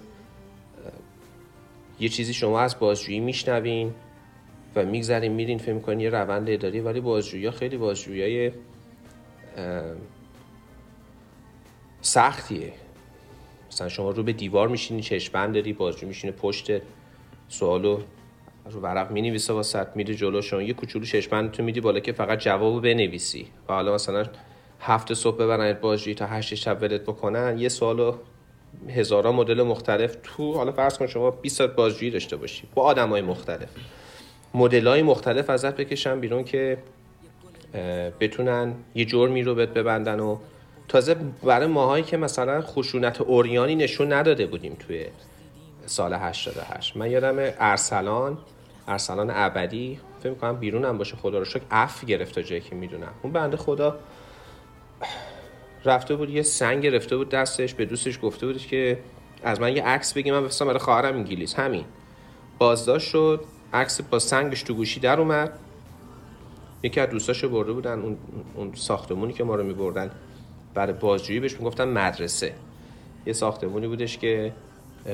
یه 2.01 2.09
چیزی 2.09 2.35
شما 2.35 2.61
از 2.61 2.79
بازجویی 2.79 3.21
میشنوین 3.21 3.95
و 4.75 4.85
میگذرین 4.85 5.33
میرین 5.33 5.59
فکر 5.59 5.73
می‌کنین 5.73 6.01
یه 6.01 6.11
روند 6.11 6.51
اداری 6.51 6.81
ولی 6.81 7.01
بازجویی 7.01 7.51
خیلی 7.51 7.77
بازجویی 7.77 8.53
سختیه. 12.01 12.73
مثلا 13.71 13.89
شما 13.89 14.11
رو 14.11 14.23
به 14.23 14.33
دیوار 14.33 14.69
میشینی 14.69 15.03
چشمند 15.03 15.55
داری 15.55 15.73
بازجو 15.73 16.07
میشینه 16.07 16.33
پشت 16.33 16.71
سوالو 17.49 18.01
رو 18.71 18.81
ورق 18.81 19.11
می‌نویسه 19.11 19.53
واسه 19.53 19.87
میره 19.95 20.15
جلو 20.15 20.43
شما 20.43 20.63
یه 20.63 20.73
کوچولو 20.73 21.05
چشمند 21.05 21.51
تو 21.51 21.63
میدی 21.63 21.81
بالا 21.81 22.01
که 22.01 22.13
فقط 22.13 22.39
جوابو 22.39 22.81
بنویسی. 22.81 23.47
و 23.69 23.73
حالا 23.73 23.95
مثلا 23.95 24.25
هفت 24.87 25.15
صبح 25.15 25.37
ببرنت 25.37 25.81
بازجویی 25.81 26.15
تا 26.15 26.27
هشت 26.27 26.55
شب 26.55 26.83
ولت 26.83 27.01
بکنن 27.01 27.59
یه 27.59 27.69
سوالو 27.69 28.15
هزاران 28.89 29.35
مدل 29.35 29.63
مختلف 29.63 30.17
تو 30.23 30.55
حالا 30.55 30.73
فرض 30.73 30.99
کن 30.99 31.07
شما 31.07 31.31
20 31.31 31.57
ساعت 31.57 31.75
بازجویی 31.75 32.11
داشته 32.11 32.37
باشی 32.37 32.69
با 32.75 32.83
آدمای 32.83 33.23
مختلف. 33.23 33.69
مدل 34.55 34.87
های 34.87 35.03
مختلف 35.03 35.51
ازت 35.51 35.77
بکشن 35.77 36.21
بیرون 36.21 36.45
که 36.45 36.79
بتونن 38.21 38.75
یه 38.95 39.05
جرمی 39.05 39.43
رو 39.43 39.55
بهت 39.55 39.69
ببندن 39.69 40.21
و 40.21 40.37
تازه 40.89 41.17
برای 41.43 41.67
ماهایی 41.67 42.05
که 42.05 42.17
مثلا 42.17 42.61
خشونت 42.61 43.21
اوریانی 43.21 43.75
نشون 43.75 44.13
نداده 44.13 44.47
بودیم 44.47 44.77
توی 44.87 45.07
سال 45.87 46.15
88 46.15 46.97
من 46.97 47.11
یادم 47.11 47.37
ارسلان 47.39 48.39
ارسلان 48.89 49.31
ابدی 49.35 50.01
فکر 50.21 50.31
می‌کنم 50.31 50.57
بیرونم 50.57 50.99
باشه 50.99 51.17
خدا 51.17 51.39
رو 51.39 51.45
شکر 51.45 51.63
عفو 51.71 52.07
گرفت 52.07 52.35
تا 52.35 52.43
جایی 52.43 52.61
که 52.61 52.75
می‌دونم. 52.75 53.13
اون 53.23 53.33
بنده 53.33 53.57
خدا 53.57 53.99
رفته 55.85 56.17
بود 56.17 56.31
یه 56.31 56.43
سنگ 56.43 56.83
گرفته 56.83 57.17
بود 57.17 57.29
دستش 57.29 57.75
به 57.75 57.85
دوستش 57.85 58.19
گفته 58.23 58.47
بود 58.47 58.59
که 58.59 58.99
از 59.43 59.61
من 59.61 59.77
یه 59.77 59.85
عکس 59.85 60.13
بگی 60.13 60.31
من 60.31 60.41
بفرستم 60.41 60.67
برای 60.67 60.79
خواهرم 60.79 61.17
انگلیس. 61.17 61.55
همین. 61.55 61.85
بازداشت 62.59 63.09
شد 63.09 63.45
عکس 63.73 64.01
با 64.01 64.19
سنگش 64.19 64.63
تو 64.63 64.75
گوشی 64.75 65.01
در 65.01 65.21
اومد. 65.21 65.59
یکی 66.83 67.01
از 67.01 67.11
دوستاشو 67.11 67.49
برده 67.49 67.73
بودن 67.73 68.01
اون, 68.01 68.17
اون 68.55 68.75
ساختمونی 68.75 69.33
که 69.33 69.45
ما 69.45 69.55
رو 69.55 69.65
میبردن. 69.65 70.11
برای 70.75 70.93
بازجویی 70.93 71.41
بهش 71.41 71.53
می‌گفتن 71.53 71.89
مدرسه. 71.89 72.55
یه 73.27 73.33
ساختمونی 73.33 73.87
بودش 73.87 74.19
که 74.19 74.53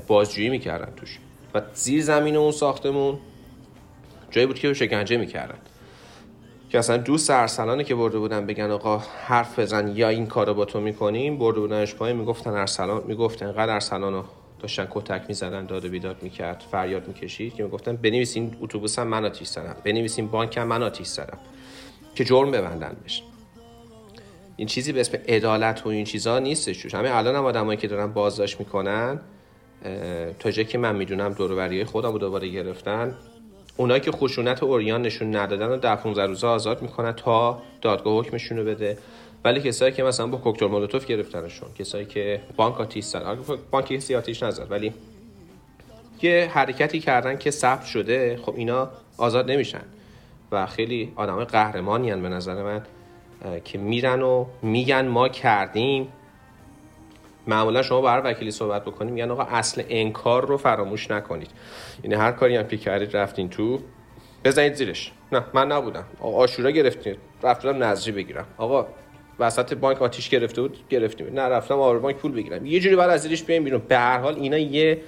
بازجویی 0.07 0.49
می‌کردن 0.49 0.93
توش. 0.97 1.19
و 1.55 1.63
زیر 1.75 2.03
زمین 2.03 2.37
اون 2.37 2.53
ساختمون 2.53 3.19
جایی 4.31 4.47
بود 4.47 4.59
که 4.59 4.75
شکنجه 4.75 5.17
می‌کردن. 5.17 5.59
که 6.71 6.79
اصلا 6.79 6.97
دوست 6.97 7.31
ارسلانه 7.31 7.85
که 7.85 7.95
برده 7.95 8.19
بودن 8.19 8.47
بگن 8.47 8.71
آقا 8.71 8.99
حرف 8.99 9.59
بزن 9.59 9.97
یا 9.97 10.09
این 10.09 10.27
کارو 10.27 10.55
با 10.55 10.65
تو 10.65 10.81
می‌کنیم 10.81 11.39
برده 11.39 11.61
بودنش 11.61 11.95
پایین 11.95 12.17
می‌گفتن 12.17 12.51
ارسلان 12.51 13.03
می‌گفتن 13.07 13.47
انقدر 13.47 13.73
ارسلان 13.73 14.13
رو 14.13 14.25
داشتن 14.59 14.89
کتک 14.91 15.23
می‌زدن 15.29 15.67
داد 15.67 15.85
و 15.85 15.89
بیداد 15.89 16.23
می‌کرد 16.23 16.65
فریاد 16.71 17.09
می‌کشید 17.09 17.55
که 17.55 17.63
می‌گفتن 17.63 17.97
بنویسین 17.97 18.57
اتوبوسم 18.61 19.07
من 19.07 19.25
آتیش 19.25 19.49
زدم 19.49 19.77
بنویسین 19.85 20.29
بانکم 20.29 20.67
من 20.67 20.83
آتیش 20.83 21.07
زدم 21.07 21.39
که 22.15 22.25
جرم 22.25 22.51
ببندن 22.51 22.97
بهش. 23.03 23.23
این 24.57 24.69
چیزی 24.69 24.93
به 24.93 25.01
اسم 25.01 25.19
عدالت 25.29 25.87
و 25.87 25.89
این 25.89 26.05
چیزا 26.05 26.39
نیستش 26.39 26.83
توش. 26.83 26.95
همه 26.95 27.17
الان 27.17 27.37
هم 27.37 27.45
آدمایی 27.45 27.79
که 27.79 27.89
دارن 27.89 28.13
بازداشت 28.13 28.61
می‌کنن 28.61 29.21
تا 30.39 30.51
جایی 30.51 30.69
که 30.69 30.79
من 30.79 30.97
می‌دونم 30.97 31.33
دوروبری 31.33 31.85
خودم 31.85 32.13
رو 32.13 32.19
دوباره 32.19 32.49
گرفتن 32.49 33.15
اونایی 33.81 34.01
که 34.01 34.13
خشونت 34.13 34.63
اوریان 34.63 35.03
نشون 35.03 35.37
ندادن 35.37 35.67
و 35.67 35.77
در 35.77 35.97
15 35.97 36.27
روزه 36.27 36.47
آزاد 36.47 36.83
می‌کنن 36.83 37.13
تا 37.13 37.63
دادگاه 37.83 38.19
حکمشون 38.19 38.59
رو 38.59 38.65
بده. 38.65 38.99
ولی 39.45 39.61
کسایی 39.61 39.93
که 39.93 40.03
مثلا 40.03 40.27
با 40.27 40.39
کوکتل 40.39 40.67
مولوتوف 40.67 41.07
گرفتنشون 41.07 41.69
کسایی 41.79 42.07
که 42.07 42.41
بانک 42.57 42.81
آتیش 42.81 43.05
زدن 43.05 43.27
آره، 43.27 43.39
بانک 43.71 43.87
کسی 43.87 44.15
آتیش 44.15 44.43
نزد 44.43 44.67
ولی 44.71 44.93
یه 46.23 46.51
حرکتی 46.55 47.01
کردن 47.01 47.39
که 47.39 47.51
ثبت 47.51 47.85
شده 47.85 48.39
خب 48.43 48.55
اینا 48.57 48.91
آزاد 49.17 49.51
نمیشن. 49.51 49.83
و 50.53 50.67
خیلی 50.67 51.13
آدم 51.17 51.45
قهرمانی 51.45 52.11
هن 52.11 52.23
به 52.23 52.29
نظر 52.29 52.63
من 52.63 52.83
که 53.65 53.79
میرن 53.79 54.23
و 54.23 54.47
میگن 54.63 55.07
ما 55.07 55.29
کردیم. 55.29 56.09
معمولا 57.47 57.83
شما 57.83 58.11
هر 58.11 58.23
وکیلی 58.25 58.51
صحبت 58.51 58.85
بکنیم 58.85 59.15
میگن 59.15 59.31
آقا 59.31 59.43
اصل 59.43 59.83
انکار 59.89 60.47
رو 60.47 60.57
فراموش 60.57 61.11
نکنید. 61.11 61.51
یعنی 62.05 62.17
هر 62.17 62.33
کاری 62.33 62.57
هم 62.57 62.69
که 62.69 62.77
کردید 62.77 63.17
رفتین 63.17 63.49
تو 63.49 63.79
بزنید 64.45 64.75
زیرش. 64.75 65.13
نه 65.33 65.45
من 65.55 65.73
نبودم. 65.73 66.05
آقا 66.21 66.37
آشورا 66.37 66.71
گرفتید 66.71 67.19
رفتم 67.43 67.85
نظری 67.85 68.13
بگیرم. 68.13 68.47
آقا 68.57 68.87
وسط 69.39 69.75
بانک 69.75 70.03
آتیش 70.03 70.29
گرفته 70.29 70.63
بود 70.63 70.77
گرفتیم. 70.89 71.35
نه 71.35 71.43
رفتم 71.43 71.75
آبر 71.75 71.99
بانک 71.99 72.17
پول 72.17 72.33
بگیرم. 72.33 72.67
یه 72.67 72.81
جوری 72.81 72.97
بعد 72.97 73.11
از 73.11 73.23
زیرش 73.23 73.43
بیایم 73.43 73.65
بیرون. 73.65 73.83
به 73.89 73.99
هر 73.99 74.19
حال 74.19 74.35
اینا 74.35 74.59
یه 74.59 75.01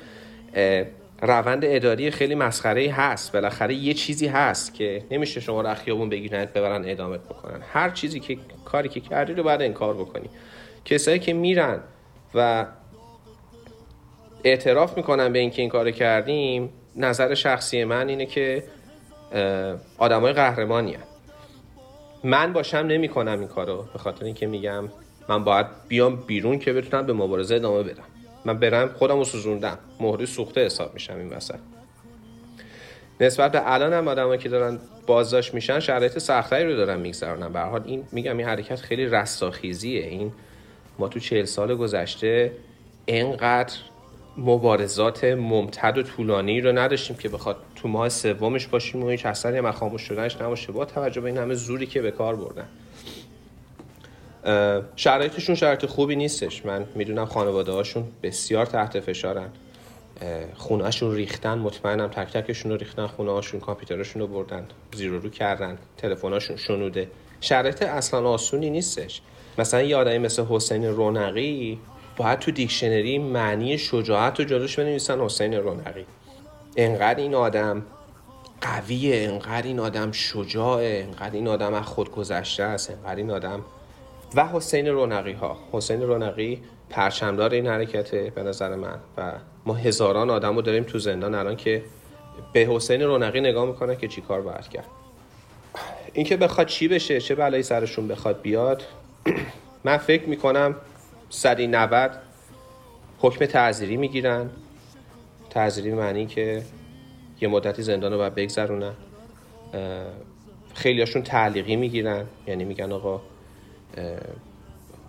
روند 1.23 1.65
اداری 1.65 2.11
خیلی 2.11 2.35
مسخره 2.35 2.91
هست. 2.91 3.33
بالاخره 3.33 3.75
یه 3.75 3.95
چیزی 3.95 4.27
هست 4.27 4.75
که 4.75 5.05
نمیشه 5.11 5.41
شما 5.41 5.61
رو 5.61 5.75
خیابون 5.75 6.09
بگیرن 6.09 6.45
ببرن 6.45 6.83
ادامت 6.87 7.21
بکنن. 7.21 7.61
هر 7.73 7.91
چیزی 7.91 8.21
که 8.21 8.39
کاری 8.65 8.89
که 8.89 9.01
کردی 9.01 9.35
رو 9.35 9.43
بعد 9.43 9.63
انکار 9.63 9.95
بکنی. 9.95 10.31
کسایی 10.85 11.19
که 11.19 11.33
میرن 11.33 11.81
و 12.35 12.67
اعتراف 14.45 14.97
می‌کنن 14.97 15.33
به 15.33 15.39
اینکه 15.39 15.63
این 15.63 15.71
کار 15.71 15.91
کردیم 15.91 16.71
نظر 16.97 17.35
شخصی 17.35 17.85
من 17.85 18.09
اینه 18.09 18.27
که 18.27 18.65
آدمای 19.99 20.33
قهرمانی. 20.33 20.97
من 22.25 22.53
باشم 22.53 22.79
نمی‌کنم 22.79 23.39
این 23.39 23.49
کارو 23.49 23.85
به 23.93 23.99
خاطر 23.99 24.25
اینکه 24.25 24.47
میگم 24.47 24.85
من 25.29 25.45
باید 25.45 25.67
بیام 25.89 26.17
بیرون 26.17 26.59
که 26.59 26.73
بتونم 26.73 27.07
به 27.07 27.13
مبارزه 27.13 27.55
ادامه 27.55 27.83
بدم. 27.83 28.05
من 28.45 28.59
برم 28.59 28.89
خودم 28.89 29.19
رو 29.19 29.25
سوزوندم. 29.25 29.79
مهری 30.01 30.27
سوخته 30.27 30.65
حساب 30.65 30.95
میشم 30.95 31.17
این 31.17 31.31
وسط. 31.31 31.59
نسبت 33.21 33.53
به 33.53 33.73
الان 33.73 33.93
هم 33.93 34.09
آدمایی 34.09 34.41
که 34.41 34.49
دارن 34.49 34.79
بازداشت 35.07 35.55
میشن 35.55 35.81
شرایط 35.81 36.19
سختری 36.19 36.65
رو 36.65 36.77
دارن 36.77 37.01
میگذرونن. 37.01 37.53
به 37.53 37.61
حال 37.61 37.83
این 37.85 38.05
میگم 38.13 38.37
این 38.37 38.47
حرکت 38.47 38.81
خیلی 38.81 39.07
رستاخیزیه 39.07 40.07
این 40.07 40.33
ما 40.99 41.09
تو 41.09 41.21
چهل 41.21 41.45
سال 41.45 41.75
گذشته 41.75 42.53
انقدر 43.09 43.75
مبارزات 44.37 45.25
ممتد 45.25 45.99
و 45.99 46.03
طولانی 46.03 46.61
رو 46.61 46.73
نداشتیم 46.73 47.17
که 47.17 47.29
بخواد 47.29 47.57
تو 47.77 47.89
ماه 47.89 48.09
سومش 48.09 48.67
باشیم 48.67 49.03
و 49.05 49.09
هیچ 49.09 49.27
اثری 49.27 49.59
هم 49.59 49.73
خاموش 49.73 50.03
شدنش 50.03 50.37
نباشه. 50.41 50.73
با 50.73 50.85
توجه 50.85 51.21
به 51.21 51.29
این 51.29 51.39
همه 51.39 51.55
زوری 51.55 51.87
که 51.87 52.03
به 52.03 52.11
کار 52.11 52.37
بردن. 52.37 52.69
شرایطشون 54.97 55.55
شرایط 55.55 55.87
خوبی 55.87 56.17
نیستش. 56.17 56.67
من 56.67 56.87
می‌دونم 56.95 57.25
خانواده 57.25 57.73
هاشون 57.73 58.05
بسیار 58.23 58.67
تحت 58.67 59.01
فشارن. 59.01 59.49
خونه 60.55 60.85
هاشون 60.85 61.15
ریختن 61.15 61.59
مطمئنم 61.59 62.09
تک 62.09 62.33
تکشون 62.33 62.71
رو 62.71 62.77
ریختن 62.77 63.07
خونه 63.07 63.33
هاشون 63.33 63.61
کامپیوترشون 63.61 64.23
رو 64.23 64.29
بردن 64.29 64.67
زیر 64.95 65.11
رو 65.11 65.31
کردن 65.31 65.79
تلفن‌هاشون 65.97 66.57
شنوده. 66.57 67.09
شرایط 67.41 67.83
اصلا 67.83 68.29
آسونی 68.29 68.71
نیستش. 68.71 69.23
مثلا 69.59 69.83
یه 69.83 69.97
آدمی 69.97 70.19
مثل 70.19 70.45
حسین 70.45 70.85
رونقی 70.85 71.79
باید 72.17 72.39
تو 72.39 72.51
دیکشنری 72.51 73.19
معنی 73.19 73.79
شجاعت 73.79 74.41
رو 74.41 74.47
جلوش 74.47 74.79
بنویسن 74.79 75.21
حسین 75.21 75.55
رونقی. 75.55 76.07
انقدر 76.77 77.21
این 77.21 77.35
آدم 77.35 77.83
قویه 78.61 79.29
انقدر 79.29 79.67
این 79.67 79.81
آدم 79.81 80.13
شجاعه 80.13 81.05
انقدر 81.09 81.35
این 81.35 81.49
آدم 81.49 81.75
از 81.75 81.85
خود 81.85 82.13
گذشته 82.13 82.63
است 82.63 82.91
انقدر 82.91 83.17
این 83.17 83.31
آدم 83.31 83.65
و 84.35 84.47
حسین 84.47 84.87
رونقی 84.87 85.33
ها 85.33 85.59
حسین 85.73 86.03
رونقی 86.03 86.63
پرچمدار 86.91 87.51
این 87.51 87.67
حرکته 87.67 88.33
به 88.35 88.43
نظر 88.43 88.75
من 88.75 88.99
و 89.17 89.33
ما 89.67 89.75
هزاران 89.75 90.31
آدم 90.31 90.57
رو 90.57 90.63
داریم 90.63 90.85
تو 90.85 90.99
زندان 90.99 91.35
الان 91.35 91.57
که 91.57 91.83
به 92.53 92.61
حسین 92.61 93.03
رونقی 93.03 93.41
نگاه 93.41 93.67
می‌کنن 93.67 93.97
که 93.97 94.09
چیکار 94.09 94.41
باید 94.41 94.69
کرد. 94.69 94.87
اینکه 96.13 96.37
بخواد 96.37 96.67
چی 96.67 96.89
بشه 96.89 97.21
چه 97.21 97.35
بلایی 97.35 97.63
سرشون 97.63 98.09
بخواد 98.09 98.43
بیاد 98.43 98.83
من 99.85 99.97
فکر 99.97 100.29
می‌کنم 100.29 100.75
سری 101.29 101.67
90 101.67 102.11
حکم 103.19 103.47
تعذیری 103.47 103.97
می‌گیرن. 103.97 104.51
تعذیری 105.51 105.93
معنی 105.93 106.27
که 106.27 106.63
یه 107.41 107.49
مدتی 107.49 107.83
زندان 107.83 108.13
رو 108.13 108.19
باید 108.19 108.35
بگذرونن. 108.35 108.93
خیلی 110.75 111.01
هاشون 111.01 111.23
تعلیقی 111.23 111.77
می‌گیرن. 111.77 112.27
یعنی 112.47 112.65
میگن 112.65 112.93
آقا 112.93 113.21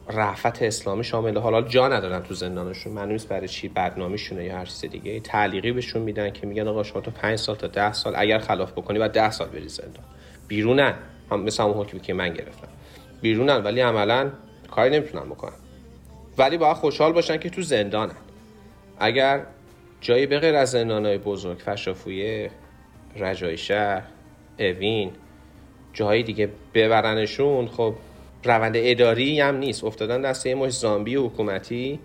رفت 0.10 0.64
اسلامی 0.64 1.04
شامل 1.04 1.38
حالا 1.38 1.62
جا 1.62 1.88
ندارن 1.88 2.24
تو 2.24 2.34
زندانشون. 2.34 2.94
معلوم 2.94 3.12
نیست 3.12 3.30
برای 3.30 3.48
چی 3.48 3.68
بدنامیشونه 3.68 4.44
یا 4.44 4.58
هر 4.58 4.66
چیز 4.66 4.92
دیگه. 4.92 5.20
تعلیقی 5.20 5.72
بهشون 5.72 6.02
میدن 6.02 6.30
که 6.30 6.48
میگن 6.48 6.68
آقا 6.68 6.84
شما 6.84 7.02
تو 7.02 7.12
5 7.12 7.36
سال 7.36 7.56
تا 7.56 7.68
10 7.68 7.94
سال 7.94 8.14
اگر 8.16 8.40
خلاف 8.40 8.72
بکنی 8.72 9.00
بعد 9.00 9.12
10 9.12 9.32
سال 9.32 9.48
بری 9.48 9.70
زندان. 9.70 10.06
بیرونن. 10.48 10.94
هم 11.32 11.42
مثل 11.42 11.64
همون 11.64 11.78
حکمی 11.78 12.00
که 12.00 12.14
من 12.14 12.34
گرفتم. 12.34 12.68
بیرونن 13.24 13.64
ولی 13.64 13.82
عملا 13.82 14.32
کاری 14.72 14.90
نمی‌تونن 14.90 15.30
بکنن. 15.30 15.54
ولی 16.38 16.58
باید 16.58 16.78
خوشحال 16.78 17.12
باشن 17.14 17.38
که 17.38 17.50
تو 17.50 17.62
زندانن. 17.62 18.16
اگر 19.00 19.46
جایی 20.02 20.26
به 20.26 20.40
غیر 20.40 20.56
از 20.56 20.72
زندانهای 20.72 21.18
بزرگ 21.18 21.58
فشافویه 21.58 22.52
رجای 23.16 23.58
شهر 23.58 24.04
اوین 24.60 25.12
جاهای 25.94 26.24
دیگه 26.24 26.50
ببرنشون 26.74 27.68
خب 27.68 27.96
روند 28.44 28.74
اداری 28.76 29.40
هم 29.40 29.58
نیست. 29.58 29.84
افتادن 29.84 30.22
دسته 30.22 30.50
یه 30.50 30.56
مش 30.56 30.74
زامبی 30.74 31.16
حکومتی 31.16 32.00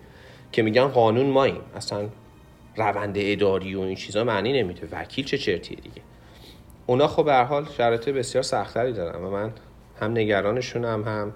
که 0.51 0.61
میگن 0.61 0.87
قانون 0.87 1.25
ماییم. 1.25 1.61
اصلا 1.75 2.09
روند 2.75 3.15
اداری 3.17 3.75
و 3.75 3.79
این 3.79 3.95
چیزا 3.95 4.23
معنی 4.23 4.63
نمیده. 4.63 4.87
وکیل 4.91 5.25
چه 5.25 5.37
چرتیه 5.37 5.77
دیگه؟ 5.77 6.01
اونا 6.85 7.07
خب 7.07 7.25
به 7.25 7.35
حال 7.35 7.67
شرایط 7.77 8.09
بسیار 8.09 8.43
سختری 8.43 8.93
دارن 8.93 9.23
و 9.23 9.29
من 9.29 9.53
هم 9.99 10.11
نگرانشونم 10.11 11.03
هم 11.03 11.33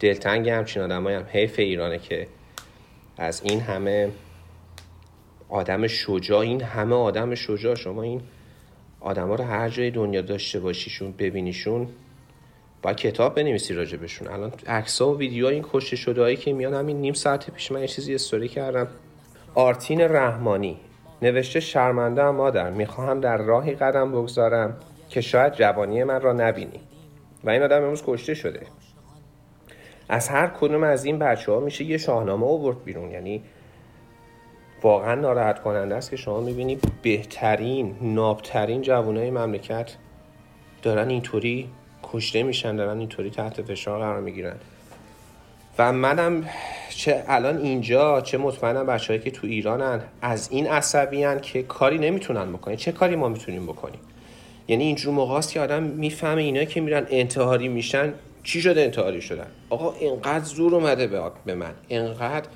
دلتنگ 0.00 0.48
همچین 0.48 0.82
آدمایی 0.82 1.16
هم. 1.16 1.24
حیف 1.32 1.58
ایرانه 1.58 1.98
که 1.98 2.26
از 3.18 3.42
این 3.44 3.60
همه 3.60 4.08
آدم 5.48 5.86
شجاع 5.86 6.40
این 6.40 6.62
همه 6.62 6.94
آدم 6.94 7.34
شجاع. 7.34 7.74
شما 7.74 8.02
این 8.02 8.20
آدما 9.00 9.34
رو 9.34 9.44
هر 9.44 9.68
جای 9.68 9.90
دنیا 9.90 10.20
داشته 10.20 10.60
باشیشون 10.60 11.14
ببینیشون 11.18 11.88
با 12.82 12.92
کتاب 12.92 13.34
بنویسی 13.34 13.74
راجبشون 13.74 14.28
الان 14.28 14.52
عکس‌ها 14.66 15.12
و 15.12 15.18
ویدیوها 15.18 15.50
این 15.50 15.64
کشته 15.72 15.96
شدهایی 15.96 16.36
که 16.36 16.52
میان 16.52 16.74
همین 16.74 17.00
نیم 17.00 17.14
ساعت 17.14 17.50
پیش 17.50 17.72
من 17.72 17.80
یه 17.80 17.88
چیزی 17.88 18.14
استوری 18.14 18.48
کردم. 18.48 18.88
آرتین 19.54 20.00
رحمانی 20.00 20.76
نوشته 21.22 21.60
شرمنده 21.60 22.30
مادر 22.30 22.70
می‌خواهم 22.70 23.20
در 23.20 23.36
راهی 23.36 23.74
قدم 23.74 24.12
بگذارم 24.12 24.76
که 25.08 25.20
شاید 25.20 25.52
جوانی 25.52 26.04
من 26.04 26.20
را 26.20 26.32
نبینی. 26.32 26.80
و 27.46 27.50
این 27.50 27.62
آدم 27.62 27.82
امروز 27.82 28.02
کشته 28.06 28.34
شده. 28.34 28.66
از 30.08 30.28
هر 30.28 30.46
کدوم 30.46 30.82
از 30.82 31.04
این 31.04 31.18
بچه 31.18 31.52
ها 31.52 31.60
میشه 31.60 31.84
یه 31.84 31.98
شاهنامه 31.98 32.46
آورد 32.46 32.84
بیرون. 32.84 33.10
یعنی 33.10 33.42
واقعا 34.82 35.14
ناراحت 35.14 35.62
کننده 35.62 35.94
است 35.94 36.10
که 36.10 36.16
شما 36.16 36.40
می‌بینی 36.40 36.78
بهترین 37.02 37.96
نابترین 38.00 38.82
جوانای 38.82 39.30
مملکت 39.30 39.96
دارن 40.82 41.08
اینطوری 41.08 41.68
کشته 42.02 42.42
میشن 42.42 42.76
دارن 42.76 42.98
اینطوری 42.98 43.30
تحت 43.30 43.62
فشار 43.62 43.98
قرار 43.98 44.20
می‌گیرن. 44.20 44.56
و 45.78 45.92
منم 45.92 46.44
چه 46.88 47.24
الان 47.28 47.58
اینجا 47.58 48.20
چه 48.20 48.38
مطمئنم 48.38 48.86
بچههایی 48.86 49.24
که 49.24 49.30
تو 49.30 49.46
ایرانن 49.46 50.02
از 50.22 50.50
این 50.50 50.66
عصبی 50.66 51.40
که 51.42 51.62
کاری 51.62 51.98
نمی‌تونن 51.98 52.52
بکنن. 52.52 52.76
چه 52.76 52.92
کاری 52.92 53.16
ما 53.16 53.28
می‌تونیم 53.28 53.66
بکنیم؟ 53.66 54.00
یعنی 54.68 54.84
اینجور 54.84 55.14
موقع 55.14 55.40
که 55.40 55.60
آدم 55.60 55.82
می‌فهمه 55.82 56.42
اینا 56.42 56.64
که 56.64 56.80
میرن 56.80 57.06
انتحاری 57.10 57.68
میشن. 57.68 58.12
چی 58.42 58.60
شده 58.62 58.80
انتحاری 58.80 59.22
شدن؟ 59.22 59.46
آقا 59.70 59.94
اینقدر 60.00 60.44
زور 60.44 60.74
اومده 60.74 61.06
به 61.44 61.54
من. 61.54 61.74
اینقدر 61.88 62.48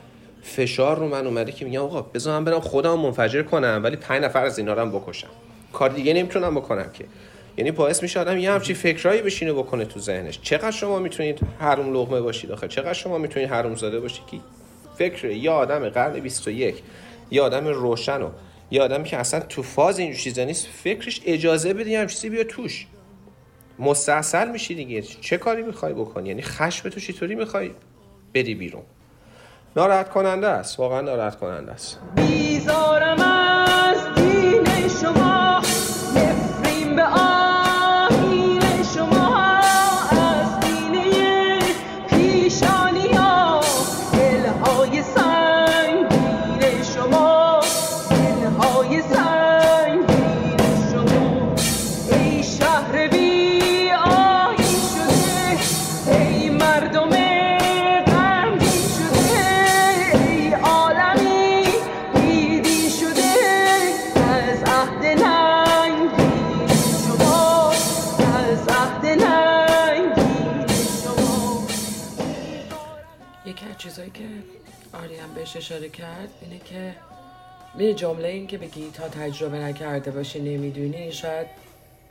فشار 0.43 0.99
رو 0.99 1.09
من 1.09 1.27
اومده 1.27 1.53
که 1.53 1.65
میگم 1.65 1.81
آقا 1.81 2.03
بذار 2.03 2.39
من 2.39 2.45
برم 2.45 2.61
خودم 2.61 2.99
منفجر 2.99 3.43
کنم 3.43 3.81
ولی 3.85 3.97
پنج 3.97 4.25
نفر 4.25 4.45
از 4.45 4.59
اینا 4.59 4.75
رو 4.75 4.81
هم 4.81 4.91
بکشم. 4.91 5.29
کار 5.73 5.91
دیگه 5.91 6.15
نمی‌تونم 6.15 6.55
بکنم 6.55 6.91
که. 6.93 7.05
یعنی 7.57 7.71
باعث 7.71 8.03
میشه 8.03 8.21
آدم 8.21 8.39
یه 8.39 8.53
همچین 8.53 8.77
فکرایی 8.77 9.23
بشینه 9.23 9.53
بکنه 9.53 9.85
تو 9.85 10.01
ذهنش. 10.01 10.41
چقدر 10.43 10.71
شما 10.71 10.99
می‌تونید 10.99 11.41
حروم 11.59 11.95
لغمه 11.95 12.21
باشید 12.21 12.53
آخه؟ 12.53 12.69
چقدر 12.69 12.93
شما 12.93 13.19
می‌تونید 13.19 13.49
حروم 13.49 13.75
زاده 13.75 14.01
باشید 14.01 14.27
که 14.31 14.37
فکر 14.97 15.25
یه 15.25 15.51
آدم 15.51 15.89
قرن 15.89 16.21
21 16.21 16.75
یه 17.31 17.43
آدم 17.43 17.67
روشن 17.67 18.23
و 18.23 18.29
یه 18.71 18.83
آدمی 18.83 19.05
که 19.05 19.16
اصلا 19.16 19.41
تو 19.41 19.62
فاز 19.62 19.99
این 19.99 20.14
چیزا 20.14 20.45
نیست 20.45 20.66
فکرش 20.66 21.21
اجازه 21.25 21.75
بده 21.75 22.01
هم 22.01 22.07
چیزی 22.07 22.31
بیا 22.31 22.45
توش. 22.45 22.87
مستاصل 23.79 24.51
میشی 24.51 24.75
دیگه. 24.75 25.03
چه 25.03 25.39
کاری 25.39 25.62
می‌خوای 25.62 25.93
بکنی؟ 25.93 26.29
یعنی 26.29 26.43
خشم 26.43 26.89
تو 26.89 27.01
چطوری 27.01 27.35
می‌خوای 27.35 27.71
بدی 28.35 28.55
بیرون؟ 28.55 28.83
ناراحت 29.77 30.11
کننده 30.11 30.47
است. 30.47 30.81
واقعا 30.81 31.01
ناراحت 31.01 31.37
کننده 31.39 31.73
است. 31.73 31.99
بیزارم 32.16 33.21
از 33.21 34.14
دین 34.14 34.64
شما. 34.89 35.62
نفرین 36.16 36.97
به 36.97 37.03
آیین 37.03 37.39
یکی 73.51 73.66
از 73.70 73.78
چیزایی 73.78 74.11
که 74.11 74.24
آریان 74.93 75.34
بهش 75.34 75.57
اشاره 75.57 75.88
کرد 75.88 76.28
اینه 76.43 76.59
که 76.59 76.95
میره 77.75 77.95
جمله 77.95 78.29
این 78.29 78.47
که 78.47 78.59
بگی 78.59 78.91
تا 78.91 79.09
تجربه 79.09 79.59
نکرده 79.59 80.11
باشی 80.11 80.41
نمی‌دونی 80.41 81.12
شاید 81.12 81.47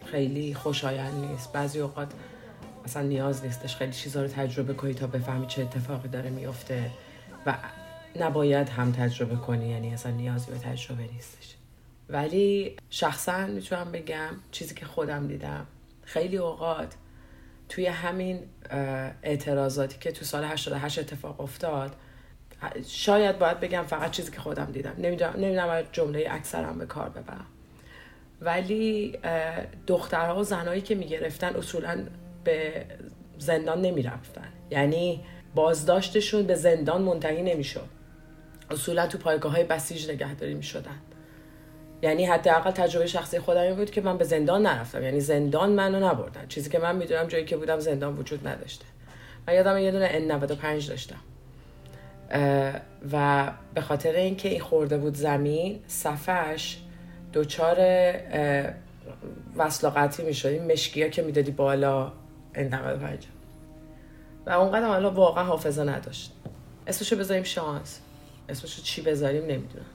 خیلی 0.05 0.53
خوشایند 0.53 1.25
نیست. 1.25 1.51
بعضی 1.51 1.79
اوقات 1.79 2.11
اصلا 2.85 3.03
نیاز 3.03 3.45
نیستش 3.45 3.75
خیلی 3.75 3.91
چیزا 3.91 4.21
رو 4.21 4.27
تجربه 4.27 4.73
کنی 4.73 4.93
تا 4.93 5.07
بفهمی 5.07 5.47
چه 5.47 5.61
اتفاقی 5.61 6.09
داره 6.09 6.29
میفته 6.29 6.91
و 7.45 7.57
نباید 8.19 8.69
هم 8.69 8.91
تجربه 8.91 9.35
کنی 9.35 9.69
یعنی 9.69 9.93
اصلا 9.93 10.11
نیازی 10.11 10.51
به 10.51 10.57
تجربه 10.57 11.03
نیستش. 11.13 11.55
ولی 12.09 12.77
شخصا 12.89 13.47
می‌تونم 13.47 13.91
بگم 13.91 14.31
چیزی 14.51 14.75
که 14.75 14.85
خودم 14.85 15.27
دیدم. 15.27 15.67
خیلی 16.03 16.37
اوقات 16.37 16.95
توی 17.69 17.85
همین 17.85 18.39
اعتراضاتی 19.23 19.97
که 19.99 20.11
تو 20.11 20.25
سال 20.25 20.43
88 20.43 20.99
اتفاق 20.99 21.41
افتاد 21.41 21.95
شاید 22.87 23.39
باید 23.39 23.59
بگم 23.59 23.83
فقط 23.83 24.11
چیزی 24.11 24.31
که 24.31 24.39
خودم 24.39 24.65
دیدم. 24.65 24.93
نمی‌دونم 24.97 25.33
نمی‌دونم 25.37 25.83
جمله 25.91 26.27
اکثرم 26.31 26.77
به 26.77 26.85
کار 26.85 27.09
ببرم 27.09 27.45
ولی 28.41 29.17
دخترها 29.87 30.39
و 30.39 30.43
زنایی 30.43 30.81
که 30.81 30.95
می‌گرفتن 30.95 31.55
اصولا 31.55 32.03
به 32.43 32.85
زندان 33.37 33.81
نمی‌رفتن. 33.81 34.47
یعنی 34.69 35.23
بازداشتشون 35.55 36.43
به 36.43 36.55
زندان 36.55 37.01
منتهی 37.01 37.41
نمی‌شد. 37.41 37.87
اصولا 38.69 39.07
تو 39.07 39.17
پایگاه 39.17 39.51
های 39.51 39.63
بسیج 39.63 40.11
نگهداری 40.11 40.53
می‌شدن. 40.53 40.99
یعنی 42.01 42.25
حداقل 42.25 42.71
تجربه 42.71 43.07
شخصی 43.07 43.39
خودم 43.39 43.61
این 43.61 43.75
بود 43.75 43.91
که 43.91 44.01
من 44.01 44.17
به 44.17 44.23
زندان 44.23 44.67
نرفتم. 44.67 45.03
یعنی 45.03 45.19
زندان 45.19 45.69
منو 45.69 46.07
نبردن. 46.07 46.47
چیزی 46.47 46.69
که 46.69 46.79
من 46.79 46.95
می‌دونم 46.95 47.27
جایی 47.27 47.45
که 47.45 47.57
بودم 47.57 47.79
زندان 47.79 48.17
وجود 48.17 48.47
نداشته. 48.47 48.85
من 49.47 49.53
یادم 49.53 49.77
یه 49.77 49.91
دونه 49.91 50.39
N95 50.39 50.85
داشتم. 50.85 51.19
و 53.11 53.51
به 53.73 53.81
خاطر 53.81 54.11
اینکه 54.11 54.49
این 54.49 54.61
خورده 54.61 54.97
بود 54.97 55.15
زمین 55.15 55.79
صفش 55.87 56.77
دچار 57.33 57.75
اه، 57.79 58.65
وصل 59.55 59.87
و 59.87 59.89
قطعی 59.89 60.25
می‌شد 60.25 60.47
این 60.47 60.71
مشکی 60.71 61.03
ها 61.03 61.09
که 61.09 61.21
می‌دادی 61.21 61.51
بالا 61.51 62.11
N95 62.55 63.25
و 64.45 64.49
اونقدر 64.49 64.87
حالا 64.87 65.11
واقعا 65.11 65.43
حافظه 65.43 65.83
نداشت. 65.83 66.31
اسمشو 66.87 67.15
بذاریم 67.15 67.43
شانس. 67.43 67.99
اسمشو 68.49 68.81
چی 68.81 69.01
بذاریم 69.01 69.41
نمی‌دونم. 69.41 69.85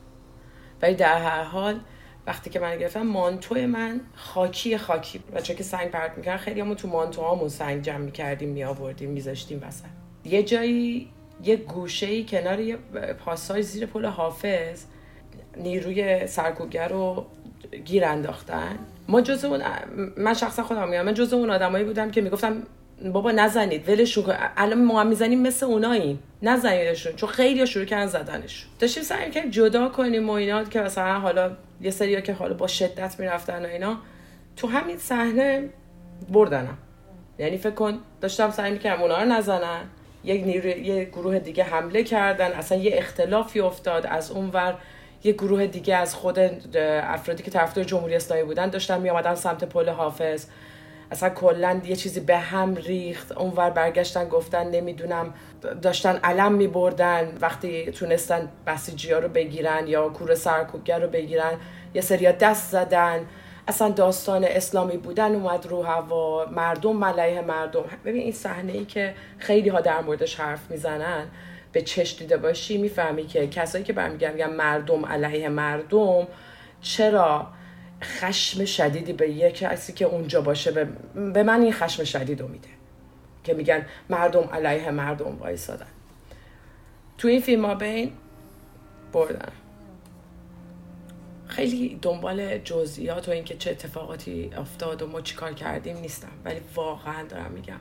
ولی 0.83 0.95
در 0.95 1.19
هر 1.19 1.43
حال 1.43 1.81
وقتی 2.27 2.51
که 2.51 2.61
من 2.61 2.79
گرفتم 2.79 3.03
مانتوی 3.03 3.67
من 3.67 4.01
خاکی 4.15 4.79
خاکی 4.79 5.19
بود. 5.19 5.35
بچه 5.35 5.55
که 5.55 5.63
سنگ 5.63 5.91
پرت 5.91 6.17
می‌کردن 6.17 6.37
خیلی 6.37 6.61
همون 6.61 6.77
تو 6.77 6.89
مانتوهامون 6.89 7.49
سنگ 7.49 7.83
جمع 7.83 7.99
می‌کردیم 7.99 8.49
میآوردیم 8.49 9.11
میذاشتیم 9.11 9.63
وسط. 9.63 9.85
یه 10.25 10.43
جایی 10.43 11.11
یه 11.43 11.57
گوشه 11.57 12.07
ای 12.07 12.25
کنار 12.25 12.61
یه 12.61 12.77
پاسای 13.25 13.63
زیر 13.63 13.87
پل 13.87 14.07
حافظ 14.07 14.85
نیروی 15.57 16.27
سرکوبگر 16.27 16.89
رو 16.89 17.27
گیر 17.85 18.05
انداختن. 18.05 18.79
ما 19.09 19.21
جز 19.21 19.45
اون 19.45 19.63
من 20.17 20.35
شخصا 20.35 20.63
خودم 20.63 20.89
میگم 20.89 21.03
من 21.03 21.15
جز 21.15 21.33
اون 21.33 21.51
آدمایی 21.51 21.85
بودم 21.85 22.11
که 22.11 22.21
می‌گفتم 22.21 22.63
بابا 23.13 23.33
نزنید 23.33 23.89
ولشون 23.89 24.25
کن. 24.25 24.35
الان 24.57 24.85
ما 24.85 25.01
هم 25.01 25.07
می‌زنیم 25.07 25.43
مثل 25.43 25.67
اوناییم. 25.67 26.19
نزنیدشون 26.43 27.13
چون 27.13 27.29
خیلی 27.29 27.67
شروع 27.67 27.85
کردن 27.85 28.07
زدنش. 28.07 28.67
داشتیم 28.79 29.03
سعی 29.03 29.31
که 29.31 29.51
جدا 29.51 29.89
کنیم 29.89 30.31
و 30.31 30.33
اینا 30.33 30.65
که 30.65 30.81
مثلا 30.81 31.21
حالا 31.21 31.57
یه 31.81 31.91
سری 31.91 32.23
که 32.23 32.33
حالا 32.33 32.55
با 32.55 32.67
شدت 32.67 33.21
می‌رفتن 33.21 33.65
و 33.65 33.69
اینا 33.69 33.99
تو 34.57 34.69
همین 34.69 34.99
صحنه 34.99 35.69
بردنم. 36.31 36.79
یعنی 37.39 37.59
فکر 37.59 37.71
کن 37.75 37.99
داشتم 38.21 38.51
سعی 38.51 38.73
می‌کردم 38.73 39.03
اونا 39.03 39.23
رو 39.23 39.29
نزنن. 39.29 39.81
یک 40.25 40.45
نیرو 40.45 40.69
یه 40.69 41.05
گروه 41.05 41.39
دیگه 41.39 41.65
حمله 41.65 42.05
کردن 42.05 42.53
اصلا 42.53 42.79
یه 42.79 42.93
اختلافی 42.99 43.61
افتاد 43.61 44.07
از 44.07 44.31
اونور 44.31 44.75
یه 45.25 45.33
گروه 45.33 45.67
دیگه 45.67 45.97
از 45.97 46.15
خود 46.15 46.39
افرادی 47.03 47.43
که 47.43 47.51
طرفدار 47.51 47.85
جمهوری 47.85 48.17
اسلامی 48.17 48.43
بودن 48.43 48.71
داشتن 48.71 49.01
می 49.01 49.11
آمدن 49.11 49.35
سمت 49.35 49.65
پل 49.65 49.89
حافظ. 49.89 50.47
اصلا 51.11 51.31
کلا 51.31 51.81
یه 51.85 51.97
چیزی 51.97 52.21
به 52.21 52.39
هم 52.39 52.75
ریخت. 52.75 53.33
اونور 53.33 53.71
برگشتن 53.71 54.29
گفتن 54.29 54.71
نمی‌دونم 54.71 55.35
داشتن 55.83 56.17
علم 56.17 56.53
می 56.53 56.67
بردن 56.67 57.39
وقتی 57.41 57.91
تونستن 57.91 58.49
بسیجی 58.67 59.13
ها 59.13 59.19
رو 59.19 59.29
بگیرن 59.29 59.87
یا 59.87 60.09
کور 60.09 60.35
سرکوبگر 60.35 60.99
رو 60.99 61.09
بگیرن 61.09 61.53
یه 61.95 62.01
سریا 62.01 62.33
دست 62.33 62.71
زدن. 62.71 63.27
اصلا 63.69 63.89
داستان 63.89 64.45
اسلامی 64.45 64.97
بودن 64.97 65.35
اومد 65.35 65.67
رو 65.67 65.83
هوا 65.83 66.47
مردم 66.47 67.05
علیه 67.05 67.41
مردم. 67.41 67.85
ببین 68.05 68.23
این 68.23 68.33
صحنه 68.33 68.73
ای 68.73 68.85
که 68.85 69.15
خیلی 69.39 69.69
ها 69.69 69.81
در 69.81 70.01
موردش 70.01 70.41
حرف 70.41 70.71
می‌زنن 70.71 71.27
به 71.73 71.83
چش 71.83 72.17
دیده 72.19 72.37
باشی 72.37 72.79
می‌فهمی 72.79 73.27
که 73.27 73.47
کسایی 73.47 73.85
که 73.85 73.93
برمیگن 73.93 74.33
میگن 74.33 74.51
مردم 74.51 75.07
علیه 75.07 75.49
مردم 75.49 76.27
چرا 76.81 77.47
خشم 78.03 78.65
شدیدی 78.65 79.13
به 79.13 79.31
یه 79.31 79.51
کسی 79.51 79.93
که 79.93 80.05
اونجا 80.05 80.41
باشه 80.41 80.71
به, 80.71 80.85
به 81.33 81.43
من 81.43 81.61
این 81.61 81.73
خشم 81.73 82.05
شدید 82.05 82.41
رو 82.41 82.49
میده. 82.49 82.69
که 83.45 83.55
میگن 83.55 83.87
مردم 84.11 84.49
علیه 84.53 84.91
مردم 84.91 85.37
وایسادن. 85.41 85.87
تو 87.19 87.29
این 87.29 87.41
فیلم 87.41 87.65
ها 87.65 87.75
بین 87.75 88.13
بردن. 89.13 89.53
خیلی 91.55 91.99
دنبال 92.03 92.59
جزئیات 92.59 93.29
و 93.29 93.31
اینکه 93.31 93.57
چه 93.57 93.71
اتفاقاتی 93.71 94.51
افتاد 94.57 95.03
و 95.03 95.07
ما 95.07 95.21
چیکار 95.21 95.53
کردیم 95.53 95.97
نیستم. 95.97 96.33
ولی 96.45 96.61
واقعا 96.75 97.27
دارم 97.29 97.53
میگم. 97.53 97.81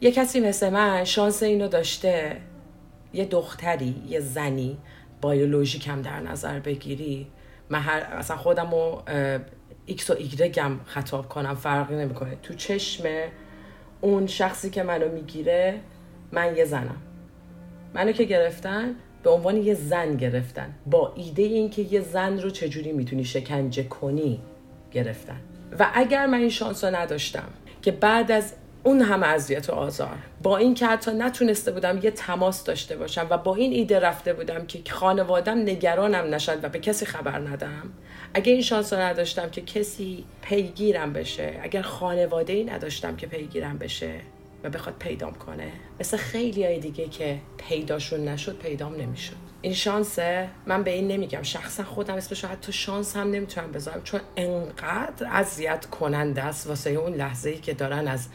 یه 0.00 0.12
کسی 0.12 0.40
مثل 0.40 0.70
من 0.70 1.04
شانس 1.04 1.42
اینو 1.42 1.68
داشته 1.68 2.36
یه 3.12 3.24
دختری 3.24 4.02
یه 4.08 4.20
زنی 4.20 4.78
بیولوژیک 5.22 5.88
هم 5.88 6.02
در 6.02 6.20
نظر 6.20 6.60
بگیری. 6.60 7.26
من 7.68 7.80
هر 7.80 8.00
اصلا 8.00 8.36
خودم 8.36 8.70
رو 8.70 9.02
ایکس 9.86 10.10
و 10.10 10.14
ایگرگم 10.14 10.80
خطاب 10.84 11.28
کنم 11.28 11.54
فرقی 11.54 11.94
نمی‌کنه. 11.94 12.36
تو 12.42 12.54
چشم 12.54 13.04
اون 14.00 14.26
شخصی 14.26 14.70
که 14.70 14.82
منو 14.82 15.08
می‌گیره 15.08 15.80
من 16.32 16.56
یه 16.56 16.64
زنم. 16.64 17.02
منو 17.94 18.12
که 18.12 18.24
گرفتن 18.24 18.94
به 19.22 19.30
عنوان 19.30 19.56
یه 19.56 19.74
زن 19.74 20.16
گرفتن. 20.16 20.74
با 20.86 21.12
ایده 21.16 21.42
اینکه 21.42 21.82
یه 21.82 22.00
زن 22.00 22.38
رو 22.38 22.50
چجوری 22.50 22.92
می‌تونی 22.92 23.24
شکنجه 23.24 23.82
کنی 23.82 24.40
گرفتن. 24.92 25.40
و 25.78 25.90
اگر 25.94 26.26
من 26.26 26.38
این 26.38 26.48
شانس 26.48 26.84
رو 26.84 26.96
نداشتم 26.96 27.48
که 27.82 27.90
بعد 27.90 28.32
از 28.32 28.54
اون 28.82 29.00
همه 29.00 29.26
اذیت 29.26 29.70
و 29.70 29.72
آزار 29.72 30.18
با 30.42 30.56
این 30.56 30.74
که 30.74 30.86
حتی 30.86 31.10
نتونسته 31.10 31.70
بودم 31.72 31.98
یه 32.02 32.10
تماس 32.10 32.64
داشته 32.64 32.96
باشم 32.96 33.26
و 33.30 33.38
با 33.38 33.54
این 33.54 33.72
ایده 33.72 34.00
رفته 34.00 34.32
بودم 34.32 34.66
که 34.66 34.92
خانوادم 34.92 35.58
نگرانم 35.58 36.34
نشد 36.34 36.64
و 36.64 36.68
به 36.68 36.78
کسی 36.78 37.06
خبر 37.06 37.38
ندم 37.38 37.92
اگر 38.34 38.52
این 38.52 38.62
شانس 38.62 38.92
رو 38.92 38.98
نداشتم 38.98 39.50
که 39.50 39.60
کسی 39.60 40.24
پیگیرم 40.42 41.12
بشه 41.12 41.60
اگر 41.62 41.82
خانواده 41.82 42.52
ای 42.52 42.64
نداشتم 42.64 43.16
که 43.16 43.26
پیگیرم 43.26 43.78
بشه 43.78 44.12
و 44.64 44.70
بخواد 44.70 44.94
پیدام 44.98 45.34
کنه. 45.34 45.72
مثل 46.00 46.16
خیلی 46.16 46.64
های 46.64 46.78
دیگه 46.78 47.08
که 47.08 47.38
پیداشون 47.68 48.28
نشد 48.28 48.58
پیدام 48.58 48.94
نمی‌شد. 48.96 49.36
این 49.62 49.74
شانسه 49.74 50.48
من 50.66 50.82
به 50.82 50.90
این 50.90 51.08
نمیگم. 51.08 51.42
شخصا 51.42 51.84
خودم 51.84 52.14
اسمش 52.14 52.44
حتی 52.44 52.72
شانس 52.72 53.16
هم 53.16 53.30
نمی‌تونم 53.30 53.72
بذارم. 53.72 54.02
چون 54.04 54.20
انقدر 54.36 55.26
اذیت 55.30 55.86
کننده 55.86 56.42
است 56.42 56.66
واسه 56.66 56.90
اون 56.90 57.14
لحظه 57.14 57.50
ای 57.50 57.58
که 57.58 57.74
دارن 57.74 58.08
از 58.08 58.28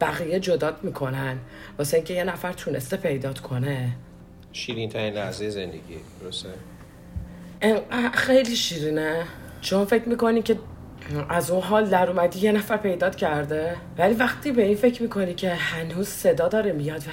بقیه 0.00 0.40
جدات 0.40 0.76
می‌کنن. 0.82 1.38
واسه 1.78 1.96
اینکه 1.96 2.14
یه 2.14 2.24
نفر 2.24 2.52
تونسته 2.52 2.96
پیدات 2.96 3.40
کنه. 3.40 3.96
شیرین 4.52 4.88
ترین 4.88 5.14
لحظه 5.14 5.50
زندگی 5.50 5.96
درسته؟ 6.20 6.48
خیلی 8.12 8.56
شیرینه. 8.56 9.26
چون 9.60 9.84
فکر 9.84 10.08
می‌کنی 10.08 10.42
که 10.42 10.58
از 11.28 11.50
اون 11.50 11.62
حال 11.62 11.84
در 11.84 12.10
اومدی 12.10 12.38
یه 12.38 12.52
نفر 12.52 12.76
پیدات 12.76 13.16
کرده؟ 13.16 13.76
ولی 13.98 14.14
وقتی 14.14 14.52
به 14.52 14.62
این 14.62 14.76
فکر 14.76 15.02
می‌کنی 15.02 15.34
که 15.34 15.50
هنوز 15.50 16.08
صدا 16.08 16.48
داره 16.48 16.72
میاد 16.72 17.00
و 17.00 17.10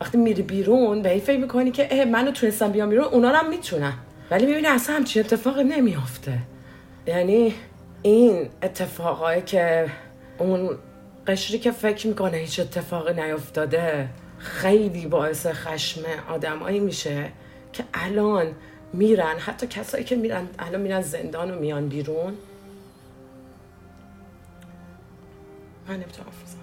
وقتی 0.00 0.18
میری 0.18 0.42
بیرون 0.42 1.02
به 1.02 1.10
این 1.10 1.20
فکر 1.20 1.40
می‌کنی 1.40 1.70
که 1.70 1.88
اه 1.90 2.04
منو 2.04 2.30
تونستم 2.30 2.72
بیام 2.72 2.88
بیرون 2.88 3.04
اونا 3.04 3.28
هم 3.28 3.50
می‌تونن 3.50 3.92
ولی 4.30 4.46
می‌بینی 4.46 4.66
اصلا 4.66 4.96
همچین 4.96 5.24
اتفاقی 5.24 5.64
نمیافته. 5.64 6.38
یعنی 7.06 7.54
این 8.02 8.48
اتفاقایی 8.62 9.42
که 9.42 9.86
اون 10.38 10.70
قشری 11.26 11.58
که 11.58 11.70
فکر 11.70 12.06
می‌کنه 12.06 12.36
هیچ 12.36 12.60
اتفاقی 12.60 13.14
نیافتاده 13.14 14.08
خیلی 14.38 15.06
باعث 15.06 15.46
خشم 15.46 16.00
آدمایی 16.30 16.80
میشه 16.80 17.28
که 17.72 17.84
الان 17.94 18.46
میرن 18.92 19.38
حتی 19.38 19.66
کسایی 19.66 20.04
که 20.04 20.16
میرن 20.16 20.48
الان 20.58 20.80
میرن 20.80 21.00
زندان 21.00 21.50
و 21.50 21.58
میان 21.58 21.88
بیرون. 21.88 22.32
من 25.88 25.94
نمی‌تونم 25.94 26.28
حرف. 26.28 26.54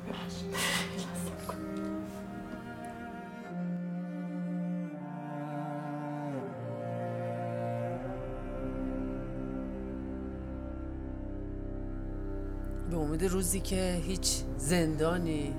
به 12.90 12.98
امید 12.98 13.24
روزی 13.24 13.60
که 13.60 14.02
هیچ 14.06 14.44
زندانی 14.58 15.54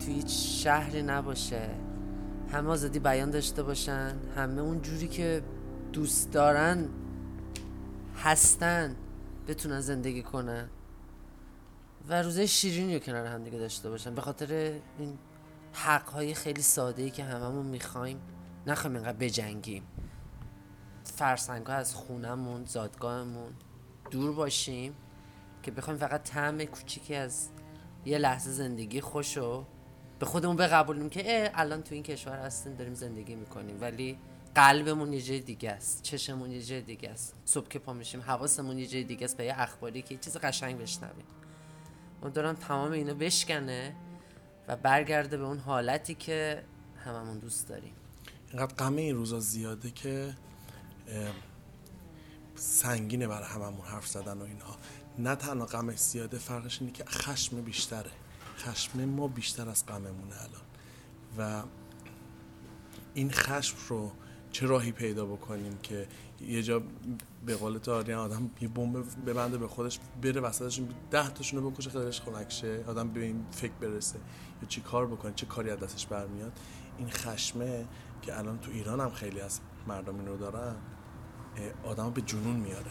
تو 0.00 0.06
هیچ 0.06 0.62
شهری 0.64 1.02
نباشه 1.02 1.68
همه 2.52 2.68
آزادی 2.68 2.98
بیان 2.98 3.30
داشته 3.30 3.62
باشن 3.62 4.16
همه 4.36 4.60
اون 4.60 4.82
جوری 4.82 5.08
که 5.08 5.42
دوست 5.92 6.32
دارن 6.32 6.88
هستن 8.16 8.96
بتونن 9.48 9.80
زندگی 9.80 10.22
کنن 10.22 10.68
و 12.08 12.22
روزای 12.22 12.48
شیرینی 12.48 12.94
رو 12.94 13.00
کنار 13.00 13.26
هم 13.26 13.44
دیگه 13.44 13.58
داشته 13.58 13.90
باشن 13.90 14.14
به 14.14 14.20
خاطر 14.20 14.80
این 14.98 15.18
حقهای 15.72 16.34
خیلی 16.34 16.62
ساده 16.62 17.02
ای 17.02 17.10
که 17.10 17.24
هممون 17.24 17.66
می‌خوایم. 17.66 18.20
نخوایم 18.66 18.96
اینقدر 18.96 19.16
بجنگیم. 19.16 19.82
فرسنگ 21.04 21.70
از 21.70 21.94
خونمون 21.94 22.64
زادگاهمون 22.64 23.52
دور 24.10 24.32
باشیم 24.32 24.94
که 25.62 25.70
بخوایم 25.70 25.98
فقط 25.98 26.22
طعم 26.22 26.64
کوچیکی 26.64 27.14
از 27.14 27.48
یه 28.04 28.18
لحظه 28.18 28.50
زندگی 28.50 29.00
خوشو 29.00 29.66
به 30.18 30.26
خودمون 30.26 30.56
بقبولیم 30.56 31.08
که 31.08 31.52
الان 31.54 31.82
تو 31.82 31.94
این 31.94 32.02
کشور 32.02 32.38
هستیم 32.38 32.74
داریم 32.74 32.94
زندگی 32.94 33.34
می‌کنیم. 33.34 33.80
ولی 33.80 34.18
قلبمون 34.54 35.12
یه 35.12 35.22
جای 35.22 35.40
دیگه 35.40 35.70
است 35.70 36.02
چشمون 36.02 36.50
یه 36.50 36.62
جای 36.62 36.80
دیگه 36.80 37.08
است. 37.10 37.34
صبح 37.44 37.68
که 37.68 37.78
پا 37.78 37.92
میشیم 37.92 38.20
حواسمون 38.20 38.78
یه 38.78 38.86
جای 38.86 39.04
دیگه 39.04 39.24
است 39.24 39.36
به 39.36 39.44
یه 39.44 39.54
اخباری 39.56 40.02
که 40.02 40.14
یه 40.14 40.20
چیز 40.20 40.36
قشنگ 40.36 40.78
بشنویم. 40.78 41.24
امیدوارم 42.22 42.54
تمام 42.54 42.92
اینو 42.92 43.14
بشکنه 43.14 43.94
و 44.68 44.76
برگرده 44.76 45.36
به 45.36 45.44
اون 45.44 45.58
حالتی 45.58 46.14
که 46.14 46.64
هممون 47.04 47.38
دوست 47.38 47.68
داریم. 47.68 47.94
اینقدر 48.52 48.74
غم 48.74 48.96
این 48.96 49.16
روزا 49.16 49.40
زیاده 49.40 49.90
که 49.90 50.34
سنگینه 52.54 53.28
برای 53.28 53.48
هممون 53.48 53.86
حرف 53.86 54.06
زدن 54.06 54.38
و 54.38 54.42
اینها. 54.42 54.76
نه 55.18 55.34
تنها 55.34 55.66
غمش 55.66 55.98
زیاده 55.98 56.38
فرقش 56.38 56.80
اینه 56.80 56.92
که 56.92 57.04
خشم 57.04 57.62
بیشتره. 57.62 58.10
خشم 58.58 59.04
ما 59.04 59.28
بیشتر 59.28 59.68
از 59.68 59.86
غممونه 59.86 60.34
الان. 60.42 60.62
و 61.38 61.62
این 63.14 63.30
خشم 63.30 63.76
رو 63.88 64.12
چه 64.52 64.66
راهی 64.66 64.92
پیدا 64.92 65.26
بکنیم 65.26 65.78
که 65.82 66.06
یه 66.40 66.62
جا 66.62 66.82
به 67.46 67.56
قول 67.56 67.78
تو 67.78 67.92
آدم 67.92 68.50
یه 68.60 68.68
بمب 68.68 69.04
ببنده 69.26 69.58
به 69.58 69.68
خودش 69.68 69.98
بره 70.22 70.40
وسطش 70.40 70.80
ده 71.10 71.28
تاشون 71.28 71.62
رو 71.62 71.70
بکشه 71.70 71.90
خیلیش 71.90 72.20
خنک 72.20 72.52
شه 72.52 72.84
آدم 72.86 73.08
به 73.08 73.24
این 73.24 73.44
فکر 73.50 73.72
برسه. 73.72 74.18
یا 74.62 74.68
چی 74.68 74.80
کار 74.80 75.06
بکنه 75.06 75.32
چه 75.34 75.46
کاری 75.46 75.70
از 75.70 75.78
دستش 75.78 76.06
برمیاد. 76.06 76.52
این 76.98 77.10
خشمه 77.10 77.84
که 78.22 78.38
الان 78.38 78.58
تو 78.58 78.70
ایران 78.70 79.00
هم 79.00 79.10
خیلی 79.10 79.40
از 79.40 79.60
مردم 79.86 80.18
این 80.18 80.26
رو 80.26 80.36
دارن 80.36 80.74
آدم 81.84 82.10
به 82.10 82.20
جنون 82.20 82.56
میاره. 82.56 82.90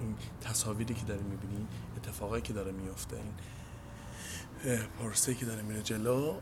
این 0.00 0.14
تصاویری 0.40 0.94
که 0.94 1.04
داری 1.04 1.22
می‌بینی 1.22 1.66
اتفاقایی 1.96 2.42
که 2.42 2.52
داره 2.52 2.72
میفته 2.72 3.16
این 3.16 3.34
پرسه 4.98 5.34
که 5.34 5.46
داره 5.46 5.62
میره 5.62 5.82
جلو 5.82 6.34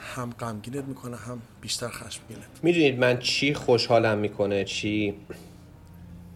هم 0.00 0.30
غمگینت 0.40 0.84
می‌کنه 0.84 1.16
هم 1.16 1.42
بیشتر 1.60 1.88
خشمگینت. 1.88 2.42
می‌دونید 2.62 2.98
من 2.98 3.18
چی 3.18 3.54
خوشحالم 3.54 4.18
می‌کنه؟ 4.18 4.64
چی 4.64 5.14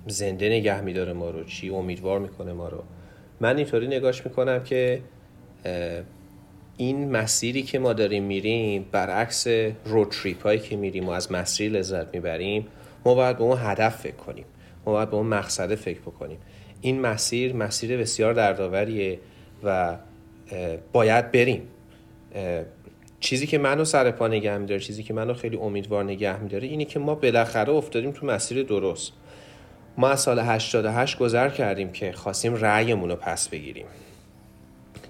زنده 0.07 0.49
نگه 0.49 0.81
میداره 0.81 1.13
ما 1.13 1.31
رو؟ 1.31 1.45
چی 1.45 1.71
امیدوار 1.71 2.19
می‌کنه 2.19 2.53
ما 2.53 2.69
رو؟ 2.69 2.83
من 3.41 3.57
اینطوری 3.57 3.87
نگاش 3.87 4.27
می‌کنم 4.27 4.63
که 4.63 5.03
این 6.77 7.11
مسیری 7.11 7.63
که 7.63 7.79
ما 7.79 7.93
داریم 7.93 8.25
میریم 8.25 8.87
برعکس 8.93 9.47
رود 9.85 10.09
تریپ 10.11 10.43
هایی 10.43 10.61
که 10.61 10.77
میریم 10.77 11.07
و 11.07 11.11
از 11.11 11.33
مسیر 11.33 11.73
لذت 11.73 12.15
می‌بریم 12.15 12.67
ما 13.05 13.15
باید 13.15 13.37
به 13.37 13.45
اون 13.45 13.59
هدف 13.61 13.97
فکر 13.97 14.17
کنیم. 14.17 14.45
ما 14.87 14.93
باید 14.93 15.11
به 15.11 15.17
اون 15.17 15.27
مقصد 15.27 15.75
فکر 15.75 16.01
بکنیم. 16.01 16.39
این 16.81 17.01
مسیر 17.01 17.57
مسیر 17.57 17.97
بسیار 17.97 18.33
دردآوریه 18.33 19.21
و 19.65 19.97
باید 20.93 21.33
بریم. 21.33 21.63
چیزی 23.25 23.47
که 23.47 23.59
منو 23.59 23.85
سر 23.85 24.11
پا 24.11 24.29
نگه 24.29 24.59
میداره 24.59 24.81
چیزی 24.81 25.03
که 25.03 25.15
منو 25.15 25.35
خیلی 25.35 25.57
امیدوار 25.57 26.05
نگه 26.05 26.41
میداره 26.41 26.69
اینه 26.69 26.85
که 26.85 26.99
ما 26.99 27.15
بالاخره 27.15 27.73
افتادیم 27.73 28.11
تو 28.11 28.27
مسیر 28.27 28.63
درست. 28.63 29.13
ما 29.99 30.09
از 30.09 30.21
سال 30.21 30.39
88 30.39 31.19
گذر 31.19 31.49
کردیم 31.49 31.93
که 31.93 32.13
خواستیم 32.13 32.55
رأیمون 32.55 33.11
رو 33.11 33.17
پس 33.17 33.49
بگیریم. 33.49 33.87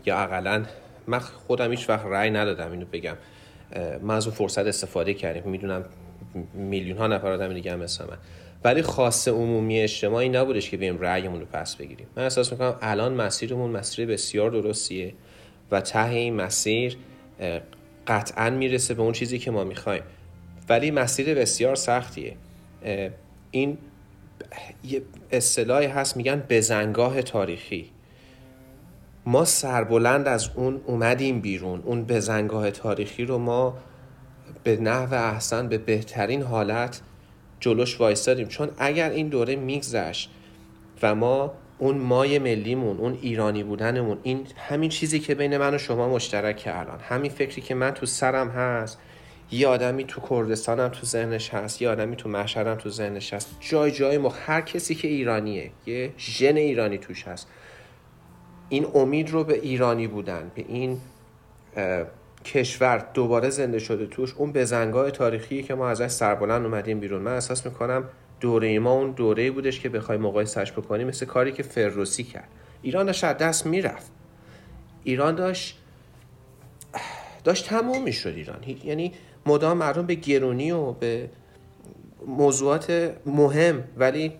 یا 0.06 0.18
اقلا 0.18 0.64
من 1.06 1.18
خودم 1.18 1.70
هیچ 1.70 1.88
وقت 1.88 2.06
رأی 2.06 2.30
ندادم 2.30 2.70
اینو 2.70 2.84
بگم. 2.92 3.16
من 4.02 4.14
از 4.14 4.26
اون 4.26 4.36
فرصت 4.36 4.66
استفاده 4.66 5.14
کردیم. 5.14 5.42
می‌دونم 5.44 5.84
میلیون 6.54 6.98
ها 6.98 7.06
نفر 7.06 7.32
آدم 7.32 7.52
دیگه 7.54 7.72
هم 7.72 7.78
مثل 7.78 8.04
من. 8.04 8.18
ولی 8.64 8.82
خاص 8.82 9.28
عمومی 9.28 9.80
اجتماعی 9.80 10.28
نبودش 10.28 10.70
که 10.70 10.76
بریم 10.76 11.00
رأیمون 11.00 11.40
رو 11.40 11.46
پس 11.52 11.76
بگیریم. 11.76 12.06
من 12.16 12.22
احساس 12.22 12.52
می‌کنم 12.52 12.76
الان 12.82 13.14
مسیرمون 13.14 13.70
مسیر 13.70 14.06
بسیار 14.06 14.50
درستیه 14.50 15.14
و 15.70 15.80
ته 15.80 16.08
این 16.08 16.34
مسیر 16.34 16.96
قطعا 18.06 18.50
می‌رسه 18.50 18.94
به 18.94 19.02
اون 19.02 19.12
چیزی 19.12 19.38
که 19.38 19.50
ما 19.50 19.64
می‌خوایم. 19.64 20.02
ولی 20.68 20.90
مسیر 20.90 21.34
بسیار 21.34 21.74
سختیه. 21.74 22.36
این 23.50 23.78
یه 24.84 25.02
اصطلاحی 25.30 25.86
هست 25.86 26.16
میگن 26.16 26.42
بزنگاه 26.48 27.22
تاریخی. 27.22 27.90
ما 29.26 29.44
سربلند 29.44 30.28
از 30.28 30.50
اون 30.54 30.80
اومدیم 30.86 31.40
بیرون. 31.40 31.80
اون 31.80 32.04
بزنگاه 32.04 32.70
تاریخی 32.70 33.24
رو 33.24 33.38
ما 33.38 33.78
به 34.64 34.76
نحو 34.76 35.14
احسن 35.14 35.68
به 35.68 35.78
بهترین 35.78 36.42
حالت 36.42 37.00
جلوش 37.60 38.00
وایستادیم. 38.00 38.48
چون 38.48 38.70
اگر 38.78 39.10
این 39.10 39.28
دوره 39.28 39.56
میگذشت 39.56 40.30
و 41.02 41.14
ما 41.14 41.54
اون 41.78 41.98
مای 41.98 42.38
ملیمون 42.38 42.98
اون 42.98 43.18
ایرانی 43.22 43.62
بودنمون 43.62 44.18
این 44.22 44.46
همین 44.56 44.90
چیزی 44.90 45.20
که 45.20 45.34
بین 45.34 45.56
من 45.56 45.74
و 45.74 45.78
شما 45.78 46.08
مشترکه 46.08 46.78
الان 46.78 47.00
همین 47.00 47.30
فکری 47.30 47.62
که 47.62 47.74
من 47.74 47.90
تو 47.90 48.06
سرم 48.06 48.48
هست 48.48 48.98
یه 49.50 49.68
آدمی 49.68 50.04
تو 50.04 50.20
کردستانم 50.30 50.88
تو 50.88 51.06
ذهنش 51.06 51.54
هست 51.54 51.82
یه 51.82 51.88
آدمی 51.88 52.16
تو 52.16 52.28
مشهدم 52.28 52.74
تو 52.74 52.90
ذهنش 52.90 53.34
هست. 53.34 53.56
جای 53.60 53.90
جای 53.90 54.18
ما 54.18 54.28
هر 54.28 54.60
کسی 54.60 54.94
که 54.94 55.08
ایرانیه 55.08 55.70
یه 55.86 56.12
ژن 56.18 56.56
ایرانی 56.56 56.98
توش 56.98 57.28
هست. 57.28 57.48
این 58.68 58.86
امید 58.94 59.30
رو 59.30 59.44
به 59.44 59.54
ایرانی 59.54 60.06
بودن 60.06 60.50
به 60.54 60.64
این 60.68 60.98
کشور 62.44 63.06
دوباره 63.14 63.50
زنده 63.50 63.78
شده 63.78 64.06
توش 64.06 64.34
اون 64.34 64.52
بزنگاه 64.52 65.10
تاریخی 65.10 65.62
که 65.62 65.74
ما 65.74 65.88
ازش 65.88 66.08
سربلند 66.08 66.64
اومدیم 66.64 67.00
بیرون. 67.00 67.22
من 67.22 67.34
احساس 67.34 67.66
می‌کنم 67.66 68.04
دوره 68.44 68.78
ما 68.78 68.92
اون 68.92 69.10
دوره 69.10 69.50
بودش 69.50 69.80
که 69.80 69.88
بخوای 69.88 70.18
مقایسش 70.18 70.72
بکنیم 70.72 71.06
مثل 71.06 71.26
کاری 71.26 71.52
که 71.52 71.62
فروسی 71.62 72.24
کرد. 72.24 72.48
ایران 72.82 73.06
داشت 73.06 73.24
از 73.24 73.36
دست 73.38 73.66
می‌رفت. 73.66 74.12
ایران 75.04 75.34
داشت 75.34 75.78
داشت 77.44 77.66
تموم 77.66 78.02
می‌شد 78.02 78.32
ایران. 78.36 78.58
یعنی 78.84 79.12
مدام 79.46 79.76
مردم 79.76 80.06
به 80.06 80.14
گرونی 80.14 80.70
و 80.70 80.92
به 80.92 81.30
موضوعات 82.26 83.14
مهم 83.26 83.84
ولی 83.96 84.32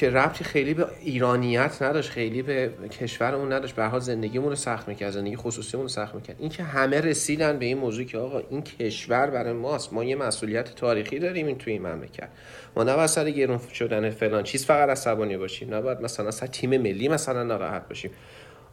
که 0.00 0.10
ربطی 0.10 0.44
خیلی 0.44 0.74
به 0.74 0.86
ایرانیت 1.00 1.82
نداشت 1.82 2.10
خیلی 2.10 2.42
به 2.42 2.70
کشورمون 3.00 3.52
نداشت. 3.52 3.74
به 3.74 3.84
حال 3.84 4.00
زندگیمون 4.00 4.48
رو 4.48 4.56
سخت 4.56 4.88
می‌کرد 4.88 5.10
زندگی 5.10 5.36
خصوصیمون 5.36 5.84
رو 5.84 5.88
سخت 5.88 6.14
می‌کرد. 6.14 6.36
این 6.38 6.48
که 6.48 6.62
همه 6.62 7.00
رسیدن 7.00 7.58
به 7.58 7.64
این 7.64 7.78
موضوع 7.78 8.04
که 8.04 8.18
آقا 8.18 8.42
این 8.50 8.62
کشور 8.62 9.30
برای 9.30 9.52
ماست 9.52 9.92
ما 9.92 10.04
یه 10.04 10.16
مسئولیت 10.16 10.74
تاریخی 10.74 11.18
داریم 11.18 11.46
این 11.46 11.58
توی 11.58 11.72
این 11.72 11.86
مملکت. 11.86 12.28
ما 12.76 12.82
نباید 12.84 13.06
سر 13.06 13.30
گرون 13.30 13.60
شدن 13.74 14.10
فلان 14.10 14.42
چیز 14.42 14.66
فقط 14.66 14.88
عصبانی 14.88 15.36
باشیم. 15.36 15.74
نباید 15.74 16.00
مثلا 16.00 16.30
سر 16.30 16.46
تیم 16.46 16.70
ملی 16.70 17.08
مثلا 17.08 17.42
ناراحت 17.42 17.88
باشیم. 17.88 18.10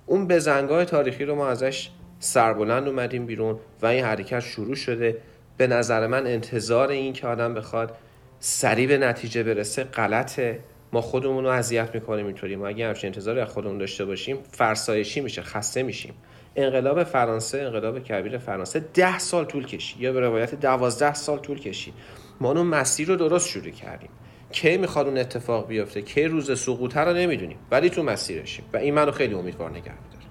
اون 0.05 0.27
بزنگاه 0.27 0.85
تاریخی 0.85 1.25
رو 1.25 1.35
ما 1.35 1.47
ازش 1.47 1.89
سربلند 2.19 2.87
اومدیم 2.87 3.25
بیرون 3.25 3.59
و 3.81 3.85
این 3.85 4.05
حرکت 4.05 4.39
شروع 4.39 4.75
شده. 4.75 5.17
به 5.57 5.67
نظر 5.67 6.07
من 6.07 6.27
انتظار 6.27 6.89
این 6.89 7.13
که 7.13 7.27
آدم 7.27 7.53
بخواد 7.53 7.97
سریع 8.39 8.87
به 8.87 8.97
نتیجه 8.97 9.43
برسه 9.43 9.83
غلطه. 9.83 10.59
ما 10.97 11.01
خودمون 11.01 11.43
رو 11.43 11.49
اذیت 11.49 11.95
می‌کنیم 11.95 12.25
اینطوری. 12.25 12.55
ما 12.55 12.67
اگه 12.67 12.87
همچین 12.87 13.07
انتظاری 13.07 13.39
از 13.39 13.49
خودمون 13.49 13.77
داشته 13.77 14.05
باشیم 14.05 14.37
فرسایشی 14.51 15.21
میشه 15.21 15.41
خسته 15.41 15.83
میشیم. 15.83 16.13
انقلاب 16.55 17.03
فرانسه 17.03 17.57
انقلاب 17.57 17.99
کبیر 17.99 18.37
فرانسه 18.37 18.79
ده 18.93 19.19
سال 19.19 19.45
طول 19.45 19.65
کشید. 19.65 20.01
یا 20.01 20.13
به 20.13 20.19
روایت 20.19 20.55
دوازده 20.55 21.13
سال 21.13 21.39
طول 21.39 21.59
کشید. 21.59 21.93
ما 22.41 22.51
اون 22.51 22.65
مسیر 22.65 23.07
رو 23.07 23.15
درست 23.15 23.49
شروع 23.49 23.69
کردیم. 23.69 24.09
کی 24.51 24.77
می‌خواد 24.77 25.07
اون 25.07 25.17
اتفاق 25.17 25.67
بیفته؟ 25.67 26.01
کی 26.01 26.23
روز 26.23 26.59
سقوطه 26.59 26.99
رو 26.99 27.13
نمی‌دونیم. 27.13 27.57
ولی 27.71 27.89
تو 27.89 28.03
مسیرشیم. 28.03 28.65
و 28.73 28.77
این 28.77 28.93
منو 28.93 29.11
خیلی 29.11 29.33
امیدوار 29.33 29.69
نگه 29.69 29.93
میداره. 30.03 30.25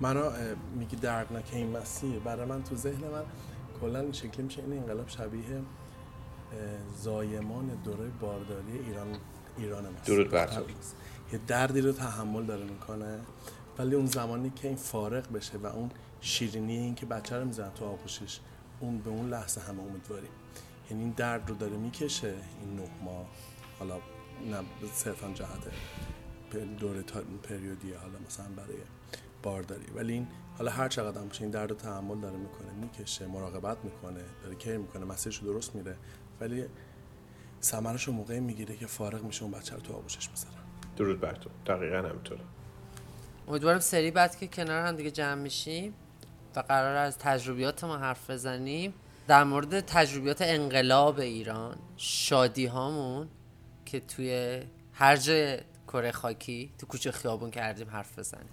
منو 0.00 0.30
میگی 0.78 0.96
دردناک 0.96 1.44
این 1.52 1.76
مسیر. 1.76 2.18
برای 2.24 2.46
من 2.46 2.62
تو 2.62 2.76
ذهن 2.76 3.04
من 3.12 3.22
کلا 3.80 4.12
شکلی 4.12 4.42
میشه 4.42 4.60
این 4.62 4.78
انقلاب 4.78 5.08
شبیه 5.08 5.42
زایمان 6.96 7.66
دوره 7.84 8.08
بارداری 8.20 8.78
ایران 8.86 9.18
ایران 9.58 9.88
ماست 9.88 10.06
درود 10.06 10.30
بر 10.30 10.46
تو. 10.46 10.62
یه 11.32 11.40
دردی 11.46 11.80
رو 11.80 11.92
تحمل 11.92 12.46
داره 12.46 12.64
می‌کنه. 12.64 13.20
ولی 13.78 13.94
اون 13.94 14.06
زمانی 14.06 14.50
که 14.50 14.68
این 14.68 14.76
فارغ 14.76 15.32
بشه 15.32 15.58
و 15.58 15.66
اون 15.66 15.90
شیرینی 16.20 16.76
این 16.76 16.94
که 16.94 17.06
بچه 17.06 17.36
رو 17.36 17.44
می‌زنه 17.44 17.70
تو 17.70 17.84
آغوشش 17.84 18.40
اون 18.80 18.98
به 18.98 19.10
اون 19.10 19.28
لحظه 19.28 19.60
همه 19.60 19.82
امیدواریم. 19.82 20.30
یعنی 20.90 21.02
این 21.02 21.12
درد 21.16 21.48
رو 21.48 21.54
داره 21.54 21.76
می‌کشه 21.76 22.34
این 22.60 22.76
نه 22.76 22.90
ماه. 23.04 23.26
حالا 23.78 23.94
نه 24.50 24.56
صرفا 24.92 25.32
جهت 25.34 25.70
دوره 26.78 27.02
تا 27.02 27.20
پریودی 27.42 27.92
حالا 27.92 28.18
مثلا 28.26 28.46
برای 28.56 28.76
بارداری. 29.42 29.86
ولی 29.94 30.12
این 30.12 30.28
حالا 30.58 30.70
هر 30.70 30.88
چقدر 30.88 31.20
هم 31.20 31.28
این 31.40 31.50
درد 31.50 31.70
رو 31.70 31.76
تحمل 31.76 32.20
داره 32.20 32.36
می‌کنه 32.36 32.72
می‌کشه 32.72 33.26
مراقبت 33.26 33.84
می‌کنه 33.84 34.20
داره 34.42 34.54
کیر 34.54 34.76
می‌کنه 34.76 35.04
مسیرش 35.04 35.38
درست 35.38 35.74
میره. 35.74 35.96
ولی 36.40 36.64
ثمرش 37.62 38.04
رو 38.04 38.12
موقعی 38.12 38.40
می‌گیره 38.40 38.76
که 38.76 38.86
فارغ 38.86 39.24
میشه 39.24 39.42
اون 39.42 39.52
بچه 39.52 39.74
رو 39.74 39.80
تو 39.80 39.92
آغوشش 39.92 40.30
می‌ذارن 40.30 40.54
درود 40.96 41.20
بر 41.20 41.34
تو. 41.34 41.50
دقیقا 41.66 41.96
همینطوره. 42.08 42.40
امیدوارم 43.48 43.78
سری 43.78 44.10
بعد 44.10 44.36
که 44.36 44.46
کنار 44.46 44.86
هم 44.86 44.96
دیگه 44.96 45.10
جمع 45.10 45.42
میشیم 45.42 45.94
و 46.56 46.60
قرار 46.60 46.96
از 46.96 47.18
تجربیات 47.18 47.84
ما 47.84 47.98
حرف 47.98 48.30
بزنیم 48.30 48.94
در 49.28 49.44
مورد 49.44 49.80
تجربیات 49.80 50.42
انقلاب 50.42 51.18
ایران 51.18 51.76
شادی 51.96 52.66
هامون 52.66 53.28
که 53.86 54.00
توی 54.00 54.60
هر 54.92 55.16
جای 55.16 55.58
کره 55.88 56.12
خاکی 56.12 56.70
تو 56.78 56.86
کوچه 56.86 57.12
خیابون 57.12 57.50
کردیم 57.50 57.90
حرف 57.90 58.18
بزنیم. 58.18 58.48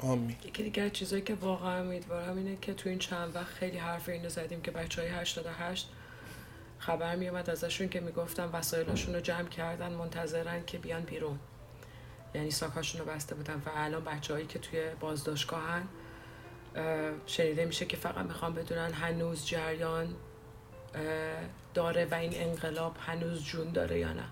آمین. 0.00 0.36
یکی 0.44 0.62
دیگه 0.62 0.82
از 0.82 0.92
چیزایی 0.92 1.22
که 1.22 1.34
واقعا 1.34 1.80
امیدوارم 1.80 2.36
اینه 2.36 2.56
که 2.60 2.74
تو 2.74 2.88
این 2.88 2.98
چند 2.98 3.34
وقت 3.34 3.46
خیلی 3.46 3.78
حرف 3.78 4.08
اینو 4.08 4.28
زدیم 4.28 4.60
که 4.60 4.70
بچه 4.70 5.02
های 5.02 5.10
88 5.10 5.90
خبر 6.78 7.16
میومد 7.16 7.50
ازشون 7.50 7.88
که 7.88 8.00
می‌گفتن 8.00 8.44
وسایلشون 8.44 9.14
رو 9.14 9.20
جمع 9.20 9.48
کردن 9.48 9.92
منتظرن 9.92 10.64
که 10.64 10.78
بیان 10.78 11.02
بیرون. 11.02 11.38
یعنی 12.34 12.50
ساکاشون 12.50 13.00
رو 13.00 13.06
بسته 13.06 13.34
بودن 13.34 13.62
و 13.66 13.70
الان 13.74 14.04
بچههایی 14.04 14.46
که 14.46 14.58
توی 14.58 14.80
بازداشتگاهن 15.00 15.82
اه، 16.76 17.10
شنیده 17.26 17.64
میشه 17.64 17.86
که 17.86 17.96
فقط 17.96 18.24
می‌خوان 18.24 18.54
بدونن 18.54 18.92
هنوز 18.92 19.46
جریان 19.46 20.14
داره 21.74 22.04
و 22.10 22.14
این 22.14 22.32
انقلاب 22.34 22.96
هنوز 23.00 23.44
جون 23.44 23.72
داره 23.72 23.98
یا 23.98 24.12
نه. 24.12 24.24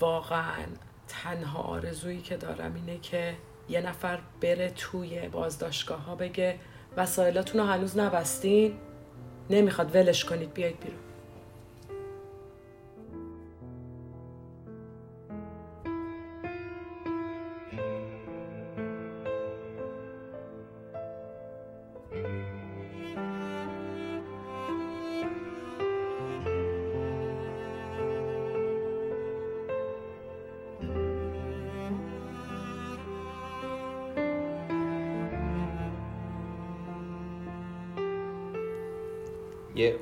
واقعا 0.00 0.66
تنها 1.08 1.62
آرزویی 1.62 2.20
که 2.20 2.36
دارم 2.36 2.74
اینه 2.74 2.98
که 2.98 3.36
یه 3.68 3.80
نفر 3.80 4.18
بره 4.40 4.70
توی 4.70 5.28
بازداشتگاه 5.28 6.00
ها 6.00 6.14
بگه 6.14 6.58
وسایلاتون 6.96 7.60
رو 7.60 7.66
هنوز 7.66 7.98
نبستین. 7.98 8.78
نمی‌خواد 9.50 9.94
ولش 9.94 10.24
کنید 10.24 10.54
بیاید 10.54 10.80
بیرون. 10.80 11.05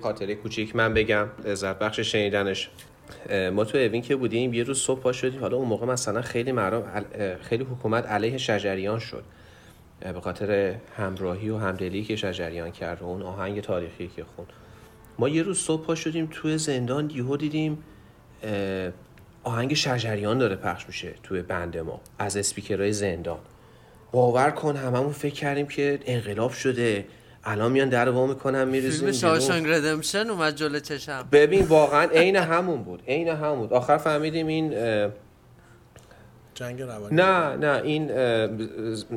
خاطره 0.05 0.35
کوچیک 0.35 0.77
من 0.77 0.95
بگم. 0.95 1.29
لذت 1.45 1.79
بخش 1.79 2.01
شنیدنش. 2.01 2.71
ما 3.53 3.65
تو 3.65 3.79
اوین 3.79 4.03
که 4.03 4.17
بودیم 4.17 4.55
یه 4.55 4.63
روز 4.63 4.79
صبح 4.79 5.01
پا 5.01 5.13
شدیم. 5.13 5.41
حالا 5.41 5.57
اون 5.57 5.69
موقع 5.69 5.87
مثلا 5.87 6.23
خیلی 6.23 6.53
مردم 6.53 6.83
ال- 6.95 7.43
خیلی 7.43 7.65
حکومت 7.65 8.07
علیه 8.07 8.39
شجریان 8.39 8.99
شد. 8.99 9.25
به 10.01 10.21
خاطر 10.21 10.75
همراهی 10.97 11.51
و 11.51 11.59
همدلی 11.59 12.05
که 12.05 12.17
شجریان 12.17 12.71
کرد 12.71 13.03
و 13.03 13.05
اون 13.05 13.23
آهنگ 13.23 13.61
تاریخی 13.61 14.11
که 14.17 14.25
خون. 14.25 14.47
ما 15.19 15.29
یه 15.29 15.43
روز 15.43 15.59
صبح 15.59 15.87
پا 15.87 15.95
شدیم 15.95 16.29
توی 16.31 16.59
زندان 16.59 17.11
یهو 17.11 17.37
دیدیم 17.37 17.79
آهنگ 19.45 19.75
شجریان 19.75 20.39
داره 20.39 20.57
پخش 20.57 20.87
میشه 20.87 21.15
توی 21.23 21.43
بند 21.43 21.77
ما 21.79 22.01
از 22.19 22.37
اسپیکرهای 22.37 22.93
زندان. 22.93 23.39
باور 24.13 24.51
کن 24.51 24.77
هممون 24.77 25.13
فکر 25.13 25.35
کردیم 25.35 25.67
که 25.67 26.01
انقلاب 26.07 26.51
شده. 26.53 27.05
الان 27.47 27.73
میان 27.73 27.89
در 27.89 28.09
وا 28.09 28.27
می‌کنن 28.27 28.65
میریزیم 28.69 29.01
فیلم 29.01 29.13
شاوشانگ 29.13 29.69
ردمشن 29.69 30.31
اومد 30.31 30.55
جلو 30.55 30.81
چشم. 30.81 31.29
ببین 31.33 31.65
واقعا 31.65 32.09
عین 32.09 32.37
همون 32.37 32.83
بود 32.83 33.03
عین 33.09 33.29
همون 33.29 33.59
بود. 33.59 33.73
آخر 33.73 33.97
فهمیدیم 33.97 34.47
این 34.47 34.71
جنگ 36.55 36.83
روانی. 36.83 37.17
نه 37.17 37.57
نه 37.57 37.83
این 37.85 38.11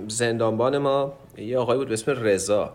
زندانبان 0.08 0.78
ما 0.78 1.14
یه 1.38 1.58
آقای 1.58 1.78
بود 1.78 1.88
به 1.88 1.94
اسم 1.94 2.12
رضا 2.12 2.74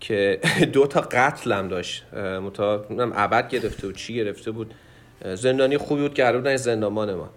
که 0.00 0.40
دو 0.72 0.86
تا 0.86 1.00
قتل 1.00 1.52
هم 1.52 1.68
داشت 1.68 2.14
متا 2.14 2.76
نمی‌دونم 2.76 3.12
ابد 3.16 3.48
گرفته 3.48 3.86
بود 3.86 3.96
چی 3.96 4.14
گرفته 4.14 4.50
بود؟ 4.50 4.74
زندانی 5.34 5.78
خوبی 5.78 6.02
بود 6.02 6.14
که 6.14 6.22
قرار 6.22 6.38
بود 6.38 6.46
این 6.46 6.56
زندانبان 6.56 7.14
ما. 7.14 7.30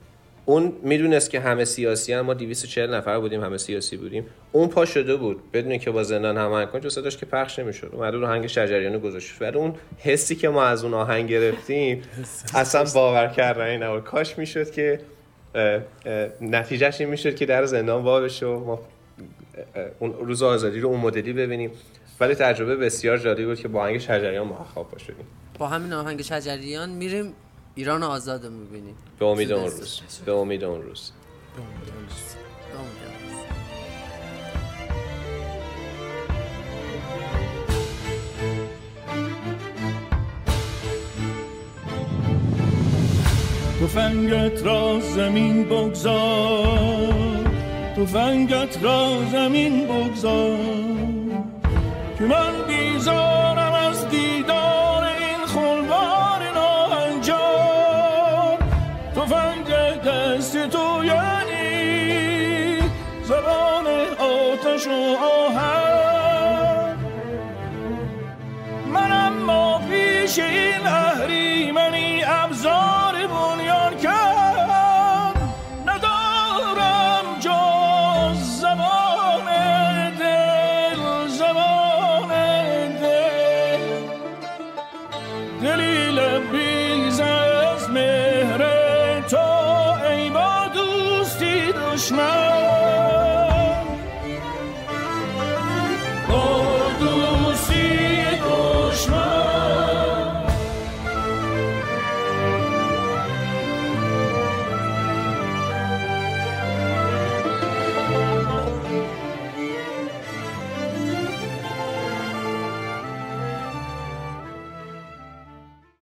اون 0.45 0.73
می‌دونست 0.83 1.29
که 1.29 1.39
همه 1.39 1.65
سیاسی 1.65 2.13
هم 2.13 2.21
ما 2.21 2.33
240 2.33 2.93
نفر 2.93 3.19
بودیم 3.19 3.43
همه 3.43 3.57
سیاسی 3.57 3.97
بودیم. 3.97 4.25
اون 4.51 4.67
پا 4.67 4.85
شده 4.85 5.15
بود 5.15 5.51
بدون 5.51 5.77
که 5.77 5.91
با 5.91 6.03
زندان 6.03 6.37
هماهنگ 6.37 6.69
کنه 6.69 6.81
چون 6.81 6.89
صداش 6.89 7.17
که 7.17 7.25
پخش 7.25 7.59
نمی‌شد. 7.59 7.89
اومد 7.93 8.13
رو 8.13 8.25
آهنگ 8.25 8.47
شجریان 8.47 8.99
گذاشت. 8.99 9.41
ولی 9.41 9.57
اون 9.57 9.75
حسی 9.97 10.35
که 10.35 10.49
ما 10.49 10.63
از 10.63 10.83
اون 10.83 10.93
آهنگ 10.93 11.29
گرفتیم 11.29 12.01
اصلا 12.55 12.83
باور 12.93 13.27
کردنی 13.27 13.77
نبود. 13.77 14.03
کاش 14.03 14.37
می‌شد 14.37 14.71
که 14.71 14.99
نتیجهش 16.41 17.01
این 17.01 17.09
می‌شد 17.09 17.35
که 17.35 17.45
در 17.45 17.65
زندان 17.65 18.03
وا 18.03 18.21
بشه 18.21 18.45
و 18.45 18.65
ما 18.65 18.79
اون 19.99 20.13
روز 20.13 20.43
آزادی 20.43 20.79
رو 20.79 20.89
اون 20.89 20.99
مدلی 20.99 21.33
ببینیم. 21.33 21.71
ولی 22.19 22.35
تجربه 22.35 22.75
بسیار 22.75 23.17
جالبی 23.17 23.45
بود 23.45 23.59
که 23.59 23.67
با 23.67 23.81
آهنگ 23.81 23.97
شجریان 23.97 24.47
ما 24.47 24.67
خواب 24.73 24.91
پا 24.91 24.97
شدیم. 24.97 25.25
با 25.59 25.67
همین 25.67 25.93
آهنگ 25.93 26.21
شجریان 26.21 26.89
میریم 26.89 27.33
ایران 27.76 28.03
آزاد 28.03 28.45
رو 28.45 28.51
می‌بینیم 28.51 28.95
به 29.19 29.26
امید 29.26 29.51
اون 29.51 29.63
روز. 29.63 30.01
به 30.26 30.32
امید 30.32 30.63
اون 30.63 30.82
روز. 30.82 31.11
تفنگت 43.82 44.63
را 44.65 44.99
زمین 44.99 45.63
بگذار. 45.65 47.45
تفنگت 47.97 48.84
را 48.84 49.21
زمین 49.32 49.88
بگذار. 49.88 50.57
که 52.17 52.23
من 52.23 52.67
بیزارم 52.67 53.73
از 53.73 54.09
دیدار 54.09 55.03
این 55.03 55.45
خلوار 55.45 56.24
دست 60.06 60.68
تو 60.68 61.06
یعنی 61.06 62.80
زبان 63.24 63.88
آتش 64.20 64.88
و 64.88 65.16
آهن. 65.47 66.97
من 68.93 69.12
اما 69.12 69.82
پیش 69.89 70.39
این 70.39 70.88
اهریمنی 70.88 72.24
ابزار 72.26 73.14
بنیان 73.28 73.97
کرد 73.97 74.34